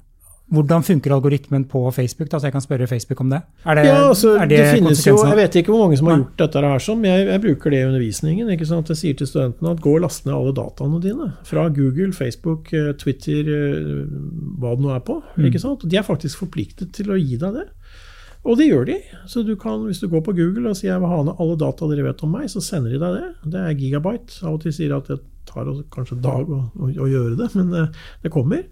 hvordan 0.54 0.86
funker 0.86 1.16
algoritmen 1.16 1.66
på 1.72 1.82
Facebook? 1.96 2.30
Da, 2.30 2.38
så 2.38 2.52
jeg 2.52 2.54
kan 2.54 2.66
spørre 2.66 2.90
Facebook 2.92 3.24
om 3.26 3.34
det? 3.34 3.42
Er 3.66 3.80
det, 3.80 3.88
ja, 3.90 3.98
altså, 4.12 4.36
det, 4.44 4.60
det 4.62 4.70
finnes 4.76 5.02
jo, 5.08 5.16
Jeg 5.26 5.40
vet 5.42 5.58
ikke 5.64 5.74
hvor 5.74 5.88
mange 5.88 5.98
som 5.98 6.12
har 6.12 6.22
gjort 6.22 6.44
dette 6.44 6.66
her 6.68 6.86
sånn, 6.86 7.02
men 7.02 7.16
jeg, 7.16 7.26
jeg, 7.32 7.44
bruker 7.48 7.74
det 7.74 7.82
i 7.82 7.90
undervisningen. 7.90 8.54
ikke 8.54 8.70
sant? 8.70 8.94
Jeg 8.94 9.02
sier 9.02 9.18
til 9.18 9.32
studentene 9.34 9.74
at 9.74 9.82
gå 9.82 9.98
og 9.98 10.06
last 10.06 10.30
ned 10.30 10.38
alle 10.38 10.54
dataene 10.62 11.02
dine. 11.02 11.32
Fra 11.50 11.66
Google, 11.74 12.14
Facebook, 12.14 12.70
eh, 12.78 12.92
Twitter, 13.02 13.50
hva 14.62 14.78
det 14.78 14.86
nå 14.86 14.94
er 14.94 15.02
på. 15.10 15.18
Mm. 15.34 15.50
ikke 15.50 15.66
sant? 15.66 15.90
De 15.90 15.98
er 15.98 16.06
faktisk 16.06 16.46
forpliktet 16.46 16.94
til 16.94 17.10
å 17.10 17.18
gi 17.18 17.42
deg 17.42 17.58
det. 17.58 17.72
Og 18.44 18.58
det 18.60 18.68
gjør 18.68 18.88
de. 18.90 18.98
Så 19.30 19.44
du 19.48 19.54
kan, 19.60 19.86
hvis 19.88 20.02
du 20.04 20.10
går 20.12 20.24
på 20.26 20.36
Google 20.36 20.72
og 20.72 20.76
sier 20.76 20.94
jeg 20.94 21.04
vil 21.04 21.12
ha 21.12 21.22
ned 21.24 21.40
alle 21.40 21.60
data 21.60 21.88
dere 21.88 22.10
vet 22.10 22.26
om 22.26 22.34
meg, 22.36 22.50
så 22.52 22.64
sender 22.64 22.92
de 22.92 23.00
deg 23.00 23.16
det. 23.16 23.30
Det 23.54 23.62
er 23.62 23.78
gigabyte. 23.80 24.42
Av 24.44 24.58
og 24.58 24.66
til 24.66 24.76
sier 24.76 24.92
de 24.92 25.00
at 25.00 25.12
det 25.14 25.22
tar 25.48 25.70
kanskje 25.94 26.18
en 26.18 26.26
dag 26.26 26.52
å, 26.52 26.60
å, 26.76 26.90
å 27.06 27.08
gjøre 27.10 27.38
det, 27.40 27.50
men 27.56 27.72
det, 27.72 27.86
eh, 27.88 28.04
det 28.26 28.34
kommer. 28.34 28.68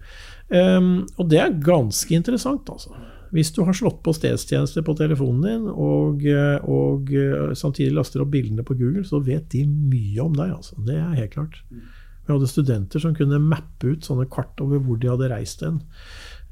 Um, 0.52 0.92
og 1.16 1.28
det 1.32 1.40
er 1.40 1.58
ganske 1.64 2.16
interessant, 2.16 2.68
altså. 2.72 2.92
Hvis 3.32 3.48
du 3.56 3.62
har 3.64 3.76
slått 3.76 4.02
på 4.04 4.12
stedstjenester 4.12 4.84
på 4.84 4.92
telefonen 4.98 5.44
din, 5.46 5.68
og, 5.72 6.24
eh, 6.28 6.58
og, 6.68 7.08
eh, 7.16 7.54
samtidig 7.56 7.94
laster 7.96 8.20
opp 8.20 8.32
bildene 8.34 8.64
på 8.68 8.76
Google, 8.76 9.06
så 9.08 9.22
vet 9.24 9.48
de 9.54 9.64
mye 9.64 10.20
om 10.20 10.36
deg. 10.36 10.52
Altså. 10.52 10.76
Det 10.84 10.98
er 11.00 11.16
helt 11.16 11.32
klart. 11.38 11.62
Vi 11.72 12.34
hadde 12.34 12.50
studenter 12.50 13.00
som 13.00 13.16
kunne 13.16 13.40
mappe 13.40 13.94
ut 13.94 14.04
sånne 14.04 14.28
kart 14.30 14.60
over 14.60 14.82
hvor 14.84 15.00
de 15.00 15.08
hadde 15.10 15.30
reist 15.32 15.64
hen 15.64 15.80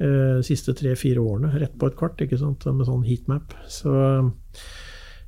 eh, 0.00 0.38
siste 0.46 0.74
tre-fire 0.76 1.22
årene, 1.22 1.52
rett 1.60 1.76
på 1.78 1.90
et 1.90 1.96
kart 1.98 2.20
ikke 2.22 2.38
sant, 2.40 2.66
med 2.66 2.88
sånn 2.88 3.04
heatmap. 3.06 3.54
Så, 3.70 3.94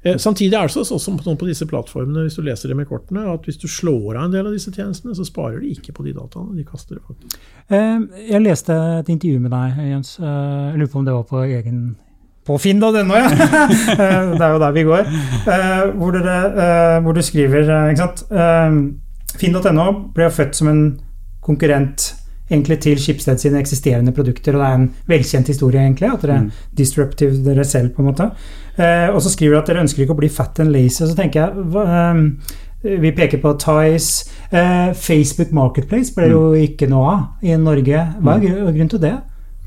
eh, 0.02 0.16
samtidig 0.16 0.58
er 0.58 0.68
det 0.68 0.84
sånn 0.86 1.00
som 1.00 1.18
på 1.20 1.48
disse 1.48 1.68
plattformene, 1.68 2.26
hvis 2.26 2.38
du 2.38 2.46
leser 2.46 2.72
det 2.72 2.78
med 2.78 2.88
kortene, 2.90 3.26
at 3.32 3.48
hvis 3.48 3.60
du 3.60 3.68
slår 3.68 4.16
av 4.16 4.24
en 4.24 4.36
del 4.36 4.48
av 4.48 4.56
disse 4.56 4.72
tjenestene, 4.72 5.16
så 5.18 5.26
sparer 5.28 5.60
de 5.60 5.74
ikke 5.74 5.94
på 5.96 6.06
de 6.06 6.14
dataene. 6.16 6.56
De 6.56 6.64
kaster 6.64 6.96
det 6.96 7.04
faktisk. 7.06 7.36
Eh, 7.68 8.00
jeg 8.30 8.44
leste 8.46 8.78
et 9.00 9.12
intervju 9.12 9.42
med 9.44 9.54
deg, 9.54 9.84
Jens. 9.92 10.16
Jeg 10.18 10.80
lurer 10.80 10.92
på 10.92 11.02
om 11.02 11.06
det 11.06 11.18
var 11.18 11.28
på 11.28 11.44
egen 11.44 11.84
på 12.42 12.56
finn.no, 12.58 12.90
ja! 12.90 13.28
det 14.34 14.42
er 14.42 14.50
jo 14.50 14.58
der 14.58 14.72
vi 14.74 14.82
går. 14.82 15.04
Hvor, 15.94 16.10
dere, 16.10 16.98
hvor 17.04 17.14
du 17.14 17.22
skriver, 17.22 17.70
ikke 17.92 18.02
sant 18.02 18.24
Finn.no 19.38 19.84
ble 20.10 20.26
født 20.34 20.58
som 20.58 20.68
en 20.72 20.82
konkurrent 21.46 22.08
egentlig 22.52 22.78
til 22.84 23.00
Schibsted 23.00 23.40
sine 23.40 23.60
eksisterende 23.60 24.14
produkter, 24.14 24.56
og 24.56 24.62
det 24.62 24.68
er 24.68 24.80
en 24.80 24.90
velkjent 25.10 25.48
historie, 25.52 25.80
egentlig, 25.80 26.10
at 26.12 26.24
dere 26.24 26.36
er 26.36 26.42
mm. 26.46 26.50
disruptive 26.78 27.40
dere 27.46 27.64
selv, 27.64 27.94
på 27.94 28.02
en 28.02 28.10
måte. 28.10 28.28
Eh, 28.76 29.08
og 29.12 29.22
så 29.24 29.32
skriver 29.32 29.56
dere 29.56 29.62
at 29.62 29.72
dere 29.72 29.86
ønsker 29.86 30.04
ikke 30.04 30.16
å 30.16 30.20
bli 30.20 30.30
fat 30.32 30.60
and 30.62 30.74
lazy, 30.74 31.02
så 31.02 31.16
tenker 31.18 31.42
jeg 31.42 31.66
hva, 31.72 31.86
eh, 31.96 32.94
vi 33.02 33.12
peker 33.16 33.42
på 33.42 33.54
Tice. 33.62 34.30
Eh, 34.50 34.92
Facebook 34.98 35.52
Marketplace 35.52 36.14
ble 36.14 36.28
det 36.28 36.34
jo 36.36 36.46
mm. 36.52 36.62
ikke 36.68 36.90
noe 36.90 37.12
av 37.12 37.44
i 37.46 37.56
Norge. 37.56 38.06
Hva 38.20 38.38
er 38.38 38.42
mm. 38.42 38.72
grunnen 38.72 38.92
til 38.92 39.04
det? 39.04 39.16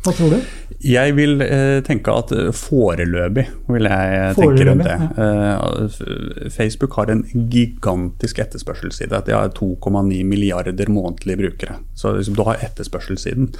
Hva 0.06 0.14
tror 0.14 0.36
du? 0.36 0.42
Jeg 0.84 1.16
vil 1.16 1.40
eh, 1.46 1.80
tenke 1.86 2.12
at 2.12 2.32
eh, 2.36 2.50
foreløpig 2.56 3.46
vil 3.72 3.88
jeg 3.88 4.34
tenke 4.36 4.66
rundt 4.68 4.84
det. 4.86 4.96
Ja. 5.18 5.70
Eh, 5.86 6.50
Facebook 6.52 6.98
har 7.00 7.12
en 7.14 7.24
gigantisk 7.52 8.42
etterspørselsside. 8.44 9.22
De 9.26 9.36
har 9.36 9.54
2,9 9.56 10.20
milliarder 10.28 10.92
månedlige 10.92 11.40
brukere. 11.40 11.80
Så 11.96 12.12
liksom, 12.18 12.36
du 12.36 12.44
har 12.48 12.60
etterspørselssiden. 12.66 13.54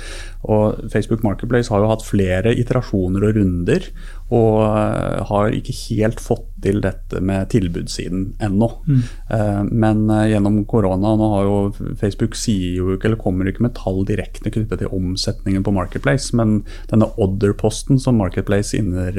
Og 0.44 0.92
Facebook 0.92 1.24
Marketplace 1.24 1.72
har 1.74 1.84
jo 1.84 1.92
hatt 1.94 2.06
flere 2.06 2.56
iterasjoner 2.56 3.30
og 3.30 3.40
runder, 3.40 3.90
og 4.34 4.62
eh, 4.66 5.22
har 5.30 5.54
ikke 5.54 5.76
helt 5.92 6.22
fått 6.24 6.48
til 6.66 6.80
dette 6.82 7.20
med 7.22 7.50
tilbudssiden 7.54 8.24
ennå. 8.42 8.70
Mm. 8.90 9.02
Eh, 9.38 9.62
men 9.70 10.06
eh, 10.10 10.32
gjennom 10.32 10.64
korona 10.70 11.14
nå 11.20 11.30
har 11.36 11.46
jo 11.46 11.58
Facebook 12.00 12.38
sier 12.40 12.80
jo 12.80 12.96
ikke, 12.96 13.12
eller 13.12 13.22
kommer 13.22 13.50
ikke 13.50 13.68
med 13.68 13.76
tall 13.78 14.02
direkte 14.10 14.50
knyttet 14.50 14.82
til 14.82 14.94
omsetningen 14.96 15.66
på 15.66 15.76
Marketplace, 15.76 16.34
men 16.38 16.64
denne 16.90 17.12
Odder-posten 17.22 18.02
som 18.02 18.18
Marketplace 18.22 18.74
inner, 18.78 19.14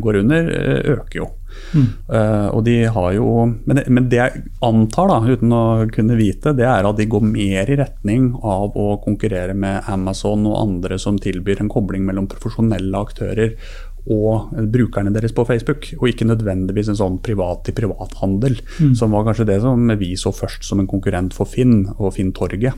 går 0.00 0.22
under, 0.22 0.52
øker 0.94 1.24
jo. 1.24 1.32
Mm. 1.74 1.86
Uh, 2.08 2.48
og 2.54 2.60
de 2.66 2.76
har 2.90 3.10
jo 3.16 3.28
men 3.46 3.78
det, 3.78 3.84
men 3.92 4.08
det, 4.10 4.18
jeg 4.20 4.42
antar, 4.64 5.10
da, 5.10 5.18
uten 5.22 5.54
å 5.54 5.62
kunne 5.94 6.18
vite, 6.18 6.54
det 6.56 6.66
er 6.68 6.86
at 6.86 6.98
de 6.98 7.06
går 7.10 7.24
mer 7.26 7.70
i 7.70 7.78
retning 7.78 8.32
av 8.42 8.76
å 8.78 8.88
konkurrere 9.04 9.56
med 9.58 9.86
Amazon 9.90 10.46
og 10.50 10.58
andre 10.60 10.98
som 11.00 11.18
tilbyr 11.20 11.62
en 11.62 11.72
kobling 11.72 12.04
mellom 12.06 12.28
profesjonelle 12.30 13.02
aktører 13.06 13.54
og 14.10 14.50
brukerne 14.72 15.12
deres 15.14 15.32
på 15.32 15.46
Facebook, 15.48 15.88
og 16.00 16.08
ikke 16.10 16.28
nødvendigvis 16.28 16.90
en 16.92 16.98
sånn 17.00 17.20
privat-til-privat-handel, 17.24 18.58
mm. 18.60 18.96
som 19.00 19.14
var 19.16 19.28
kanskje 19.28 19.48
det 19.48 19.60
som 19.64 19.88
vi 20.00 20.12
så 20.20 20.34
først 20.34 20.66
som 20.68 20.82
en 20.82 20.90
konkurrent 20.90 21.36
for 21.36 21.48
Finn 21.48 21.86
og 21.96 22.12
Finn-torget. 22.18 22.76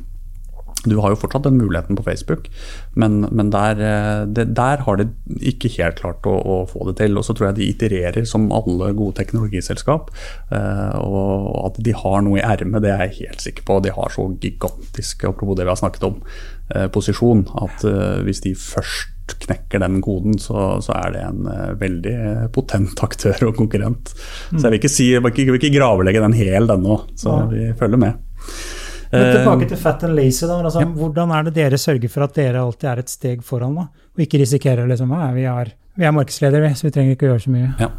Du 0.87 1.01
har 1.03 1.11
jo 1.11 1.19
fortsatt 1.19 1.47
den 1.49 1.57
muligheten 1.59 1.97
på 1.99 2.05
Facebook, 2.07 2.47
men, 2.95 3.25
men 3.35 3.51
der, 3.51 3.81
eh, 3.83 4.21
det, 4.31 4.45
der, 4.55 4.85
har 4.87 5.01
de 5.01 5.09
ikke 5.51 5.71
helt 5.79 5.99
klart 5.99 6.29
å, 6.29 6.37
å, 6.37 6.59
få 6.71 6.87
det 6.91 6.99
til. 7.01 7.17
Og 7.19 7.27
så 7.27 7.35
tror 7.35 7.49
jeg 7.49 7.59
de 7.59 7.71
itererer 7.73 8.29
som 8.29 8.47
alle 8.55 8.93
gode 8.95 9.17
teknologiselskap. 9.19 10.13
Eh, 10.55 10.95
og 11.01 11.51
at 11.65 11.83
de 11.83 11.97
har 11.97 12.23
noe 12.27 12.39
i 12.39 12.45
ermet, 12.45 12.85
det 12.85 12.95
er 12.95 13.07
jeg 13.09 13.19
helt 13.25 13.49
sikker 13.49 13.67
på. 13.67 13.81
De 13.83 13.97
har 13.97 14.15
så 14.15 14.29
gigantisk, 14.43 15.27
apropos 15.27 15.59
det 15.59 15.67
vi 15.67 15.75
har 15.75 15.83
snakket 15.83 16.09
om, 16.13 16.23
eh, 16.71 16.87
posisjon, 16.93 17.47
at 17.67 17.87
hvis 18.27 18.45
de 18.47 18.55
først 18.55 19.16
knekker 19.47 19.83
den 19.83 20.01
koden, 20.05 20.39
så, 20.39 20.77
så 20.85 20.95
er 21.01 21.15
det 21.15 21.23
en 21.27 21.49
uh, 21.51 21.75
veldig 21.81 22.17
potent 22.55 23.03
aktør 23.03 23.49
og 23.51 23.57
konkurrent. 23.59 24.13
Mm. 24.53 24.59
Så 24.59 24.63
jeg 24.63 24.71
vil 24.71 24.81
ikke, 24.81 24.93
si, 24.93 25.11
jeg 25.13 25.25
vil 25.25 25.35
ikke, 25.35 25.47
vil 25.53 25.61
ikke 25.61 25.77
gravelegge 25.79 26.25
den 26.25 26.37
hel 26.39 26.71
ennå, 26.77 27.01
så 27.19 27.41
ja. 27.43 27.47
vi 27.53 27.69
følger 27.79 28.03
med. 28.07 28.21
Men 29.11 29.31
tilbake 29.33 29.69
til 29.71 29.79
Fat 29.81 30.05
and 30.05 30.17
Lazy. 30.19 30.45
Da, 30.47 30.59
altså, 30.61 30.83
ja. 30.83 30.91
Hvordan 30.99 31.33
er 31.33 31.47
det 31.47 31.55
dere 31.57 31.79
sørger 31.79 32.11
for 32.13 32.27
at 32.27 32.35
dere 32.37 32.63
alltid 32.63 32.89
er 32.91 33.03
et 33.03 33.13
steg 33.13 33.45
foran? 33.47 33.77
da, 33.79 33.87
Og 34.17 34.25
ikke 34.25 34.41
risikerer 34.43 34.89
liksom, 34.91 35.15
ja, 35.15 35.31
vi, 35.37 35.47
er, 35.51 35.73
vi 35.97 36.09
er 36.09 36.15
markedsledere, 36.17 36.73
så 36.75 36.89
vi 36.89 36.95
trenger 36.95 37.17
ikke 37.17 37.29
å 37.29 37.33
gjøre 37.35 37.45
så 37.47 37.55
mye. 37.55 37.71
Ja. 37.83 37.91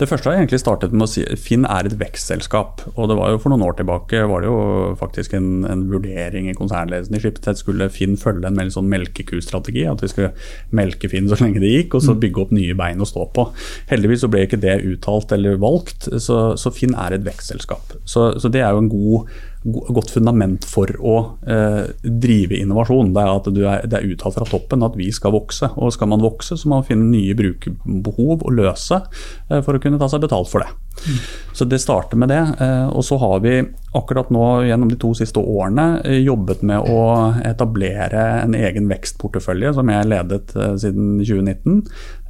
Det 0.00 0.08
første 0.10 0.28
har 0.28 0.36
jeg 0.36 0.44
egentlig 0.44 0.60
startet 0.62 0.94
med 0.94 1.06
å 1.06 1.10
si 1.10 1.24
Finn 1.40 1.66
er 1.70 1.86
et 1.88 1.96
vekstselskap. 2.00 2.82
og 2.94 3.08
det 3.10 3.16
var 3.18 3.32
jo 3.32 3.40
For 3.42 3.52
noen 3.52 3.64
år 3.66 3.76
tilbake 3.78 4.24
var 4.30 4.42
det 4.42 4.50
jo 4.50 4.58
faktisk 5.00 5.36
en, 5.38 5.64
en 5.70 5.86
vurdering 5.90 6.50
i 6.50 6.56
konsernledelsen 6.58 7.16
i 7.16 7.22
Schibsted. 7.22 7.60
Skulle 7.60 7.90
Finn 7.92 8.18
følge 8.20 8.50
en 8.50 8.74
sånn 8.74 8.90
melkekustrategi? 8.90 9.86
At 9.90 10.04
vi 10.04 10.10
skulle 10.12 10.32
melke 10.74 11.10
Finn 11.12 11.30
så 11.30 11.38
lenge 11.40 11.62
det 11.62 11.72
gikk, 11.72 11.98
og 11.98 12.04
så 12.04 12.16
mm. 12.16 12.20
bygge 12.26 12.44
opp 12.44 12.54
nye 12.56 12.76
bein 12.78 13.02
å 13.02 13.08
stå 13.08 13.28
på. 13.36 13.48
Heldigvis 13.92 14.24
så 14.24 14.30
ble 14.32 14.44
ikke 14.48 14.60
det 14.62 14.80
uttalt 14.84 15.34
eller 15.36 15.60
valgt, 15.62 16.08
så, 16.22 16.40
så 16.60 16.74
Finn 16.74 16.96
er 16.98 17.16
et 17.16 17.26
vekstselskap. 17.26 17.98
Så, 18.04 18.32
så 18.40 18.52
det 18.52 18.64
er 18.64 18.74
jo 18.74 18.84
en 18.84 18.92
god 18.92 19.34
godt 19.64 20.10
fundament 20.12 20.64
for 20.68 20.90
å 21.00 21.14
eh, 21.48 21.84
drive 22.04 22.58
innovasjon. 22.60 23.14
Det 23.14 23.22
er 23.22 23.30
at 23.32 23.48
er, 23.48 23.86
det 23.88 23.98
er 23.98 24.10
uttalt 24.12 24.36
fra 24.36 24.48
toppen 24.48 24.84
at 24.84 24.96
vi 24.98 25.08
skal 25.14 25.32
vokse. 25.34 25.70
Og 25.80 25.94
skal 25.94 26.10
man 26.12 26.24
vokse, 26.24 26.58
så 26.60 26.68
må 26.68 26.80
man 26.80 26.88
finne 26.88 27.08
nye 27.08 27.36
brukerbehov 27.38 28.44
å 28.44 28.54
løse 28.54 29.00
eh, 29.00 29.62
for 29.64 29.76
å 29.76 29.82
kunne 29.82 30.00
ta 30.00 30.10
seg 30.12 30.24
betalt 30.26 30.50
for 30.52 30.64
det. 30.64 30.70
Mm. 31.04 31.18
Så 31.56 31.68
det 31.70 31.80
starter 31.80 32.20
med 32.20 32.30
det. 32.32 32.42
Eh, 32.60 32.86
og 32.92 33.06
så 33.08 33.18
har 33.22 33.40
vi 33.44 33.56
akkurat 33.96 34.30
nå 34.34 34.44
gjennom 34.68 34.90
de 34.90 34.98
to 35.00 35.14
siste 35.16 35.40
årene 35.40 35.88
eh, 36.04 36.20
jobbet 36.26 36.64
med 36.66 36.84
å 36.90 37.00
etablere 37.46 38.24
en 38.42 38.56
egen 38.58 38.90
vekstportefølje 38.92 39.74
som 39.78 39.92
jeg 39.92 40.10
ledet 40.12 40.54
eh, 40.58 40.74
siden 40.84 41.16
2019. 41.22 41.84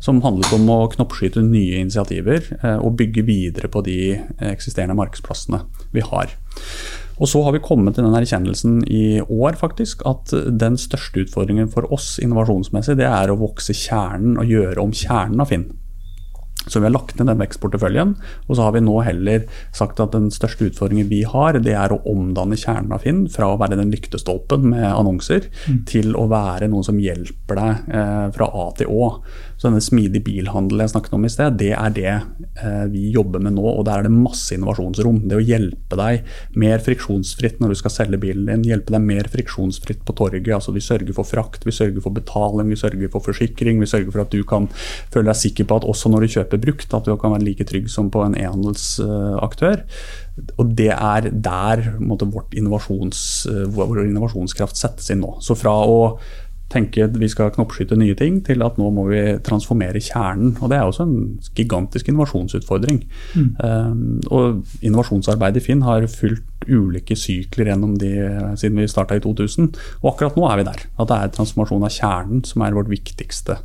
Som 0.05 0.21
handlet 0.23 0.53
om 0.55 0.69
å 0.71 0.83
knoppskyte 0.93 1.43
nye 1.43 1.81
initiativer 1.83 2.47
eh, 2.61 2.77
og 2.79 2.99
bygge 3.01 3.27
videre 3.27 3.73
på 3.73 3.83
de 3.87 3.99
eksisterende 4.55 4.99
markedsplassene 5.03 5.65
vi 5.97 6.05
har. 6.05 6.39
Og 7.21 7.31
så 7.31 7.45
har 7.47 7.55
vi 7.55 7.63
kommet 7.63 7.95
til 7.97 8.07
den 8.07 8.17
erkjennelsen 8.19 8.83
i 8.91 9.21
år 9.23 9.59
faktisk, 9.61 10.03
at 10.09 10.35
den 10.35 10.79
største 10.81 11.25
utfordringen 11.25 11.71
for 11.71 11.87
oss 11.95 12.17
innovasjonsmessig, 12.23 12.99
det 12.99 13.07
er 13.07 13.31
å 13.31 13.39
vokse 13.39 13.77
kjernen 13.77 14.41
og 14.41 14.51
gjøre 14.51 14.83
om 14.83 14.95
kjernen 14.95 15.43
av 15.45 15.53
Finn. 15.53 15.69
Så 16.67 16.81
vi 16.81 16.87
har 16.87 16.95
lagt 16.95 17.19
ned 17.19 17.29
den 17.29 17.41
vekstporteføljen. 17.43 18.15
Og 18.49 18.57
så 18.57 18.67
har 18.67 18.75
vi 18.77 18.83
nå 18.85 18.97
heller 19.05 19.45
sagt 19.77 20.01
at 20.01 20.15
den 20.15 20.31
største 20.33 20.71
utfordringen 20.71 21.11
vi 21.11 21.23
har, 21.29 21.59
det 21.61 21.75
er 21.77 21.93
å 21.93 22.01
omdanne 22.11 22.59
kjernen 22.61 22.95
av 22.97 23.05
Finn 23.05 23.25
fra 23.33 23.51
å 23.53 23.59
være 23.61 23.79
den 23.81 23.93
lyktestolpen 23.93 24.71
med 24.73 24.87
annonser, 24.89 25.51
mm. 25.69 25.83
til 25.91 26.15
å 26.17 26.27
være 26.33 26.71
noen 26.73 26.87
som 26.87 27.01
hjelper 27.01 27.61
deg 27.61 27.97
eh, 27.99 28.27
fra 28.37 28.49
A 28.49 28.69
til 28.79 28.93
Å. 28.93 29.11
Så 29.65 29.71
denne 29.71 29.81
smidig 29.81 30.21
bilhandel 30.27 30.83
jeg 30.83 30.91
snakket 30.93 31.15
om 31.17 31.23
i 31.25 31.29
sted, 31.33 31.55
det 31.57 31.71
er 31.73 31.93
det 31.97 32.11
eh, 32.13 32.83
vi 32.93 33.07
jobber 33.15 33.41
med 33.41 33.55
nå. 33.57 33.63
Og 33.65 33.87
der 33.89 34.03
er 34.03 34.05
det 34.05 34.13
masse 34.13 34.53
innovasjonsrom. 34.53 35.23
Det 35.25 35.39
å 35.39 35.41
hjelpe 35.41 35.97
deg 35.97 36.27
mer 36.61 36.83
friksjonsfritt 36.85 37.63
når 37.63 37.73
du 37.73 37.79
skal 37.81 37.95
selge 37.95 38.21
bilen 38.21 38.45
din. 38.51 38.67
Hjelpe 38.69 38.93
deg 38.93 39.07
mer 39.09 39.31
friksjonsfritt 39.33 40.03
på 40.05 40.17
torget. 40.21 40.51
altså 40.53 40.75
Vi 40.77 40.85
sørger 40.85 41.17
for 41.17 41.25
frakt, 41.25 41.65
vi 41.65 41.73
sørger 41.73 42.05
for 42.05 42.13
betaling, 42.13 42.69
vi 42.69 42.77
sørger 42.77 43.09
for 43.15 43.25
forsikring. 43.25 43.81
Vi 43.81 43.89
sørger 43.89 44.13
for 44.13 44.27
at 44.27 44.37
du 44.37 44.45
kan 44.53 44.69
føle 44.77 45.31
deg 45.31 45.41
sikker 45.47 45.71
på 45.71 45.81
at 45.81 45.89
også 45.95 46.13
når 46.13 46.27
du 46.27 46.35
kjøper 46.37 46.65
brukt, 46.69 46.93
at 47.01 47.09
du 47.09 47.17
kan 47.17 47.33
være 47.33 47.49
like 47.49 47.65
trygg 47.73 47.89
som 47.89 48.13
på 48.13 48.21
en 48.27 48.37
e-handelsaktør. 48.37 49.87
Og 50.61 50.77
det 50.77 50.93
er 50.93 51.33
der 51.33 51.87
måte, 52.05 52.29
vårt 52.29 52.53
innovasjons, 52.53 53.47
eh, 53.49 53.65
vår 53.73 54.05
innovasjonskraft 54.11 54.77
settes 54.77 55.09
inn 55.15 55.25
nå. 55.25 55.39
Så 55.41 55.57
fra 55.57 55.73
å 55.89 56.19
tenke 56.73 57.05
at 57.05 57.17
vi 57.21 57.29
skal 57.31 57.53
knoppskyte 57.55 57.97
nye 57.99 58.17
ting, 58.19 58.41
til 58.47 58.65
at 58.67 58.79
nå 58.81 58.89
må 58.95 59.07
vi 59.11 59.21
transformere 59.45 60.03
kjernen. 60.03 60.57
Og 60.61 60.71
Det 60.71 60.79
er 60.79 60.89
også 60.89 61.07
en 61.07 61.41
gigantisk 61.55 62.09
innovasjonsutfordring. 62.09 63.03
Mm. 63.35 63.51
Um, 63.61 64.21
og 64.31 64.65
Innovasjonsarbeidet 64.83 65.63
i 65.63 65.65
Finn 65.65 65.85
har 65.87 66.07
fulgt 66.11 66.67
ulike 66.69 67.17
sykler 67.19 67.71
gjennom 67.71 67.99
de 68.01 68.15
siden 68.57 68.81
vi 68.81 68.89
starta 68.89 69.19
i 69.19 69.23
2000. 69.23 69.71
Og 70.03 70.15
akkurat 70.15 70.41
nå 70.41 70.49
er 70.49 70.63
vi 70.63 70.67
der. 70.71 70.89
At 70.99 71.13
det 71.13 71.21
er 71.21 71.37
transformasjon 71.37 71.87
av 71.87 71.95
kjernen 71.95 72.43
som 72.49 72.65
er 72.65 72.75
vårt 72.77 72.91
viktigste 72.93 73.61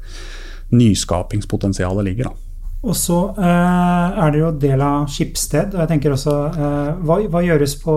nyskapingspotensialet 0.76 2.06
ligger. 2.12 2.30
da. 2.30 2.45
Og 2.80 2.95
så 2.95 3.18
eh, 3.36 4.20
er 4.24 4.32
det 4.32 4.39
jo 4.39 4.52
del 4.56 4.82
av 4.84 5.10
Skipsted. 5.12 5.74
Og 5.74 5.82
jeg 5.84 5.91
tenker 5.91 6.16
også 6.16 6.36
eh, 6.47 7.02
hva, 7.04 7.20
hva, 7.28 7.41
gjøres 7.43 7.76
på, 7.82 7.95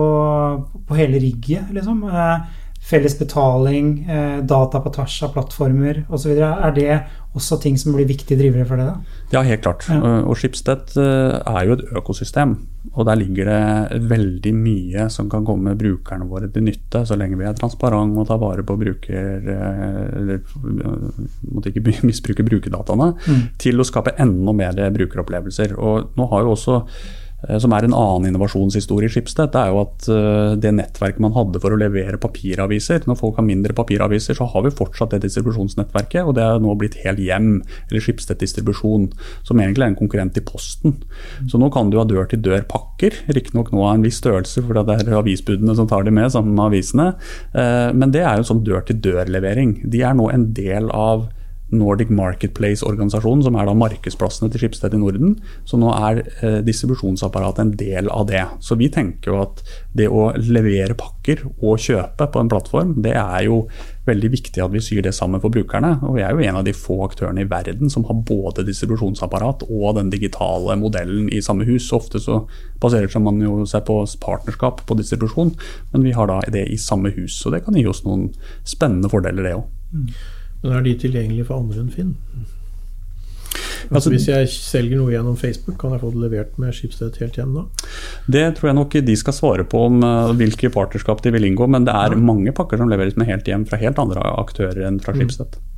på 0.87 0.97
hele 0.97 1.21
rigget, 1.23 1.71
liksom? 1.75 2.03
Eh, 2.09 2.59
felles 2.83 3.19
betaling, 3.19 4.09
eh, 4.09 4.39
data 4.43 4.79
på 4.79 4.91
tvers 4.93 5.23
av 5.23 5.33
plattformer 5.33 6.03
osv. 6.09 6.33
Er 6.35 6.73
det 6.75 6.97
også 7.33 7.57
ting 7.63 7.77
som 7.79 7.95
blir 7.95 8.05
viktige 8.09 8.37
drivere 8.37 8.65
for 8.67 8.77
det? 8.77 8.85
da? 8.89 9.19
Ja, 9.31 9.41
helt 9.47 9.63
klart. 9.63 9.87
Ja. 9.87 10.19
Og 10.27 10.35
Schibsted 10.37 10.91
eh, 10.99 11.39
er 11.39 11.69
jo 11.69 11.77
et 11.77 11.85
økosystem. 11.95 12.57
Og 12.93 13.07
der 13.07 13.15
ligger 13.15 13.47
det 13.47 14.01
veldig 14.11 14.53
mye 14.57 15.07
som 15.09 15.31
kan 15.31 15.47
komme 15.47 15.77
brukerne 15.79 16.27
våre 16.27 16.51
til 16.51 16.67
nytte, 16.67 17.05
så 17.07 17.15
lenge 17.17 17.39
vi 17.39 17.47
er 17.47 17.55
transparente 17.57 18.19
og 18.19 18.27
tar 18.27 18.41
vare 18.43 18.67
på 18.67 18.77
bruker... 18.77 19.49
Eh, 19.55 20.03
eller 20.19 20.43
måtte 21.53 21.71
ikke 21.71 21.87
misbruke 22.09 22.45
brukerdataene, 22.45 23.13
mm. 23.15 23.43
til 23.63 23.79
å 23.79 23.87
skape 23.87 24.17
enda 24.19 24.53
mer 24.59 24.83
brukeropplevelser. 24.99 25.77
Og 25.79 26.17
nå 26.19 26.31
har 26.35 26.43
jo 26.43 26.57
også 26.57 26.81
som 27.59 27.73
er 27.75 27.85
en 27.85 27.95
annen 27.95 28.29
innovasjonshistorie 28.29 29.09
i 29.09 29.11
Schibsted, 29.11 29.51
det 29.51 29.59
er 29.59 29.71
jo 29.73 29.81
at 29.81 30.07
eh, 30.11 30.53
det 30.63 30.71
nettverket 30.77 31.21
man 31.23 31.35
hadde 31.35 31.59
for 31.63 31.75
å 31.75 31.79
levere 31.79 32.19
papiraviser 32.21 33.03
Når 33.09 33.19
folk 33.19 33.39
har 33.39 33.47
mindre 33.47 33.75
papiraviser, 33.75 34.37
så 34.37 34.47
har 34.49 34.63
vi 34.63 34.71
fortsatt 34.73 35.15
det 35.15 35.23
distribusjonsnettverket, 35.25 36.23
og 36.23 36.37
det 36.37 36.45
er 36.45 36.63
nå 36.63 36.75
blitt 36.79 36.97
Hel 37.03 37.19
Hjem, 37.19 37.51
eller 37.89 38.03
Schibsted 38.03 38.39
Distribusjon, 38.39 39.09
som 39.43 39.59
egentlig 39.59 39.87
er 39.87 39.93
en 39.93 39.99
konkurrent 39.99 40.39
i 40.39 40.45
Posten. 40.45 40.97
Så 41.51 41.59
nå 41.59 41.69
kan 41.73 41.91
du 41.91 41.99
ha 41.99 42.07
dør-til-dør-pakker, 42.07 43.19
riktignok 43.35 43.73
nå 43.73 43.83
av 43.83 43.97
en 43.97 44.07
viss 44.07 44.21
størrelse, 44.23 44.63
for 44.63 44.79
det 44.79 44.97
er 45.03 45.19
avisbudene 45.19 45.75
som 45.77 45.89
tar 45.91 46.07
de 46.07 46.15
med 46.15 46.31
sammen 46.33 46.55
med 46.55 46.69
avisene, 46.69 47.11
eh, 47.51 47.91
men 47.91 48.15
det 48.15 48.23
er 48.23 48.37
jo 48.37 48.45
en 48.45 48.51
sånn 48.53 48.65
dør-til-dør-levering. 48.67 49.81
De 49.91 50.03
er 50.03 50.15
nå 50.15 50.31
en 50.31 50.51
del 50.55 50.91
av 50.95 51.27
Nordic 51.73 52.11
Marketplace-organisasjonen, 52.13 53.43
som 53.45 53.57
er 53.57 53.67
da 53.67 53.75
markedsplassene 53.77 54.51
til 54.53 54.63
Skipsted 54.63 54.95
i 54.95 55.01
Norden. 55.01 55.37
Så 55.69 55.79
nå 55.81 55.89
er 55.95 56.21
eh, 56.23 56.59
distribusjonsapparatet 56.65 57.63
en 57.63 57.73
del 57.79 58.11
av 58.13 58.27
det. 58.29 58.43
Så 58.63 58.77
vi 58.79 58.91
tenker 58.93 59.33
jo 59.33 59.41
at 59.43 59.63
det 59.97 60.09
å 60.09 60.29
levere 60.37 60.97
pakker 60.99 61.45
og 61.53 61.81
kjøpe 61.81 62.29
på 62.29 62.41
en 62.41 62.51
plattform, 62.51 62.95
det 63.03 63.15
er 63.17 63.47
jo 63.47 63.63
veldig 64.07 64.29
viktig 64.33 64.59
at 64.63 64.73
vi 64.73 64.81
syr 64.83 65.03
det 65.05 65.13
sammen 65.15 65.41
for 65.43 65.53
brukerne. 65.53 65.95
Og 66.03 66.17
vi 66.17 66.25
er 66.25 66.35
jo 66.35 66.43
en 66.43 66.59
av 66.59 66.67
de 66.67 66.75
få 66.75 66.99
aktørene 67.07 67.45
i 67.45 67.49
verden 67.49 67.91
som 67.91 68.05
har 68.09 68.21
både 68.27 68.65
distribusjonsapparat 68.67 69.65
og 69.69 69.97
den 69.99 70.11
digitale 70.13 70.75
modellen 70.79 71.29
i 71.31 71.41
samme 71.43 71.67
hus. 71.67 71.91
Ofte 71.95 72.21
så 72.23 72.43
baserer 72.83 73.11
man 73.23 73.39
jo 73.41 73.63
seg 73.69 73.85
på 73.87 74.01
partnerskap 74.23 74.83
på 74.87 74.97
distribusjon, 74.99 75.53
men 75.93 76.05
vi 76.05 76.15
har 76.15 76.29
da 76.29 76.41
det 76.51 76.67
i 76.71 76.79
samme 76.79 77.13
hus. 77.15 77.39
Så 77.39 77.53
det 77.53 77.63
kan 77.65 77.77
gi 77.77 77.85
oss 77.87 78.03
noen 78.07 78.29
spennende 78.67 79.11
fordeler, 79.11 79.47
det 79.47 79.57
òg. 79.59 79.67
Men 80.63 80.77
er 80.77 80.85
de 80.85 80.97
tilgjengelige 80.99 81.47
for 81.49 81.59
andre 81.59 81.83
enn 81.83 81.91
Finn? 81.93 82.13
Altså, 83.83 83.97
altså, 83.97 84.11
hvis 84.13 84.27
jeg 84.29 84.51
selger 84.53 84.99
noe 84.99 85.11
gjennom 85.11 85.35
Facebook, 85.37 85.75
kan 85.81 85.91
jeg 85.93 86.01
få 86.01 86.13
det 86.13 86.21
levert 86.23 86.55
med 86.61 86.71
Schibsted 86.75 87.19
helt 87.19 87.35
hjem 87.37 87.51
da? 87.57 87.65
Det 88.31 88.45
tror 88.57 88.69
jeg 88.69 88.77
nok 88.79 88.95
de 89.09 89.15
skal 89.19 89.35
svare 89.35 89.65
på 89.67 89.81
om 89.89 89.99
uh, 90.05 90.31
hvilke 90.39 90.71
partnerskap 90.73 91.21
de 91.25 91.33
vil 91.35 91.49
inngå, 91.49 91.67
men 91.67 91.85
det 91.87 91.93
er 91.93 92.15
ja. 92.15 92.23
mange 92.31 92.55
pakker 92.55 92.79
som 92.79 92.89
leveres 92.91 93.19
med 93.19 93.27
helt 93.29 93.49
hjem 93.49 93.67
fra 93.67 93.81
helt 93.81 93.99
andre 93.99 94.23
aktører 94.39 94.87
enn 94.87 95.01
fra 95.03 95.15
Schibsted. 95.17 95.59
Mm. 95.59 95.72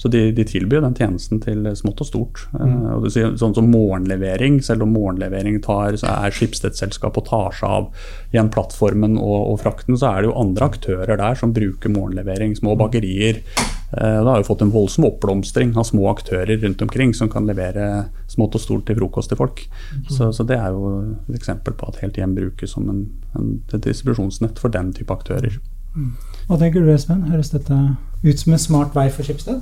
Så 0.00 0.08
de, 0.08 0.22
de, 0.34 0.44
tilbyr 0.48 0.80
den 0.82 0.96
tjenesten 0.96 1.42
til 1.44 1.66
smått 1.78 2.00
og 2.02 2.08
stort. 2.08 2.44
Mm. 2.56 2.76
Og 2.96 3.04
du 3.04 3.10
sier, 3.12 3.34
sånn 3.38 3.54
som 3.54 3.68
morgenlevering, 3.70 4.58
selv 4.64 4.86
om 4.86 4.94
morgenlevering 4.96 5.60
tar, 5.64 5.98
så 6.00 6.14
er 6.14 6.34
Schibsted-selskapet 6.34 7.22
og 7.22 7.28
tar 7.28 7.58
seg 7.58 7.76
av 7.80 8.06
igjen 8.32 8.50
plattformen 8.54 9.18
og, 9.20 9.38
og, 9.52 9.58
frakten, 9.62 9.98
så 10.00 10.14
er 10.14 10.22
det 10.22 10.30
jo 10.30 10.38
andre 10.40 10.70
aktører 10.72 11.20
der 11.20 11.38
som 11.38 11.54
bruker 11.56 11.92
morgenlevering. 11.92 12.56
Små 12.58 12.74
bakerier, 12.80 13.44
Eh, 13.92 14.22
det 14.22 14.30
har 14.30 14.38
jo 14.38 14.46
fått 14.46 14.62
en 14.62 14.70
voldsom 14.70 15.04
oppblomstring 15.08 15.72
av 15.78 15.88
små 15.88 16.06
aktører 16.12 16.60
rundt 16.62 16.82
omkring 16.82 17.14
som 17.14 17.30
kan 17.30 17.48
levere 17.48 18.06
smått 18.30 18.54
og 18.54 18.62
stort 18.62 18.86
til 18.86 19.00
frokost 19.00 19.32
til 19.32 19.40
folk. 19.40 19.64
Mm. 19.66 20.04
Så, 20.06 20.30
så, 20.36 20.46
det 20.46 20.60
er 20.60 20.76
jo 20.76 20.92
et 21.26 21.40
eksempel 21.40 21.74
på 21.74 21.90
at 21.90 21.98
Helt 22.04 22.20
Hjem 22.20 22.36
brukes 22.38 22.76
som 22.76 22.86
en, 22.92 23.02
en, 23.38 23.56
et 23.72 23.82
distribusjonsnett 23.88 24.62
for 24.62 24.70
den 24.70 24.92
type 24.94 25.14
aktører. 25.14 25.58
Mm. 25.96 26.12
Hva 26.50 26.56
tenker 26.58 26.82
du 26.82 26.88
Espen, 26.90 27.28
høres 27.30 27.52
dette 27.52 27.76
ut 28.24 28.40
som 28.40 28.56
en 28.56 28.58
smart 28.58 28.96
vei 28.98 29.04
for 29.14 29.22
Skipsted? 29.22 29.60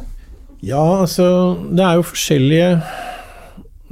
Ja, 0.65 1.03
altså 1.03 1.27
det 1.69 1.85
er 1.85 1.99
jo 1.99 2.07
forskjellige 2.09 2.71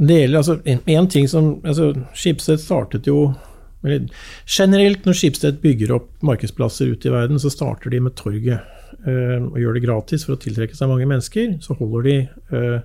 deler. 0.00 0.38
Altså 0.40 0.56
en, 0.64 1.10
ting 1.12 1.28
som 1.28 1.58
altså, 1.60 1.90
Skipsted 2.16 2.62
startet 2.62 3.10
jo 3.10 3.34
eller, 3.84 4.08
Generelt 4.48 5.04
når 5.04 5.18
Skipsted 5.20 5.60
bygger 5.60 5.92
opp 5.98 6.08
markedsplasser 6.24 6.88
ute 6.88 7.10
i 7.10 7.12
verden, 7.12 7.36
så 7.36 7.52
starter 7.52 7.92
de 7.92 8.00
med 8.00 8.16
torget. 8.16 8.64
Øh, 9.04 9.44
og 9.44 9.60
gjør 9.60 9.76
det 9.76 9.84
gratis 9.84 10.24
for 10.24 10.38
å 10.38 10.40
tiltrekke 10.40 10.74
seg 10.74 10.88
mange 10.88 11.06
mennesker, 11.12 11.52
så 11.60 11.76
holder 11.76 12.08
de 12.08 12.16
øh, 12.56 12.80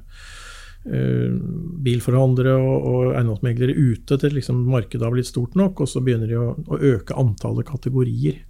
bilforhandlere 1.88 2.60
og, 2.60 2.86
og 2.92 3.16
eiendomsmeglere 3.16 3.80
ute 3.80 4.20
til 4.20 4.36
liksom 4.36 4.60
markedet 4.76 5.08
har 5.08 5.16
blitt 5.16 5.32
stort 5.32 5.56
nok, 5.56 5.80
og 5.80 5.90
så 5.90 6.04
begynner 6.04 6.28
de 6.28 6.42
å, 6.42 6.52
å 6.68 6.84
øke 6.98 7.16
antallet 7.16 7.72
kategorier. 7.72 8.44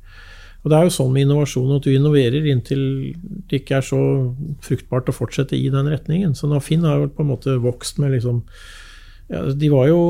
Og 0.61 0.69
Det 0.69 0.77
er 0.77 0.85
jo 0.85 0.93
sånn 0.93 1.11
med 1.13 1.25
innovasjon 1.25 1.73
at 1.77 1.85
du 1.85 1.91
innoverer 1.93 2.45
inntil 2.51 2.83
det 3.49 3.63
ikke 3.63 3.79
er 3.79 3.85
så 3.85 4.01
fruktbart 4.61 5.09
å 5.09 5.15
fortsette 5.15 5.57
i 5.57 5.71
den 5.73 5.89
retningen. 5.89 6.35
Så 6.37 6.51
Finn 6.61 6.85
har 6.85 7.01
jo 7.01 7.11
på 7.15 7.25
en 7.25 7.33
måte 7.33 7.57
vokst 7.61 8.01
med 8.01 8.13
liksom 8.15 8.43
ja, 9.31 9.45
De 9.55 9.69
var 9.71 9.89
jo 9.89 10.01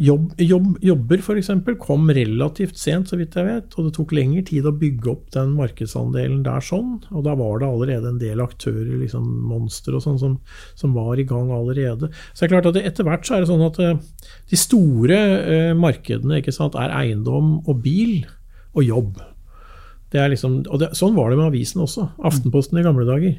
Jobb, 0.00 0.32
jobb, 0.40 0.78
jobber 0.84 1.20
f.eks. 1.20 1.50
kom 1.80 2.10
relativt 2.12 2.78
sent, 2.80 3.10
så 3.10 3.18
vidt 3.20 3.36
jeg 3.36 3.44
vet. 3.44 3.74
Og 3.76 3.86
det 3.86 3.92
tok 3.96 4.14
lengre 4.16 4.42
tid 4.48 4.66
å 4.68 4.72
bygge 4.76 5.10
opp 5.12 5.26
den 5.34 5.52
markedsandelen 5.58 6.42
der 6.46 6.64
sånn. 6.64 6.94
Og 7.12 7.24
da 7.26 7.34
var 7.36 7.60
det 7.60 7.68
allerede 7.68 8.08
en 8.08 8.20
del 8.20 8.40
aktører, 8.44 8.94
liksom 9.02 9.26
Monster 9.50 9.96
og 9.98 10.04
sånn, 10.04 10.20
som, 10.20 10.38
som, 10.78 10.96
var 10.96 11.20
i 11.20 11.26
gang 11.28 11.52
allerede. 11.52 12.08
Så 12.32 12.44
det 12.44 12.48
er 12.48 12.54
klart 12.54 12.70
at 12.72 12.80
etter 12.82 13.08
hvert 13.08 13.28
så 13.28 13.36
er 13.36 13.44
det 13.44 13.50
sånn 13.52 13.66
at 13.66 13.80
uh, 13.84 14.30
de 14.52 14.60
store 14.60 15.18
uh, 15.44 15.72
markedene 15.78 16.40
sant, 16.52 16.78
er 16.78 16.96
eiendom 17.02 17.58
og 17.60 17.84
bil 17.84 18.22
og 18.72 18.84
jobb. 18.86 19.22
Det 20.12 20.26
liksom, 20.34 20.60
og 20.68 20.82
det, 20.82 20.92
sånn 20.96 21.16
var 21.16 21.32
det 21.32 21.38
med 21.40 21.48
avisen 21.48 21.82
også. 21.84 22.10
Aftenposten 22.28 22.80
i 22.80 22.84
gamle 22.84 23.06
dager. 23.08 23.38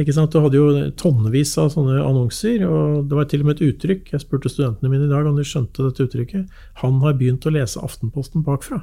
Ikke 0.00 0.12
sant? 0.12 0.32
Du 0.32 0.42
hadde 0.44 0.58
jo 0.58 0.88
tonnevis 1.00 1.54
av 1.60 1.70
sånne 1.72 2.02
annonser, 2.04 2.64
og 2.68 3.06
det 3.08 3.16
var 3.16 3.28
til 3.28 3.44
og 3.44 3.48
med 3.48 3.56
et 3.56 3.70
uttrykk. 3.70 4.10
Jeg 4.12 4.24
spurte 4.24 4.52
studentene 4.52 4.92
mine 4.92 5.08
i 5.08 5.12
dag 5.12 5.28
om 5.28 5.36
de 5.36 5.44
skjønte 5.46 5.84
dette 5.84 6.04
uttrykket. 6.04 6.58
Han 6.82 7.00
har 7.04 7.16
begynt 7.16 7.48
å 7.48 7.52
lese 7.52 7.80
Aftenposten 7.84 8.44
bakfra. 8.44 8.82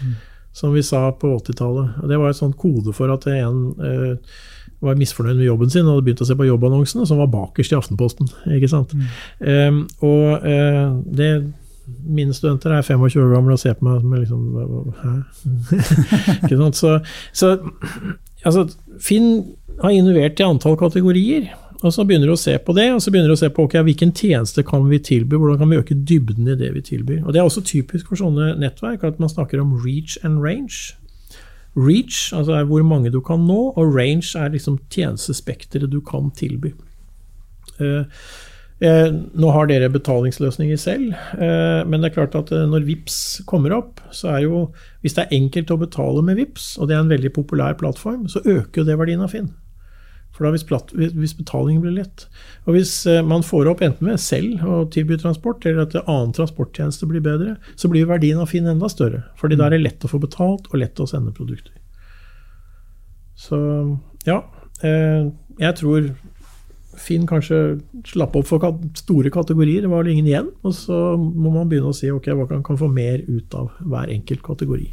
Mm. 0.00 0.16
Som 0.56 0.74
vi 0.76 0.84
sa 0.84 1.06
på 1.16 1.30
80-tallet. 1.38 2.02
Det 2.08 2.20
var 2.20 2.32
et 2.32 2.40
sånn 2.40 2.56
kode 2.60 2.92
for 2.96 3.12
at 3.12 3.24
en 3.32 3.62
eh, 3.80 4.36
var 4.82 4.98
misfornøyd 4.98 5.38
med 5.38 5.46
jobben 5.46 5.72
sin 5.72 5.86
og 5.86 5.96
hadde 5.96 6.06
begynt 6.08 6.24
å 6.24 6.28
se 6.28 6.36
på 6.36 6.48
jobbannonsene, 6.48 7.06
som 7.08 7.20
var 7.22 7.30
bakerst 7.32 7.72
i 7.72 7.78
Aftenposten. 7.78 8.28
ikke 8.56 8.70
sant? 8.70 8.92
Mm. 8.92 9.08
Um, 9.46 9.82
og 10.04 10.44
uh, 10.44 10.96
det 11.06 11.32
mine 11.86 12.34
studenter 12.34 12.76
er 12.76 12.84
25 12.86 13.22
år 13.22 13.32
gamle 13.34 13.56
og 13.56 13.60
ser 13.62 13.74
på 13.78 13.86
meg 13.86 14.00
som 14.02 14.12
liksom 14.14 14.92
Hæ? 15.00 15.14
ikke 16.44 16.58
sant? 16.60 16.78
Så, 16.78 16.98
så 17.32 17.56
altså, 18.44 18.66
Finn 19.02 19.56
har 19.82 19.94
innovert 19.94 20.40
i 20.40 20.46
antall 20.46 20.78
kategorier. 20.78 21.50
Og 21.82 21.90
så 21.90 22.04
begynner 22.06 22.30
du 22.30 22.36
å 22.36 22.38
se 22.38 22.54
på 22.62 22.74
det, 22.76 22.86
og 22.94 23.00
så 23.02 23.10
begynner 23.10 23.32
du 23.32 23.34
å 23.34 23.40
se 23.40 23.48
på 23.50 23.64
okay, 23.66 23.82
hvilken 23.82 24.12
tjeneste 24.14 24.62
kan 24.66 24.84
vi 24.86 25.00
tilby, 25.02 25.34
hvordan 25.34 25.58
kan 25.58 25.72
vi 25.72 25.80
øke 25.80 25.96
dybden 25.98 26.46
i 26.52 26.54
det 26.58 26.70
vi 26.76 26.82
tilbyr. 26.86 27.24
Og 27.24 27.34
Det 27.34 27.40
er 27.40 27.48
også 27.48 27.64
typisk 27.66 28.12
for 28.12 28.20
sånne 28.20 28.52
nettverk 28.60 29.02
at 29.08 29.18
man 29.18 29.32
snakker 29.32 29.58
om 29.58 29.74
reach 29.82 30.14
and 30.22 30.38
range. 30.44 30.94
Reach 31.74 32.30
altså 32.36 32.54
er 32.60 32.68
hvor 32.70 32.86
mange 32.86 33.10
du 33.10 33.18
kan 33.24 33.42
nå, 33.48 33.72
og 33.74 33.96
range 33.96 34.38
er 34.38 34.54
liksom 34.54 34.78
tjenestespekteret 34.94 35.90
du 35.90 35.98
kan 36.06 36.30
tilby. 36.38 36.70
Uh, 37.80 38.04
uh, 38.04 38.51
nå 38.82 39.50
har 39.54 39.68
dere 39.70 39.90
betalingsløsninger 39.94 40.78
selv, 40.80 41.12
uh, 41.38 41.82
men 41.86 42.02
det 42.02 42.08
er 42.08 42.16
klart 42.16 42.34
at 42.38 42.50
når 42.50 42.82
VIPS 42.88 43.18
kommer 43.46 43.76
opp, 43.76 44.00
så 44.10 44.32
er 44.34 44.46
jo 44.48 44.62
Hvis 45.02 45.14
det 45.14 45.24
er 45.24 45.36
enkelt 45.36 45.70
å 45.70 45.78
betale 45.78 46.22
med 46.22 46.38
VIPS, 46.38 46.76
og 46.78 46.88
det 46.88 46.96
er 46.96 47.04
en 47.04 47.10
veldig 47.10 47.32
populær 47.34 47.74
plattform, 47.78 48.28
så 48.30 48.42
øker 48.42 48.82
jo 48.82 48.88
det 48.88 48.98
verdien 48.98 49.22
av 49.22 49.32
Finn. 49.34 49.52
For 50.32 50.46
da 50.46 50.52
hvis, 50.54 50.64
platt, 50.64 50.92
hvis, 50.96 51.34
betalingen 51.36 51.82
blir 51.84 51.92
lett. 51.98 52.24
Og 52.64 52.76
hvis 52.76 52.94
eh, 53.10 53.20
man 53.24 53.44
får 53.44 53.68
opp 53.68 53.82
enten 53.84 54.08
med 54.08 54.20
selv 54.22 54.64
å 54.64 54.78
tilby 54.92 55.18
transport, 55.20 55.66
eller 55.68 55.84
at 55.84 55.96
annen 56.06 56.32
transporttjeneste 56.36 57.08
blir 57.10 57.24
bedre, 57.24 57.58
så 57.76 57.90
blir 57.92 58.08
verdien 58.08 58.40
av 58.40 58.48
Finn 58.48 58.70
enda 58.70 58.88
større. 58.92 59.26
Fordi 59.40 59.58
da 59.60 59.68
er 59.68 59.76
det 59.76 59.82
lett 59.84 60.06
å 60.08 60.10
få 60.10 60.22
betalt 60.22 60.70
og 60.70 60.80
lett 60.80 61.02
å 61.02 61.08
sende 61.10 61.34
produkter. 61.36 61.76
Så 63.36 63.60
ja. 64.28 64.40
Eh, 64.82 65.28
jeg 65.60 65.78
tror 65.78 66.08
Finn 67.00 67.26
kanskje 67.28 67.80
slapp 68.08 68.36
opp 68.36 68.48
for 68.48 68.72
store 68.98 69.32
kategorier. 69.32 69.84
Det 69.84 69.92
var 69.92 70.08
ingen 70.08 70.28
igjen. 70.28 70.50
Og 70.62 70.74
så 70.76 71.16
må 71.16 71.52
man 71.54 71.70
begynne 71.70 71.92
å 71.92 71.96
si 71.96 72.10
ok, 72.12 72.32
hva 72.36 72.48
kan 72.48 72.64
man 72.66 72.80
få 72.80 72.90
mer 72.92 73.22
ut 73.28 73.54
av 73.58 73.70
hver 73.80 74.12
enkelt 74.12 74.44
kategori. 74.44 74.90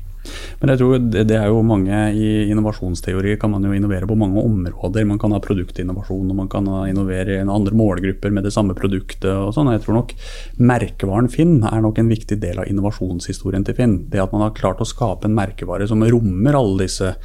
Men 0.60 0.74
jeg 0.74 0.82
tror 0.82 1.04
det 1.14 1.36
er 1.38 1.48
jo 1.48 1.62
mange 1.64 1.96
I 2.12 2.50
innovasjonsteori 2.52 3.38
kan 3.40 3.54
man 3.54 3.64
jo 3.64 3.72
innovere 3.76 4.08
på 4.10 4.18
mange 4.20 4.42
områder. 4.42 5.08
Man 5.08 5.20
kan 5.22 5.34
ha 5.36 5.40
produktinnovasjon 5.44 6.34
og 6.34 6.40
man 6.42 6.50
kan 6.52 6.68
innovere 6.90 7.38
i 7.38 7.46
andre 7.46 7.76
målgrupper 7.80 8.34
med 8.36 8.44
det 8.48 8.54
samme 8.56 8.76
produktet. 8.78 9.32
og 9.32 9.54
sånn. 9.56 9.72
Jeg 9.74 9.86
tror 9.86 10.02
nok 10.02 10.14
merkevaren 10.60 11.32
Finn 11.32 11.64
er 11.64 11.82
nok 11.84 12.02
en 12.02 12.12
viktig 12.12 12.40
del 12.42 12.60
av 12.60 12.68
innovasjonshistorien 12.68 13.66
til 13.66 13.78
Finn. 13.80 13.98
Det 14.12 14.22
at 14.22 14.36
man 14.36 14.48
har 14.48 14.58
klart 14.58 14.84
å 14.84 14.88
skape 14.88 15.30
en 15.30 15.38
merkevare 15.38 15.88
som 15.88 16.04
rommer 16.04 16.58
alle 16.60 16.84
disse 16.84 17.16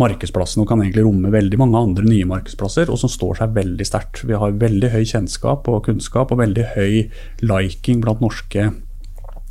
markedsplassene 0.00 0.64
og 0.64 0.70
kan 0.70 0.80
egentlig 0.84 1.04
romme 1.06 1.32
veldig 1.32 1.58
mange 1.60 1.82
andre 1.82 2.06
nye 2.06 2.28
markedsplasser, 2.28 2.92
og 2.92 3.00
som 3.00 3.12
står 3.12 3.42
seg 3.42 3.58
veldig 3.58 3.88
sterkt. 3.88 4.24
Vi 4.28 4.38
har 4.38 4.56
veldig 4.62 4.92
høy 4.94 5.02
kjennskap 5.02 5.68
og 5.68 5.84
kunnskap 5.88 6.32
og 6.32 6.40
veldig 6.40 6.70
høy 6.76 7.04
liking 7.44 8.02
blant 8.04 8.24
norske 8.24 8.70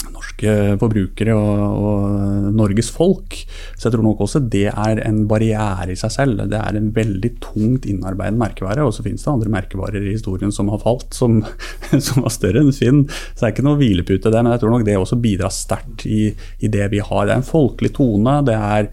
norske 0.09 0.53
forbrukere 0.81 1.33
og, 1.35 1.59
og, 1.81 2.47
Norges 2.55 2.89
folk. 2.93 3.35
Så 3.77 3.87
jeg 3.87 3.95
tror 3.95 4.05
nok 4.05 4.23
også 4.25 4.41
det 4.51 4.67
er 4.71 5.01
en 5.05 5.23
barriere 5.29 5.91
i 5.93 5.99
seg 5.99 6.13
selv. 6.13 6.43
Det 6.51 6.57
er 6.57 6.77
en 6.77 6.91
veldig 6.95 7.31
tungt 7.43 7.87
innarbeidet 7.89 8.39
merkevare. 8.39 8.85
Og 8.85 8.95
så 8.95 9.05
finnes 9.05 9.23
det 9.23 9.31
andre 9.31 9.53
merkevarer 9.53 10.01
i 10.01 10.15
historien 10.15 10.53
som 10.53 10.71
har 10.73 10.81
falt, 10.83 11.13
som, 11.17 11.41
som 12.07 12.25
var 12.25 12.33
større 12.33 12.63
enn 12.63 12.73
Finn. 12.75 13.05
Så 13.07 13.41
det 13.41 13.49
er 13.49 13.55
ikke 13.55 13.67
noe 13.67 13.79
hvilepute 13.81 14.31
der, 14.31 14.43
men 14.43 14.55
jeg 14.55 14.63
tror 14.63 14.75
nok 14.75 14.87
det 14.87 14.97
også 14.99 15.19
bidrar 15.21 15.53
sterkt 15.53 16.05
i, 16.09 16.31
i 16.61 16.71
det 16.71 16.91
vi 16.93 17.03
har. 17.03 17.27
Det 17.27 17.35
er 17.35 17.41
en 17.41 17.51
folkelig 17.51 17.93
tone. 17.97 18.39
det 18.47 18.57
er 18.57 18.89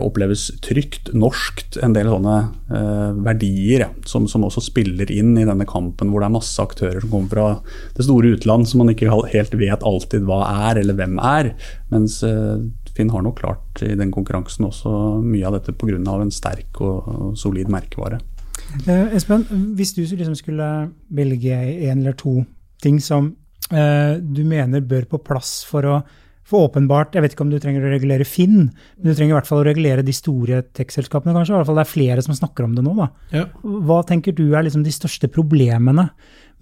oppleves 0.00 0.48
trygt, 0.64 1.10
norskt. 1.12 1.76
En 1.84 1.92
del 1.96 2.08
sånne 2.08 2.36
eh, 2.72 3.18
verdier 3.26 3.86
som, 4.08 4.24
som, 4.30 4.46
også 4.46 4.62
spiller 4.64 5.10
inn 5.12 5.34
i 5.36 5.44
denne 5.44 5.66
kampen 5.68 6.10
hvor 6.12 6.22
det 6.22 6.30
er 6.30 6.36
masse 6.38 6.62
aktører 6.62 7.02
som 7.02 7.12
kommer 7.12 7.32
fra 7.32 7.46
det 7.98 8.06
store 8.06 8.34
utland 8.36 8.68
som 8.68 8.82
man 8.82 8.94
ikke 8.94 9.12
helt 9.32 9.56
vet 9.58 9.84
alltid 9.86 10.24
hva 10.28 10.42
er 10.70 10.80
eller 10.80 10.96
hvem 10.96 11.20
er. 11.20 11.52
Mens 11.92 12.22
eh, 12.26 12.56
Finn 12.96 13.12
har 13.12 13.26
nok 13.26 13.40
klart 13.42 13.82
i 13.84 13.92
den 13.98 14.12
konkurransen 14.14 14.70
også 14.70 14.90
mye 15.20 15.44
av 15.44 15.58
dette 15.58 15.76
pga. 15.76 15.98
en 16.00 16.32
sterk 16.32 16.80
og, 16.80 17.36
solid 17.36 17.68
merkevare. 17.68 18.22
Eh, 18.88 19.14
Espen, 19.16 19.44
hvis 19.76 19.92
du 19.94 20.02
liksom 20.02 20.36
skulle 20.36 20.90
velge 21.08 21.56
en 21.90 22.00
eller 22.00 22.16
to 22.16 22.44
ting 22.82 23.00
som 23.00 23.34
eh, 23.70 24.16
du 24.20 24.44
mener 24.44 24.80
bør 24.80 25.04
på 25.04 25.18
plass 25.18 25.64
for 25.68 25.84
å 25.84 26.00
for 26.46 26.68
åpenbart, 26.68 27.16
jeg 27.16 27.24
vet 27.24 27.34
ikke 27.34 27.42
om 27.42 27.50
du 27.50 27.58
trenger 27.62 27.82
å 27.82 27.90
regulere 27.90 28.26
Finn, 28.28 28.68
men 28.68 29.06
du 29.06 29.12
trenger 29.12 29.34
i 29.34 29.36
hvert 29.40 29.48
fall 29.48 29.64
å 29.64 29.66
regulere 29.66 30.04
de 30.06 30.14
store 30.14 30.60
tech-selskapene, 30.78 31.34
kanskje. 31.34 31.54
I 31.54 31.58
hvert 31.58 31.70
fall 31.70 31.80
det 31.80 31.86
er 31.86 31.90
flere 31.90 32.22
som 32.22 32.36
snakker 32.38 32.68
om 32.68 32.76
det 32.76 32.84
nå. 32.86 32.92
da. 33.00 33.08
Ja. 33.34 33.46
Hva 33.62 34.02
tenker 34.06 34.36
du 34.36 34.44
er 34.52 34.66
liksom 34.66 34.84
de 34.86 34.94
største 34.94 35.30
problemene 35.32 36.08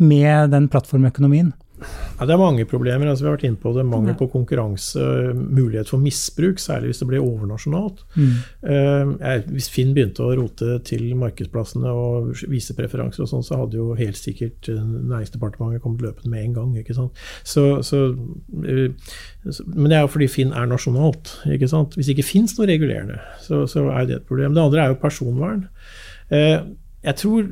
med 0.01 0.55
den 0.55 0.70
plattformøkonomien? 0.72 1.53
Ja, 1.74 2.26
det 2.28 2.34
er 2.34 2.38
mange 2.38 2.64
problemer. 2.70 3.08
altså 3.10 3.24
Vi 3.24 3.28
har 3.28 3.36
vært 3.36 3.46
inne 3.48 3.60
på 3.60 3.72
det. 3.74 3.84
Mangel 3.88 4.14
på 4.18 4.28
konkurranse, 4.30 5.02
mulighet 5.34 5.90
for 5.90 6.02
misbruk, 6.02 6.60
særlig 6.62 6.92
hvis 6.92 7.02
det 7.02 7.08
blir 7.10 7.24
overnasjonalt. 7.24 8.04
Mm. 8.14 8.36
Uh, 8.62 9.32
hvis 9.50 9.68
Finn 9.72 9.94
begynte 9.96 10.22
å 10.22 10.36
rote 10.38 10.78
til 10.86 11.08
markedsplassene 11.18 11.90
og 11.90 12.44
vise 12.52 12.76
preferanser, 12.78 13.24
og 13.24 13.32
sånn, 13.32 13.46
så 13.46 13.58
hadde 13.64 13.80
jo 13.80 13.88
helt 13.98 14.18
sikkert 14.18 14.70
eh, 14.70 14.78
Næringsdepartementet 14.84 15.82
kommet 15.82 16.04
løpende 16.04 16.30
med 16.30 16.44
en 16.44 16.56
gang. 16.60 16.78
ikke 16.78 16.96
sant? 16.96 17.24
Så, 17.42 17.66
så, 17.86 18.06
uh, 18.14 19.18
men 19.66 19.90
det 19.90 19.98
er 19.98 20.06
jo 20.06 20.14
fordi 20.14 20.30
Finn 20.30 20.54
er 20.54 20.70
nasjonalt. 20.70 21.36
ikke 21.50 21.70
sant? 21.70 21.98
Hvis 21.98 22.08
det 22.08 22.18
ikke 22.18 22.30
fins 22.30 22.56
noe 22.58 22.70
regulerende, 22.70 23.18
så, 23.42 23.64
så, 23.70 23.88
er 23.90 24.08
det 24.08 24.20
et 24.20 24.30
problem. 24.30 24.54
Det 24.54 24.62
andre 24.62 24.86
er 24.86 24.94
jo 24.94 25.02
personvern. 25.02 25.66
Jeg 26.30 27.16
tror 27.20 27.50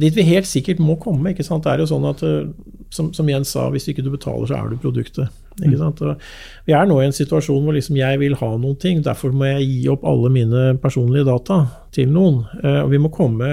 Dit 0.00 0.16
vi 0.16 0.24
helt 0.24 0.48
sikkert 0.48 0.80
må 0.80 0.96
komme. 1.00 1.32
ikke 1.32 1.44
sant? 1.46 1.64
Det 1.64 1.74
er 1.74 1.82
jo 1.82 1.90
sånn 1.90 2.06
at, 2.08 2.22
eh, 2.24 2.48
som, 2.92 3.10
som 3.16 3.28
Jens 3.28 3.52
sa, 3.54 3.68
hvis 3.72 3.88
ikke 3.92 4.04
du 4.04 4.10
betaler, 4.12 4.48
så 4.48 4.58
er 4.58 4.72
du 4.72 4.80
produktet. 4.80 5.28
ikke 5.60 5.78
sant? 5.80 6.00
Og 6.00 6.24
vi 6.68 6.74
er 6.76 6.88
nå 6.88 6.98
i 7.00 7.06
en 7.08 7.16
situasjon 7.16 7.62
hvor 7.64 7.76
liksom 7.76 7.98
jeg 8.00 8.20
vil 8.22 8.38
ha 8.40 8.50
noen 8.56 8.78
ting, 8.80 9.02
derfor 9.04 9.34
må 9.36 9.50
jeg 9.50 9.68
gi 9.68 9.86
opp 9.92 10.06
alle 10.08 10.32
mine 10.32 10.64
personlige 10.82 11.28
data 11.28 11.62
til 11.94 12.12
noen. 12.12 12.42
Eh, 12.62 12.80
og 12.82 12.92
vi 12.94 13.00
må 13.02 13.12
komme 13.12 13.52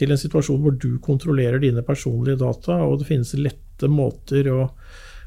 til 0.00 0.14
en 0.14 0.20
situasjon 0.20 0.60
hvor 0.62 0.76
du 0.80 0.94
kontrollerer 1.02 1.60
dine 1.62 1.84
personlige 1.86 2.40
data, 2.40 2.80
og 2.86 3.00
det 3.00 3.08
finnes 3.10 3.32
lette 3.36 3.90
måter 3.90 4.48
å, 4.52 4.68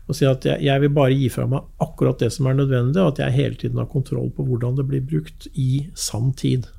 å 0.08 0.16
si 0.16 0.26
at 0.30 0.46
jeg, 0.48 0.64
jeg, 0.66 0.84
vil 0.84 0.94
bare 0.96 1.18
gi 1.18 1.30
fra 1.34 1.46
meg 1.50 1.68
akkurat 1.84 2.24
det 2.24 2.32
som 2.34 2.50
er 2.50 2.58
nødvendig, 2.58 3.02
og 3.02 3.14
at 3.14 3.26
jeg 3.26 3.38
hele 3.38 3.60
tiden 3.60 3.82
har 3.82 3.92
kontroll 3.92 4.32
på 4.34 4.46
hvordan 4.48 4.80
det 4.80 4.88
blir 4.90 5.06
brukt 5.06 5.50
i 5.54 5.86
sann 5.94 6.32
tid. 6.40 6.70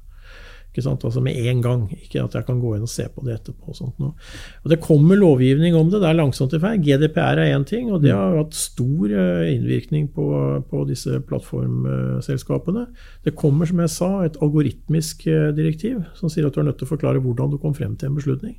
Altså 0.74 1.22
med 1.22 1.36
en 1.36 1.60
gang. 1.62 1.84
Ikke 1.92 2.24
at 2.24 2.34
jeg 2.34 2.46
kan 2.46 2.60
gå 2.60 2.74
inn 2.74 2.86
og 2.86 2.90
se 2.90 3.06
på 3.06 3.22
det 3.26 3.36
etterpå. 3.36 3.70
Og 3.70 3.76
sånt 3.76 4.00
Og 4.02 4.70
Det 4.70 4.80
kommer 4.80 5.16
lovgivning 5.16 5.74
om 5.74 5.90
det. 5.90 6.00
Det 6.02 6.08
er 6.08 6.18
langsomt 6.18 6.54
i 6.54 6.60
feil. 6.62 6.80
GDPR 6.82 7.38
er 7.38 7.54
én 7.54 7.64
ting, 7.64 7.92
og 7.92 8.02
det 8.02 8.12
har 8.12 8.36
hatt 8.36 8.54
stor 8.54 9.06
eh, 9.10 9.54
innvirkning 9.54 10.08
på, 10.14 10.26
på 10.70 10.84
disse 10.88 11.20
plattformselskapene. 11.28 12.86
Det 13.24 13.36
kommer, 13.36 13.66
som 13.66 13.80
jeg 13.80 13.94
sa, 13.94 14.10
et 14.24 14.40
algoritmisk 14.42 15.26
eh, 15.26 15.52
direktiv 15.54 16.02
som 16.18 16.32
sier 16.32 16.46
at 16.46 16.54
du 16.54 16.60
er 16.60 16.70
nødt 16.70 16.80
til 16.82 16.88
å 16.88 16.94
forklare 16.94 17.22
hvordan 17.22 17.54
du 17.54 17.60
kom 17.62 17.74
frem 17.76 17.96
til 17.96 18.10
en 18.10 18.18
beslutning. 18.18 18.58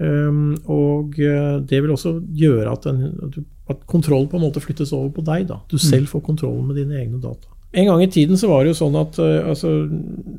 Um, 0.00 0.54
og 0.72 1.18
eh, 1.20 1.58
det 1.60 1.82
vil 1.82 1.92
også 1.92 2.14
gjøre 2.32 2.72
at, 2.72 2.86
den, 2.88 3.44
at 3.68 3.82
kontrollen 3.90 4.30
på 4.32 4.38
en 4.38 4.46
måte 4.46 4.62
flyttes 4.64 4.94
over 4.96 5.10
på 5.12 5.24
deg. 5.26 5.48
Da. 5.50 5.60
Du 5.68 5.76
mm. 5.76 5.86
selv 5.90 6.12
får 6.14 6.22
kontrollen 6.24 6.70
med 6.70 6.80
dine 6.80 6.96
egne 7.02 7.20
data. 7.20 7.52
En 7.70 7.86
gang 7.86 8.00
i 8.02 8.10
tiden 8.10 8.38
så 8.38 8.48
var 8.50 8.64
det 8.64 8.72
jo 8.72 8.78
sånn 8.80 8.96
at 8.98 9.18
uh, 9.22 9.46
altså, 9.52 9.70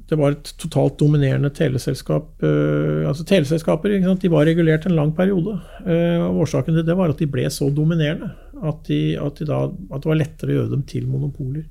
det 0.09 0.17
var 0.19 0.35
et 0.35 0.49
totalt 0.59 0.97
dominerende 0.99 1.51
teleselskap. 1.55 2.33
Uh, 2.43 3.07
altså 3.07 3.23
Teleselskaper 3.27 3.93
de 3.95 4.31
var 4.33 4.49
regulert 4.49 4.87
en 4.87 4.97
lang 4.97 5.13
periode. 5.15 5.55
Uh, 5.85 6.27
og 6.27 6.43
Årsaken 6.43 6.75
til 6.75 6.87
det 6.87 6.97
var 6.99 7.13
at 7.13 7.23
de 7.23 7.29
ble 7.31 7.47
så 7.53 7.69
dominerende 7.71 8.33
at, 8.59 8.83
de, 8.89 9.15
at, 9.15 9.39
de 9.39 9.47
da, 9.47 9.61
at, 9.71 10.03
det 10.03 10.11
var 10.11 10.19
lettere 10.19 10.51
å 10.51 10.59
gjøre 10.59 10.73
dem 10.73 10.83
til 10.91 11.07
monopoler. 11.07 11.63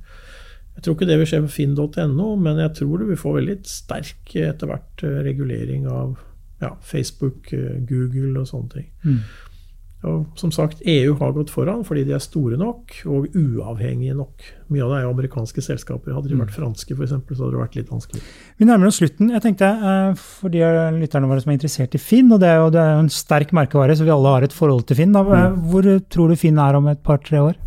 Jeg 0.79 0.87
tror 0.87 0.97
ikke 0.97 1.11
det 1.11 1.21
vil 1.21 1.29
skje 1.29 1.43
på 1.45 1.53
finn.no, 1.53 2.31
men 2.41 2.65
jeg 2.65 2.75
tror 2.81 3.03
det 3.03 3.11
vil 3.11 3.21
få 3.21 3.37
veldig 3.37 3.61
sterk 3.69 4.33
etter 4.41 4.71
hvert 4.71 5.05
regulering 5.27 5.85
av 5.91 6.17
ja, 6.63 6.73
Facebook, 6.81 7.53
Google 7.89 8.41
og 8.41 8.49
sånne 8.49 8.73
ting. 8.79 8.89
Mm. 9.05 9.21
Og 10.09 10.38
som 10.40 10.48
sagt, 10.55 10.78
EU 10.88 11.12
har 11.18 11.34
gått 11.36 11.51
foran 11.53 11.82
fordi 11.84 12.07
de 12.09 12.14
er 12.16 12.22
store 12.24 12.57
nok 12.61 12.94
og 13.05 13.34
uavhengige 13.36 14.14
nok. 14.16 14.46
Mye 14.72 14.84
av 14.86 14.92
det 14.92 14.98
er 14.98 15.05
jo 15.05 15.12
amerikanske 15.12 15.64
selskaper. 15.66 16.14
Hadde 16.16 16.30
de 16.30 16.38
vært 16.38 16.55
mm. 16.55 16.57
franske, 16.57 16.96
f.eks., 16.96 17.12
så 17.12 17.42
hadde 17.42 17.53
det 17.53 17.61
vært 17.61 17.76
litt 17.76 17.92
vanskelig. 17.92 18.22
Vi 18.57 18.68
nærmer 18.68 18.88
oss 18.88 19.01
slutten. 19.03 19.32
Jeg 19.34 19.44
tenkte, 19.44 19.68
eh, 19.68 20.22
For 20.40 20.53
de 20.53 20.62
lytterne 20.96 21.28
våre 21.28 21.44
som 21.44 21.53
er 21.53 21.59
interessert 21.59 21.96
i 21.98 22.01
Finn, 22.01 22.32
og 22.32 22.40
det 22.40 22.48
er 22.48 22.62
jo, 22.62 22.70
det 22.72 22.80
er 22.80 22.94
jo 22.94 23.03
en 23.05 23.12
sterk 23.12 23.53
merkevare, 23.57 23.98
så 23.98 24.07
vi 24.09 24.14
alle 24.14 24.36
har 24.36 24.46
et 24.46 24.57
forhold 24.57 24.86
til 24.88 25.03
Finn. 25.03 25.12
Da. 25.16 25.24
Mm. 25.26 25.61
Hvor 25.68 25.90
tror 26.09 26.32
du 26.32 26.40
Finn 26.40 26.62
er 26.62 26.80
om 26.80 26.88
et 26.88 27.05
par-tre 27.05 27.44
år? 27.51 27.61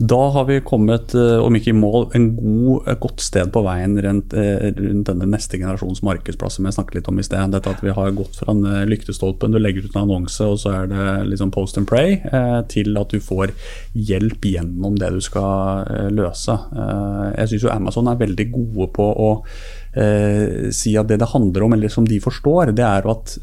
Da 0.00 0.28
har 0.30 0.44
vi 0.44 0.60
kommet, 0.60 1.14
eh, 1.14 1.36
om 1.44 1.56
ikke 1.56 1.74
i 1.74 1.76
mål, 1.76 2.06
en 2.16 2.30
god, 2.36 2.88
et 2.88 3.00
godt 3.02 3.20
sted 3.20 3.50
på 3.52 3.60
veien 3.66 3.98
rundt, 4.00 4.32
eh, 4.32 4.70
rundt 4.72 5.10
denne 5.10 5.28
neste 5.28 5.58
generasjons 5.60 6.00
markedsplass 6.06 6.56
som 6.56 6.64
jeg 6.64 6.76
snakket 6.78 6.94
litt 6.94 7.10
om 7.12 7.18
i 7.20 7.24
sted. 7.26 7.52
Dette 7.52 7.68
at 7.68 7.82
vi 7.84 7.92
har 7.92 8.14
gått 8.16 8.38
fra 8.40 8.54
en 8.54 8.64
eh, 8.64 8.86
lyktestolpen, 8.88 9.52
du 9.52 9.58
legger 9.60 9.84
ut 9.84 9.96
en 9.96 10.06
annonse 10.06 10.40
og 10.40 10.56
så 10.62 10.72
er 10.72 10.88
det 10.88 11.08
liksom 11.28 11.52
post 11.52 11.76
and 11.76 11.88
pray, 11.90 12.16
til 12.72 12.96
at 12.96 13.12
du 13.12 13.20
får 13.20 13.52
hjelp 13.92 14.40
gjennom 14.48 14.96
det 14.96 15.10
du 15.12 15.20
skal 15.20 15.84
løse. 16.14 16.56
Jeg 17.36 17.50
syns 17.50 17.66
jo 17.66 17.72
Amazon 17.72 18.08
er 18.08 18.20
veldig 18.20 18.46
gode 18.54 18.88
på 18.96 19.04
å 19.04 19.30
eh, 19.92 20.70
si 20.72 20.96
at 20.96 21.10
det 21.10 21.20
det 21.20 21.32
handler 21.34 21.66
om, 21.66 21.76
eller 21.76 21.92
som 21.92 22.08
de 22.08 22.20
forstår, 22.22 22.72
det 22.72 22.86
er 22.86 23.08
at 23.10 23.36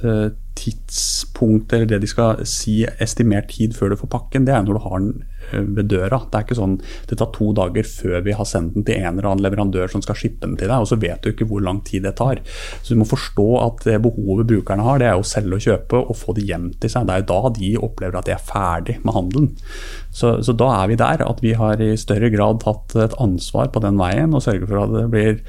tidspunktet, 0.57 1.73
eller 1.73 1.89
det 1.91 2.01
de 2.03 2.09
skal 2.09 2.43
si 2.49 2.81
estimert 3.03 3.51
tid 3.53 3.75
før 3.77 3.93
du 3.93 3.99
får 3.99 4.11
pakken, 4.13 4.47
det 4.47 4.55
er 4.55 4.63
når 4.65 4.77
du 4.77 4.83
har 4.85 5.03
den 5.03 5.11
eh, 5.21 5.36
ved 5.51 5.89
døra. 5.91 6.21
Det 6.27 6.39
er 6.39 6.47
ikke 6.47 6.59
sånn 6.59 6.77
det 7.09 7.17
tar 7.19 7.31
to 7.35 7.51
dager 7.57 7.87
før 7.87 8.21
vi 8.25 8.35
har 8.37 8.47
sendt 8.47 8.75
den 8.75 8.87
til 8.87 9.01
en 9.01 9.17
eller 9.17 9.31
annen 9.31 9.45
leverandør 9.45 9.91
som 9.91 10.03
skal 10.03 10.17
shippe 10.19 10.43
den 10.45 10.57
til 10.59 10.69
deg, 10.69 10.83
og 10.83 10.89
så 10.89 10.99
vet 10.99 11.23
du 11.23 11.31
ikke 11.31 11.47
hvor 11.49 11.63
lang 11.63 11.81
tid 11.87 12.07
det 12.07 12.15
tar. 12.19 12.41
Så 12.81 12.93
du 12.93 13.01
må 13.01 13.07
forstå 13.09 13.47
at 13.63 13.85
det 13.87 14.01
behovet 14.05 14.49
brukerne 14.49 14.85
har, 14.85 15.01
det 15.01 15.09
er 15.11 15.19
å 15.19 15.27
selge 15.27 15.59
og 15.59 15.65
kjøpe 15.67 16.01
og 16.03 16.19
få 16.19 16.37
det 16.37 16.47
hjem 16.49 16.69
til 16.81 16.93
seg. 16.93 17.07
Det 17.07 17.15
er 17.15 17.23
jo 17.23 17.29
da 17.31 17.53
de 17.57 17.71
opplever 17.89 18.19
at 18.19 18.29
de 18.29 18.35
er 18.35 18.43
ferdig 18.51 18.99
med 19.03 19.17
handelen. 19.17 19.49
Så, 20.11 20.37
så 20.45 20.55
da 20.57 20.71
er 20.81 20.91
vi 20.91 20.99
der 20.99 21.23
at 21.25 21.41
vi 21.43 21.55
har 21.57 21.81
i 21.83 21.93
større 21.99 22.31
grad 22.33 22.61
tatt 22.63 22.95
et 22.97 23.17
ansvar 23.21 23.71
på 23.73 23.83
den 23.83 23.99
veien 23.99 24.35
og 24.35 24.43
sørger 24.45 24.69
for 24.69 24.83
at 24.83 24.95
det 24.95 25.07
blir 25.13 25.41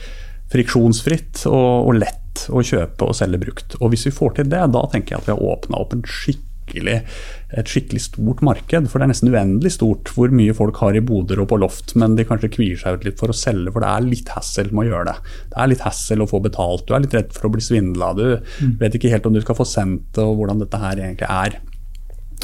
friksjonsfritt 0.53 1.45
og, 1.51 1.89
og, 1.89 1.95
lett 2.01 2.45
å 2.55 2.63
kjøpe 2.65 3.09
og 3.09 3.17
selge 3.19 3.41
brukt. 3.43 3.77
Og 3.81 3.93
Hvis 3.93 4.07
vi 4.09 4.15
får 4.15 4.39
til 4.39 4.53
det, 4.53 4.63
da 4.75 4.85
tenker 4.93 5.17
jeg 5.17 5.23
at 5.23 5.29
vi 5.29 5.35
har 5.35 5.57
åpna 5.57 5.81
opp 5.83 5.97
skikkelig, 6.69 6.97
et 7.59 7.71
skikkelig 7.73 8.03
stort 8.05 8.43
marked. 8.45 8.89
For 8.89 8.99
det 9.01 9.09
er 9.09 9.13
nesten 9.13 9.33
uendelig 9.33 9.75
stort 9.77 10.13
hvor 10.15 10.33
mye 10.35 10.57
folk 10.57 10.77
har 10.83 10.97
i 10.97 11.05
boder 11.05 11.41
og 11.43 11.49
på 11.53 11.61
loft, 11.61 11.97
men 11.97 12.17
de 12.19 12.27
kanskje 12.29 12.53
kvier 12.55 12.81
seg 12.81 12.99
ut 12.99 13.09
litt 13.09 13.21
for 13.21 13.33
å 13.33 13.37
selge, 13.37 13.73
for 13.73 13.85
det 13.85 13.91
er 13.93 14.07
litt 14.09 14.35
hassle 14.35 14.69
med 14.71 14.87
å 14.87 14.91
gjøre 14.93 15.09
det. 15.13 15.17
Det 15.55 15.63
er 15.63 15.73
litt 15.73 15.87
hassle 15.87 16.25
å 16.25 16.31
få 16.31 16.43
betalt, 16.45 16.87
du 16.87 16.95
er 16.95 17.05
litt 17.05 17.17
redd 17.17 17.33
for 17.35 17.49
å 17.49 17.55
bli 17.55 17.65
svindla, 17.65 18.13
du 18.19 18.27
mm. 18.37 18.79
vet 18.83 18.99
ikke 18.99 19.13
helt 19.13 19.27
om 19.29 19.37
du 19.37 19.43
skal 19.45 19.59
få 19.59 19.67
sendt 19.69 20.13
det 20.17 20.25
og 20.25 20.39
hvordan 20.41 20.63
dette 20.65 20.83
her 20.83 21.01
egentlig 21.01 21.29
er. 21.29 21.61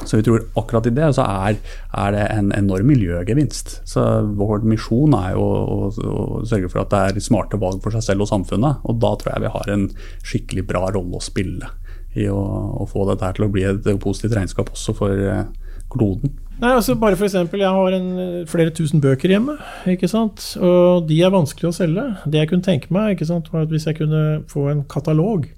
Så 0.05 0.19
vi 0.19 0.25
tror 0.27 0.43
akkurat 0.59 0.89
i 0.89 0.93
det 0.93 1.13
så 1.15 1.23
er, 1.23 1.61
er, 1.95 2.09
det 2.13 2.25
en 2.35 2.51
enorm 2.57 2.89
miljøgevinst. 2.91 3.77
Så 3.89 4.03
Vår 4.37 4.67
misjon 4.67 5.15
er 5.17 5.37
jo 5.37 5.45
å, 5.45 5.77
å, 5.95 6.41
sørge 6.49 6.71
for 6.73 6.83
at 6.83 6.91
det 6.91 7.03
er 7.05 7.25
smarte 7.25 7.61
valg 7.63 7.79
for 7.85 7.95
seg 7.95 8.03
selv 8.03 8.27
og 8.27 8.31
samfunnet. 8.33 8.83
Og 8.91 8.99
da 9.01 9.15
tror 9.21 9.37
jeg 9.37 9.45
vi 9.47 9.55
har 9.55 9.73
en 9.77 9.87
skikkelig 10.27 10.67
bra 10.73 10.89
rolle 10.97 11.21
å 11.21 11.25
spille 11.25 11.71
i 12.15 12.29
å, 12.31 12.41
å 12.83 12.87
få 12.91 13.07
dette 13.11 13.33
til 13.37 13.47
å 13.47 13.51
bli 13.53 13.67
et 13.69 13.87
positivt 14.03 14.37
regnskap 14.37 14.71
også 14.73 14.95
for 14.97 15.13
eh, 15.15 15.45
kloden. 15.93 16.33
Nei, 16.61 16.71
altså 16.71 16.95
bare 16.95 17.17
for 17.19 17.27
eksempel, 17.27 17.61
Jeg 17.65 17.75
har 17.75 17.97
en, 17.97 18.47
flere 18.47 18.71
tusen 18.71 19.03
bøker 19.03 19.33
hjemme, 19.35 19.57
ikke 19.91 20.09
sant? 20.09 20.53
og 20.63 21.09
de 21.09 21.19
er 21.19 21.35
vanskelig 21.35 21.73
å 21.73 21.75
selge. 21.75 22.05
Det 22.31 22.39
jeg 22.39 22.51
kunne 22.53 22.67
tenke 22.67 22.95
meg, 22.95 23.17
ikke 23.17 23.27
sant, 23.27 23.51
var 23.53 23.67
at 23.67 23.75
hvis 23.75 23.89
jeg 23.91 23.99
kunne 23.99 24.45
få 24.51 24.69
en 24.71 24.85
katalog, 24.91 25.49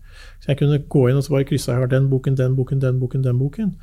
så 0.41 0.53
jeg 0.53 0.61
kunne 0.63 0.81
gå 0.89 1.03
inn 1.11 1.21
og 1.21 1.27
så 1.27 1.35
bare 1.35 1.49
krysse 1.49 1.75
av 1.75 1.91
den 1.93 2.09
boken, 2.09 2.39
den 2.39 2.57
boken, 2.57 2.81
den 2.81 3.01
boken, 3.03 3.27
den 3.27 3.39
boken. 3.41 3.75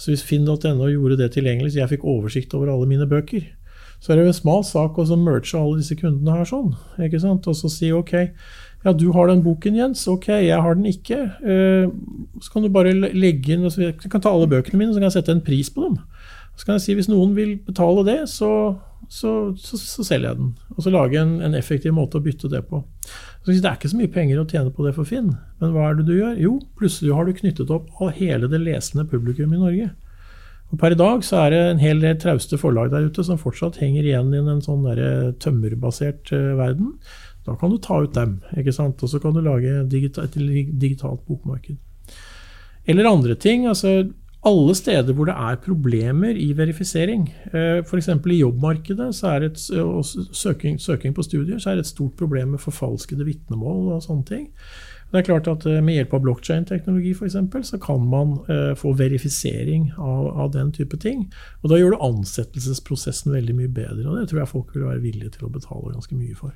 Så 0.00 0.10
hvis 0.10 0.24
finn.no 0.24 0.88
gjorde 0.88 1.20
det 1.20 1.34
tilgjengelig, 1.36 1.74
så 1.74 1.82
jeg 1.82 1.92
fikk 1.94 2.08
oversikt 2.08 2.56
over 2.56 2.72
alle 2.72 2.88
mine 2.88 3.06
bøker, 3.10 3.44
så 4.00 4.12
er 4.12 4.18
det 4.18 4.24
jo 4.24 4.32
en 4.32 4.36
smal 4.36 4.64
sak 4.68 4.98
å 4.98 5.04
merge 5.16 5.56
alle 5.58 5.78
disse 5.80 5.96
kundene 5.96 6.40
her 6.40 6.48
sånn. 6.48 6.74
ikke 7.00 7.20
sant? 7.20 7.46
Og 7.48 7.56
så 7.56 7.70
si 7.72 7.92
ok, 7.92 8.14
ja, 8.84 8.92
du 8.92 9.06
har 9.16 9.30
den 9.30 9.42
boken, 9.44 9.76
Jens. 9.78 10.04
Ok, 10.08 10.28
jeg 10.28 10.60
har 10.60 10.74
den 10.76 10.88
ikke. 10.90 11.20
Eh, 11.40 11.86
så 12.40 12.52
kan 12.52 12.64
du 12.64 12.72
bare 12.72 12.92
legge 12.92 13.54
inn 13.54 13.64
Jeg 13.64 13.96
kan 14.10 14.20
ta 14.20 14.32
alle 14.32 14.50
bøkene 14.50 14.78
mine, 14.78 14.92
så 14.92 15.00
kan 15.00 15.08
jeg 15.08 15.18
sette 15.18 15.32
en 15.32 15.44
pris 15.44 15.70
på 15.72 15.86
dem. 15.86 15.96
Så 16.54 16.66
kan 16.66 16.76
jeg 16.76 16.84
si 16.84 16.94
hvis 16.98 17.08
noen 17.10 17.32
vil 17.34 17.56
betale 17.64 18.04
det, 18.06 18.18
så, 18.30 18.50
så, 19.08 19.54
så, 19.56 19.80
så 19.80 20.04
selger 20.04 20.30
jeg 20.30 20.38
den. 20.42 20.52
Og 20.76 20.84
så 20.84 20.92
lage 20.92 21.18
en, 21.18 21.40
en, 21.42 21.56
effektiv 21.58 21.96
måte 21.96 22.20
å 22.20 22.24
bytte 22.24 22.50
det 22.52 22.62
på. 22.68 22.84
Så 23.42 23.50
Det 23.50 23.64
er 23.64 23.78
ikke 23.78 23.90
så 23.90 23.98
mye 23.98 24.12
penger 24.12 24.40
å 24.40 24.46
tjene 24.48 24.72
på 24.72 24.86
det 24.86 24.94
for 24.96 25.08
Finn, 25.08 25.34
men 25.60 25.74
hva 25.74 25.88
er 25.88 25.98
det 25.98 26.06
du 26.08 26.14
gjør? 26.14 26.38
Jo, 26.40 26.54
plutselig 26.78 27.16
har 27.16 27.26
du 27.26 27.34
knyttet 27.36 27.72
opp 27.74 27.90
hele 28.16 28.48
det 28.48 28.60
lesende 28.62 29.08
publikum 29.08 29.52
i 29.52 29.60
Norge. 29.60 29.90
Og 30.72 30.80
Per 30.80 30.94
i 30.94 30.98
dag 30.98 31.24
så 31.26 31.42
er 31.42 31.52
det 31.52 31.60
en 31.64 31.82
hel 31.82 32.00
del 32.02 32.16
trauste 32.20 32.56
forlag 32.60 32.92
der 32.92 33.10
ute 33.10 33.24
som 33.26 33.40
fortsatt 33.40 33.76
henger 33.82 34.06
igjen 34.06 34.32
i 34.32 34.40
en 34.40 34.64
sånn 34.64 34.86
tømmerbasert 35.42 36.32
uh, 36.32 36.54
verden. 36.58 36.94
Da 37.44 37.56
kan 37.60 37.72
du 37.72 37.78
ta 37.78 38.00
ut 38.02 38.14
dem, 38.16 38.38
ikke 38.56 38.72
sant? 38.72 39.02
og 39.02 39.10
så 39.10 39.20
kan 39.20 39.34
du 39.36 39.42
lage 39.44 39.72
et 39.84 39.90
digitalt 39.90 41.24
bokmarked. 41.28 41.76
Eller 42.86 43.08
andre 43.08 43.34
ting. 43.34 43.66
altså 43.66 44.04
alle 44.44 44.74
steder 44.76 45.12
hvor 45.16 45.24
det 45.28 45.34
er 45.34 45.60
problemer 45.64 46.36
i 46.36 46.50
verifisering, 46.56 47.28
eh, 47.52 47.80
f.eks. 47.80 48.08
i 48.08 48.40
jobbmarkedet 48.40 49.08
et, 49.24 49.60
og 49.80 50.04
søking, 50.04 50.80
søking, 50.80 51.14
på 51.14 51.22
studier, 51.22 51.58
så 51.58 51.70
er 51.70 51.74
det 51.74 51.86
et 51.86 51.92
stort 51.94 52.16
problem 52.16 52.48
med 52.48 52.60
forfalskede 52.60 53.24
vitnemål 53.24 53.94
og 53.96 54.02
sånne 54.04 54.28
ting. 54.28 54.50
Det 55.12 55.20
er 55.20 55.26
klart 55.28 55.48
at 55.48 55.64
eh, 55.70 55.80
Med 55.84 55.94
hjelp 55.94 56.14
av 56.14 56.24
blokkjein-teknologi 56.24 57.14
så 57.14 57.78
kan 57.78 58.08
man 58.10 58.38
uh, 58.48 58.74
få 58.74 58.92
verifisering 58.98 59.92
av, 59.98 60.26
av, 60.26 60.52
den 60.52 60.72
type 60.72 60.96
ting. 60.96 61.30
Og 61.62 61.70
Da 61.70 61.78
gjør 61.78 61.94
du 61.94 62.04
ansettelsesprosessen 62.08 63.32
veldig 63.32 63.54
mye 63.54 63.68
bedre, 63.68 64.08
og 64.08 64.18
det 64.18 64.28
tror 64.28 64.42
jeg 64.42 64.48
folk 64.48 64.74
vil 64.74 64.88
være 64.88 65.00
villige 65.00 65.38
til 65.38 65.46
å 65.46 65.54
betale 65.54 65.94
ganske 65.94 66.18
mye 66.18 66.34
for. 66.34 66.52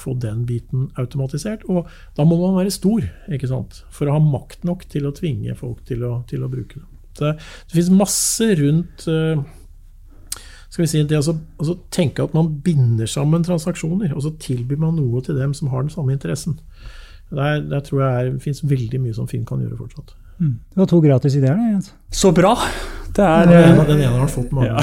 Få 0.00 0.14
den 0.20 0.44
biten 0.48 0.90
automatisert. 1.00 1.64
Og 1.72 1.88
da 2.16 2.26
må 2.28 2.38
man 2.40 2.58
være 2.58 2.74
stor 2.74 3.06
ikke 3.32 3.50
sant? 3.50 3.82
for 3.90 4.08
å 4.08 4.16
ha 4.18 4.22
makt 4.22 4.66
nok 4.68 4.84
til 4.92 5.08
å 5.08 5.14
tvinge 5.16 5.56
folk 5.58 5.84
til 5.88 6.04
å, 6.06 6.18
til 6.28 6.44
å 6.44 6.50
bruke 6.52 6.80
det. 6.80 6.88
Det, 7.16 7.30
det 7.38 7.72
finnes 7.78 7.94
masse 7.96 8.50
rundt 8.58 9.06
uh, 9.08 9.40
skal 10.76 10.82
vi 10.82 10.90
si, 10.90 11.00
det 11.08 11.16
å 11.16 11.22
altså, 11.32 11.78
tenke 11.94 12.26
at 12.26 12.34
man 12.36 12.50
binder 12.60 13.08
sammen 13.08 13.44
transaksjoner, 13.46 14.12
og 14.12 14.20
så 14.26 14.34
tilbyr 14.42 14.82
man 14.82 14.98
noe 14.98 15.22
til 15.24 15.38
dem 15.38 15.54
som 15.56 15.70
har 15.72 15.86
den 15.86 15.94
samme 15.94 16.12
interessen. 16.12 16.58
Der, 17.30 17.62
der 17.64 17.80
tror 17.86 18.02
jeg 18.04 18.34
det 18.34 18.42
finnes 18.44 18.60
veldig 18.68 19.00
mye 19.02 19.16
som 19.16 19.30
Finn 19.30 19.46
kan 19.48 19.62
gjøre 19.64 19.80
fortsatt. 19.80 20.12
Mm. 20.36 20.58
Det 20.74 20.82
var 20.82 20.90
to 20.92 21.00
gratis 21.00 21.38
ideer, 21.38 21.56
det. 21.56 21.72
Jens. 21.72 21.94
Så 22.12 22.34
bra! 22.36 22.52
Det 23.16 23.24
er, 23.24 23.46
den, 23.48 23.70
ene, 23.72 23.84
den 23.88 24.00
ene 24.02 24.12
har 24.12 24.18
han 24.26 24.28
fått 24.28 24.50
mange. 24.52 24.68
Ja. 24.68 24.80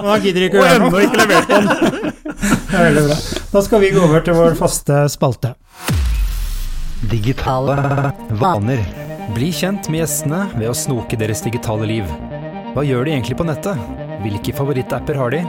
Han 0.00 0.20
gidder 0.24 0.46
ikke 0.46 0.62
å 0.62 0.64
gjøre 0.64 0.86
noe. 0.86 1.02
ikke 1.04 1.18
levert 1.20 1.50
den. 1.50 1.66
det 2.70 2.78
er 2.78 2.86
veldig 2.86 3.02
bra. 3.10 3.18
Da 3.52 3.62
skal 3.66 3.82
vi 3.84 3.90
gå 3.92 4.04
over 4.06 4.24
til 4.24 4.38
vår 4.38 4.56
faste 4.56 5.02
spalte. 5.12 5.52
Digitale 7.10 7.76
vaner. 8.40 8.80
Bli 9.36 9.50
kjent 9.52 9.90
med 9.92 10.04
gjestene 10.06 10.46
ved 10.56 10.70
å 10.70 10.76
snoke 10.76 11.18
deres 11.20 11.44
digitale 11.44 11.88
liv. 11.90 12.08
Hva 12.72 12.84
gjør 12.86 13.04
de 13.04 13.12
egentlig 13.16 13.36
på 13.36 13.46
nettet? 13.48 13.76
Hvilke 14.24 14.54
favorittapper 14.56 15.20
har 15.20 15.36
de? 15.36 15.42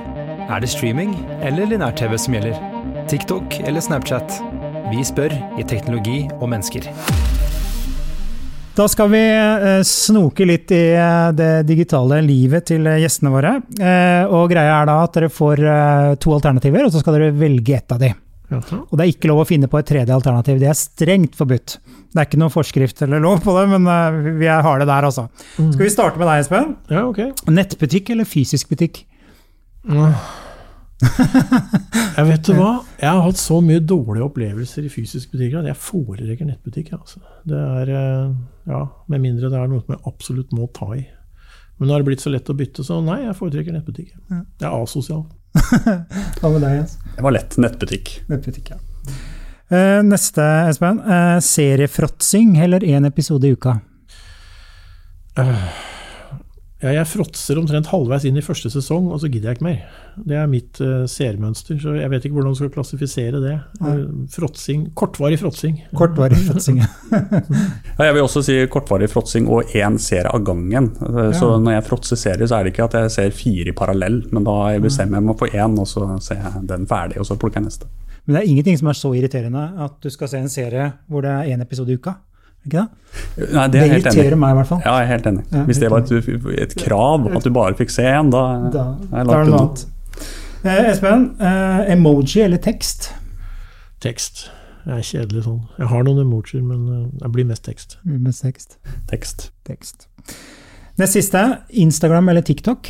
Er 0.48 0.64
det 0.64 0.70
streaming 0.72 1.16
eller 1.40 1.70
linær-TV 1.72 2.18
som 2.20 2.36
gjelder? 2.36 2.60
TikTok 3.08 3.62
eller 3.64 3.84
Snapchat? 3.84 4.42
Vi 4.92 5.04
spør 5.08 5.32
i 5.60 5.64
Teknologi 5.68 6.26
og 6.42 6.50
mennesker. 6.52 6.88
Da 8.78 8.86
skal 8.86 9.10
vi 9.10 9.20
eh, 9.26 9.82
snoke 9.82 10.46
litt 10.46 10.70
i 10.76 10.84
eh, 10.94 11.32
det 11.34 11.64
digitale 11.66 12.20
livet 12.22 12.68
til 12.70 12.86
gjestene 13.02 13.32
våre. 13.34 13.56
Eh, 13.74 14.30
og 14.30 14.52
greia 14.52 14.76
er 14.76 14.90
da 14.90 15.00
at 15.02 15.18
dere 15.18 15.32
får 15.34 15.64
to 16.22 16.36
alternativer, 16.36 16.86
og 16.86 16.94
så 16.94 17.02
skal 17.02 17.18
dere 17.18 17.34
velge 17.34 17.80
ett 17.80 17.96
av 17.96 18.04
de. 18.04 18.12
Og 18.54 18.94
det 18.94 19.02
er 19.04 19.10
ikke 19.12 19.32
lov 19.32 19.42
å 19.42 19.48
finne 19.50 19.68
på 19.68 19.80
et 19.82 19.90
tredje 19.90 20.14
alternativ. 20.14 20.62
Det 20.62 20.70
er 20.70 20.78
strengt 20.78 21.34
forbudt. 21.36 21.80
Det 22.14 22.22
er 22.22 22.30
ikke 22.30 22.40
noen 22.40 22.54
forskrift 22.54 23.02
eller 23.04 23.24
lov 23.24 23.42
på 23.44 23.58
det, 23.58 23.66
men 23.74 24.38
vi 24.38 24.48
har 24.48 24.80
det 24.80 24.88
der, 24.88 25.10
altså. 25.10 25.26
Mm. 25.58 25.74
Skal 25.74 25.84
vi 25.84 25.94
starte 25.98 26.22
med 26.22 26.30
deg, 26.30 26.46
Espen? 26.46 26.76
Ja, 26.94 27.08
ok. 27.10 27.50
Nettbutikk 27.50 28.14
eller 28.14 28.30
fysisk 28.30 28.70
butikk? 28.70 29.02
Mm. 29.90 30.14
vet 32.48 32.58
du 32.58 32.62
hva? 32.64 32.72
Jeg 33.02 33.12
har 33.12 33.24
hatt 33.26 33.40
så 33.42 33.60
mye 33.64 33.84
dårlige 33.84 34.26
opplevelser 34.26 34.88
i 34.88 34.92
fysisk 34.92 35.34
butikk 35.34 35.58
at 35.60 35.70
jeg 35.70 35.80
foretrekker 35.84 36.50
nettbutikk. 36.50 36.94
Altså. 36.98 37.22
Det 37.48 37.60
er, 37.60 37.92
uh, 37.94 38.34
ja, 38.70 38.82
Med 39.12 39.24
mindre 39.24 39.52
det 39.54 39.60
er 39.60 39.72
noe 39.72 39.84
som 39.84 39.96
jeg 39.96 40.04
absolutt 40.10 40.56
må 40.56 40.70
ta 40.76 40.90
i. 40.96 41.04
Men 41.78 41.90
nå 41.90 41.94
har 41.94 42.02
det 42.02 42.10
blitt 42.10 42.24
så 42.24 42.34
lett 42.34 42.50
å 42.50 42.56
bytte, 42.58 42.86
så 42.86 42.98
nei, 43.06 43.20
jeg 43.28 43.38
foretrekker 43.38 43.76
nettbutikk. 43.76 44.16
Jeg 44.32 44.66
er 44.66 44.72
asosial. 44.74 45.28
Hva 46.40 46.54
med 46.54 46.64
deg, 46.64 46.78
Jens? 46.80 46.96
Det 47.16 47.26
var 47.26 47.36
lett 47.36 47.58
nettbutikk. 47.62 48.14
Nettbutikk, 48.32 48.72
ja. 48.74 48.80
Uh, 49.68 50.00
neste, 50.08 50.46
Espen. 50.72 51.04
Uh, 51.06 51.38
seriefråtsing 51.44 52.58
eller 52.64 52.86
én 52.88 53.06
episode 53.08 53.50
i 53.50 53.54
uka? 53.54 53.78
Uh, 55.38 55.70
Ja, 56.78 56.92
jeg 56.94 57.10
fråtser 57.10 57.58
omtrent 57.58 57.88
halvveis 57.90 58.28
inn 58.30 58.36
i 58.38 58.44
første 58.46 58.70
sesong, 58.70 59.08
og 59.10 59.18
så 59.24 59.30
gidder 59.34 59.50
jeg 59.50 59.58
ikke 59.58 59.66
mer. 59.66 59.96
Det 60.30 60.36
er 60.38 60.50
mitt 60.52 60.78
uh, 60.78 61.08
seermønster, 61.10 61.80
så 61.82 61.96
jeg 61.98 62.12
vet 62.12 62.28
ikke 62.28 62.38
hvordan 62.38 62.54
du 62.54 62.60
skal 62.60 62.70
klassifisere 62.76 63.42
det. 63.42 63.56
Ja. 63.82 63.94
fråtsing, 64.36 64.84
Kortvarig 64.98 65.40
fråtsing. 65.42 65.80
Kortvarig 65.98 66.38
fråtsing, 66.46 66.84
ja. 66.84 66.90
Jeg 67.98 68.14
vil 68.14 68.22
også 68.22 68.44
si 68.46 68.60
kortvarig 68.70 69.10
fråtsing 69.10 69.50
og 69.50 69.74
én 69.74 69.98
serie 69.98 70.30
av 70.30 70.46
gangen. 70.46 70.92
Uh, 71.02 71.32
så 71.34 71.56
ja. 71.56 71.58
når 71.66 71.80
jeg 71.80 71.88
fråtser 71.90 72.22
serier, 72.28 72.46
så 72.46 72.60
er 72.60 72.68
det 72.68 72.76
ikke 72.76 72.86
at 72.86 73.00
jeg 73.02 73.16
ser 73.16 73.34
fire 73.40 73.74
i 73.74 73.78
parallell, 73.82 74.22
men 74.30 74.46
da 74.46 74.60
bestemmer 74.84 75.18
jeg 75.18 75.30
meg 75.32 75.42
for 75.42 75.58
én, 75.58 75.82
og 75.82 75.90
så 75.90 76.06
ser 76.22 76.46
jeg 76.46 76.68
den 76.70 76.86
ferdig, 76.90 77.18
og 77.24 77.26
så 77.32 77.40
plukker 77.42 77.58
jeg 77.58 77.72
neste. 77.72 77.90
Men 78.28 78.36
det 78.36 78.44
er 78.44 78.54
ingenting 78.54 78.78
som 78.78 78.92
er 78.92 79.02
så 79.02 79.16
irriterende 79.18 79.66
at 79.82 79.98
du 80.04 80.12
skal 80.14 80.30
se 80.30 80.46
en 80.46 80.52
serie 80.52 80.92
hvor 81.10 81.26
det 81.26 81.34
er 81.34 81.56
én 81.56 81.64
episode 81.64 81.90
i 81.90 81.98
uka? 81.98 82.20
Ikke 82.66 82.82
det? 82.82 82.88
Nei, 83.54 83.68
det, 83.72 83.80
det 83.80 83.86
irriterer 83.88 84.36
meg 84.40 84.54
i 84.54 84.58
hvert 84.60 84.70
fall. 84.72 84.82
Ja, 84.84 84.98
jeg 85.00 85.08
er 85.08 85.12
helt 85.14 85.30
enig. 85.30 85.46
Ja, 85.52 85.64
Hvis 85.70 85.80
det 85.82 85.92
var 85.94 86.04
et, 86.04 86.58
et, 86.66 86.76
krav 86.82 87.30
at 87.38 87.46
du 87.46 87.54
bare 87.56 87.78
fikk 87.78 87.94
se 87.94 88.06
én, 88.10 88.32
da, 88.34 88.44
da, 88.74 88.84
da 89.08 89.22
er 89.22 89.30
det 89.30 89.38
noe 89.38 89.62
annet. 89.62 89.86
Eh, 90.66 90.92
Espen, 90.92 91.30
eh, 91.40 91.92
emoji 91.94 92.44
eller 92.44 92.62
tekst? 92.62 93.12
Tekst. 94.04 94.48
Jeg 94.88 95.02
er 95.02 95.08
kjedelig 95.08 95.44
sånn. 95.46 95.62
Jeg 95.78 95.90
har 95.92 96.06
noen 96.08 96.22
emojier, 96.24 96.64
men 96.64 96.86
eh, 96.92 97.08
jeg 97.24 97.34
blir 97.36 97.48
mest 97.50 97.66
tekst. 97.68 97.98
Mest 98.08 98.46
tekst. 98.46 98.78
Tekst. 99.10 99.50
tekst. 99.68 100.08
Det 100.98 101.08
siste, 101.12 101.44
Instagram 101.70 102.32
eller 102.34 102.42
TikTok? 102.42 102.90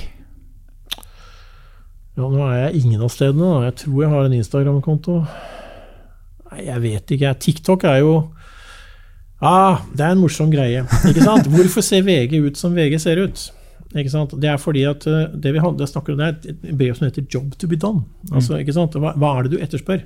Ja, 2.18 2.26
nå 2.26 2.46
er 2.48 2.56
jeg 2.68 2.84
ingen 2.84 3.04
av 3.06 3.12
stedene. 3.14 3.66
Jeg 3.68 3.76
tror 3.84 4.02
jeg 4.02 4.12
har 4.14 4.26
en 4.26 4.38
Instagram-konto. 4.38 5.18
Nei, 6.48 6.62
jeg 6.66 6.84
vet 6.86 7.14
ikke. 7.18 7.34
TikTok 7.46 7.84
er 7.86 8.00
jo 8.02 8.14
Ah, 9.42 9.84
det 9.94 10.02
er 10.02 10.16
en 10.16 10.24
morsom 10.24 10.50
greie. 10.54 10.82
ikke 11.06 11.24
sant? 11.24 11.48
Hvorfor 11.54 11.86
ser 11.86 12.06
VG 12.08 12.40
ut 12.42 12.58
som 12.58 12.76
VG 12.76 12.98
ser 13.02 13.22
ut? 13.22 13.44
Ikke 13.96 14.12
sant? 14.12 14.34
Det 14.42 14.50
er 14.50 14.58
fordi 14.60 14.84
at 14.90 15.06
eh, 15.08 15.30
det 15.34 15.54
vi 15.56 15.62
hadde, 15.64 15.88
snakker 15.88 16.14
om, 16.14 16.20
det 16.20 16.28
er 16.28 16.54
et 16.56 16.78
brev 16.78 16.96
som 16.98 17.08
heter 17.08 17.24
'Job 17.24 17.54
to 17.58 17.68
be 17.68 17.78
done'. 17.78 18.04
Altså, 18.34 18.58
ikke 18.58 18.74
sant? 18.74 18.98
Hva, 18.98 19.14
hva 19.16 19.38
er 19.38 19.48
det 19.48 19.56
du 19.56 19.64
etterspør? 19.64 20.04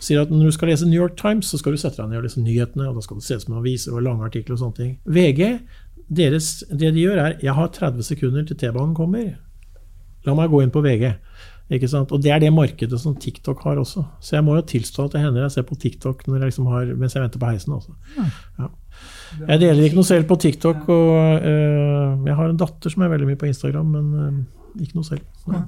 sier 0.00 0.22
at 0.22 0.30
Når 0.30 0.50
du 0.50 0.52
skal 0.52 0.68
lese 0.68 0.88
New 0.88 1.00
York 1.00 1.16
Times, 1.16 1.46
så 1.46 1.58
skal 1.58 1.72
du 1.72 1.80
sette 1.80 2.02
deg 2.02 2.10
ned 2.10 2.20
og 2.20 2.26
lese 2.26 2.42
nyhetene. 2.42 2.88
og 2.88 2.98
Da 2.98 3.04
skal 3.04 3.16
du 3.16 3.24
se 3.24 3.40
som 3.40 3.56
aviser 3.58 3.94
og 3.94 4.04
lange 4.04 4.24
artikler 4.24 4.56
og 4.56 4.62
sånne 4.62 4.76
ting. 4.76 4.92
VG, 5.04 5.58
deres, 6.16 6.64
det 6.70 6.92
de 6.94 7.06
gjør, 7.06 7.18
er 7.18 7.36
jeg 7.42 7.54
har 7.54 7.68
30 7.68 8.02
sekunder 8.02 8.46
til 8.46 8.56
T-banen 8.56 8.94
kommer. 8.94 9.36
La 10.26 10.34
meg 10.34 10.50
gå 10.50 10.62
inn 10.62 10.74
på 10.74 10.82
VG. 10.84 11.14
Ikke 11.66 11.88
sant? 11.90 12.12
Og 12.14 12.22
det 12.22 12.30
er 12.30 12.42
det 12.42 12.52
markedet 12.54 12.98
som 13.02 13.16
TikTok 13.18 13.64
har 13.66 13.80
også. 13.80 14.04
Så 14.22 14.36
jeg 14.36 14.44
må 14.46 14.54
jo 14.54 14.66
tilstå 14.70 15.08
at 15.08 15.16
det 15.16 15.22
hender 15.24 15.42
jeg 15.42 15.54
ser 15.56 15.64
på 15.66 15.78
TikTok 15.82 16.22
jeg 16.28 16.42
liksom 16.44 16.68
har, 16.70 16.92
mens 16.94 17.16
jeg 17.16 17.24
venter 17.24 17.42
på 17.42 17.48
heisen. 17.50 17.74
Også. 17.74 17.94
Ja. 18.60 18.68
Jeg 19.48 19.62
deler 19.64 19.82
ikke 19.88 19.98
noe 19.98 20.06
selv 20.06 20.28
på 20.30 20.38
TikTok, 20.40 20.86
og 20.86 21.42
uh, 21.42 22.22
jeg 22.28 22.36
har 22.38 22.52
en 22.52 22.60
datter 22.60 22.92
som 22.92 23.02
er 23.02 23.10
veldig 23.12 23.32
mye 23.32 23.40
på 23.40 23.48
Instagram, 23.50 23.90
men 23.96 24.06
uh, 24.14 24.84
ikke 24.84 25.00
noe 25.00 25.08
selv. 25.08 25.26
Ja. 25.50 25.64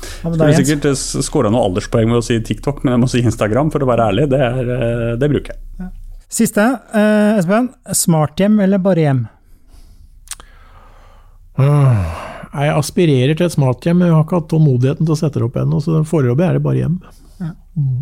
Ja, 0.00 0.30
Skulle 0.32 0.56
sikkert 0.56 0.86
eh, 0.88 1.00
skåra 1.26 1.50
noen 1.52 1.60
alderspoeng 1.60 2.08
med 2.08 2.22
å 2.22 2.24
si 2.24 2.38
TikTok, 2.40 2.78
men 2.82 2.94
jeg 2.94 3.00
må 3.02 3.08
si 3.12 3.20
Instagram, 3.20 3.68
for 3.72 3.84
å 3.84 3.88
være 3.90 4.06
ærlig. 4.10 4.24
Det, 4.32 4.40
er, 4.40 4.70
det 5.20 5.28
bruker 5.28 5.52
jeg. 5.52 5.60
Ja. 5.76 5.90
Siste, 6.30 6.64
uh, 6.94 7.36
Espen. 7.36 7.68
Smarthjem 8.00 8.58
eller 8.64 8.80
bare 8.82 9.04
hjem? 9.04 9.22
Uh. 11.60 12.30
Jeg 12.50 12.74
aspirerer 12.74 13.36
til 13.38 13.46
et 13.46 13.54
smarthjem, 13.54 14.00
men 14.00 14.10
jeg 14.10 14.16
har 14.16 14.24
ikke 14.26 14.40
hatt 14.40 14.48
tålmodigheten 14.50 15.06
til 15.06 15.14
å 15.14 15.18
sette 15.18 15.38
det 15.38 15.46
opp 15.46 15.58
ennå. 15.60 15.78
Så 15.84 16.00
foreløpig 16.08 16.46
er 16.46 16.58
det 16.58 16.64
bare 16.64 16.80
hjem. 16.80 16.96
Ja. 17.38 17.52
Mm. 17.78 18.00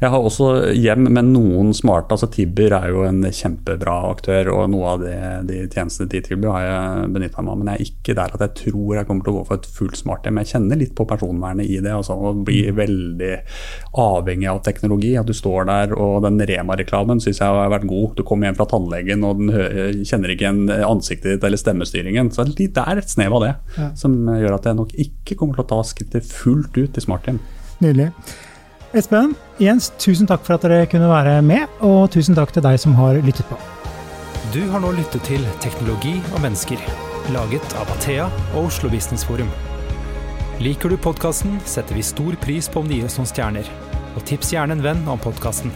Jeg 0.00 0.12
har 0.12 0.24
også 0.24 0.72
hjem 0.76 1.08
med 1.12 1.30
noen 1.34 1.74
smarte. 1.76 2.14
altså 2.14 2.28
Tibber 2.32 2.74
er 2.76 2.88
jo 2.92 3.04
en 3.06 3.22
kjempebra 3.24 3.96
aktør, 4.10 4.52
og 4.54 4.70
noe 4.72 4.94
av 4.94 5.04
de, 5.04 5.14
de 5.48 5.60
tjenestene 5.68 6.10
de 6.10 6.22
tilbyr, 6.24 6.52
har 6.54 6.66
jeg 6.66 7.10
benytta 7.16 7.44
meg 7.44 7.52
av. 7.52 7.60
Men 7.60 7.72
jeg 7.72 7.80
er 7.80 7.90
ikke 7.90 8.16
der 8.18 8.36
at 8.36 8.44
jeg 8.46 8.56
tror 8.62 8.96
jeg 8.96 9.08
kommer 9.10 9.26
til 9.26 9.34
å 9.34 9.36
gå 9.38 9.44
for 9.48 9.60
et 9.60 9.70
fullt 9.78 10.00
smarthjem. 10.00 10.40
Jeg 10.42 10.52
kjenner 10.54 10.80
litt 10.80 10.94
på 10.98 11.06
personvernet 11.10 11.68
i 11.68 11.78
det. 11.84 11.92
altså 11.92 12.16
Å 12.16 12.34
bli 12.48 12.62
veldig 12.76 13.32
avhengig 14.00 14.50
av 14.52 14.62
teknologi. 14.66 15.14
At 15.20 15.30
du 15.30 15.36
står 15.36 15.68
der, 15.70 15.94
og 15.96 16.20
den 16.26 16.40
Rema-reklamen 16.50 17.22
syns 17.22 17.42
jeg 17.42 17.60
har 17.60 17.72
vært 17.72 17.88
god. 17.90 18.16
Du 18.18 18.24
kommer 18.26 18.48
hjem 18.48 18.60
fra 18.60 18.68
tannlegen, 18.72 19.26
og 19.28 19.40
den 19.42 20.04
kjenner 20.08 20.34
ikke 20.34 20.48
igjen 20.48 20.64
ansiktet 20.86 21.36
ditt 21.36 21.48
eller 21.48 21.60
stemmestyringen. 21.60 22.32
Så 22.34 22.48
det 22.50 22.70
er 22.80 23.00
et 23.00 23.12
snev 23.12 23.36
av 23.38 23.46
det 23.46 23.54
ja. 23.76 23.90
som 23.98 24.16
gjør 24.28 24.56
at 24.56 24.68
jeg 24.70 24.80
nok 24.80 24.94
ikke 25.06 25.36
kommer 25.40 25.58
til 25.58 25.66
å 25.66 25.72
ta 25.74 25.82
skrittet 25.86 26.28
fullt 26.30 26.78
ut 26.80 26.96
i 26.96 27.04
smarthjem. 27.04 27.42
Nydelig. 27.80 28.10
Espen, 28.90 29.36
Jens, 29.62 29.92
tusen 30.02 30.26
takk 30.26 30.42
for 30.42 30.56
at 30.56 30.64
dere 30.66 30.86
kunne 30.90 31.06
være 31.06 31.36
med, 31.46 31.70
og 31.86 32.08
tusen 32.10 32.34
takk 32.34 32.50
til 32.50 32.64
deg 32.64 32.74
som 32.82 32.96
har 32.98 33.20
lyttet 33.22 33.46
på. 33.46 33.58
Du 34.50 34.64
har 34.72 34.82
nå 34.82 34.90
lyttet 34.96 35.22
til 35.28 35.44
Teknologi 35.62 36.16
og 36.32 36.40
mennesker, 36.42 36.82
laget 37.30 37.76
av 37.78 37.92
Athea 37.94 38.26
og 38.50 38.64
Oslo 38.64 38.90
Business 38.90 39.22
Forum. 39.22 39.52
Liker 40.58 40.90
du 40.90 40.98
podkasten, 40.98 41.60
setter 41.70 41.94
vi 41.94 42.02
stor 42.02 42.34
pris 42.42 42.66
på 42.66 42.82
om 42.82 42.90
du 42.90 42.96
gir 42.96 43.06
oss 43.06 43.20
noen 43.20 43.30
stjerner. 43.30 43.70
Og 44.18 44.26
tips 44.26 44.50
gjerne 44.56 44.74
en 44.74 44.82
venn 44.82 45.06
om 45.06 45.22
podkasten. 45.22 45.70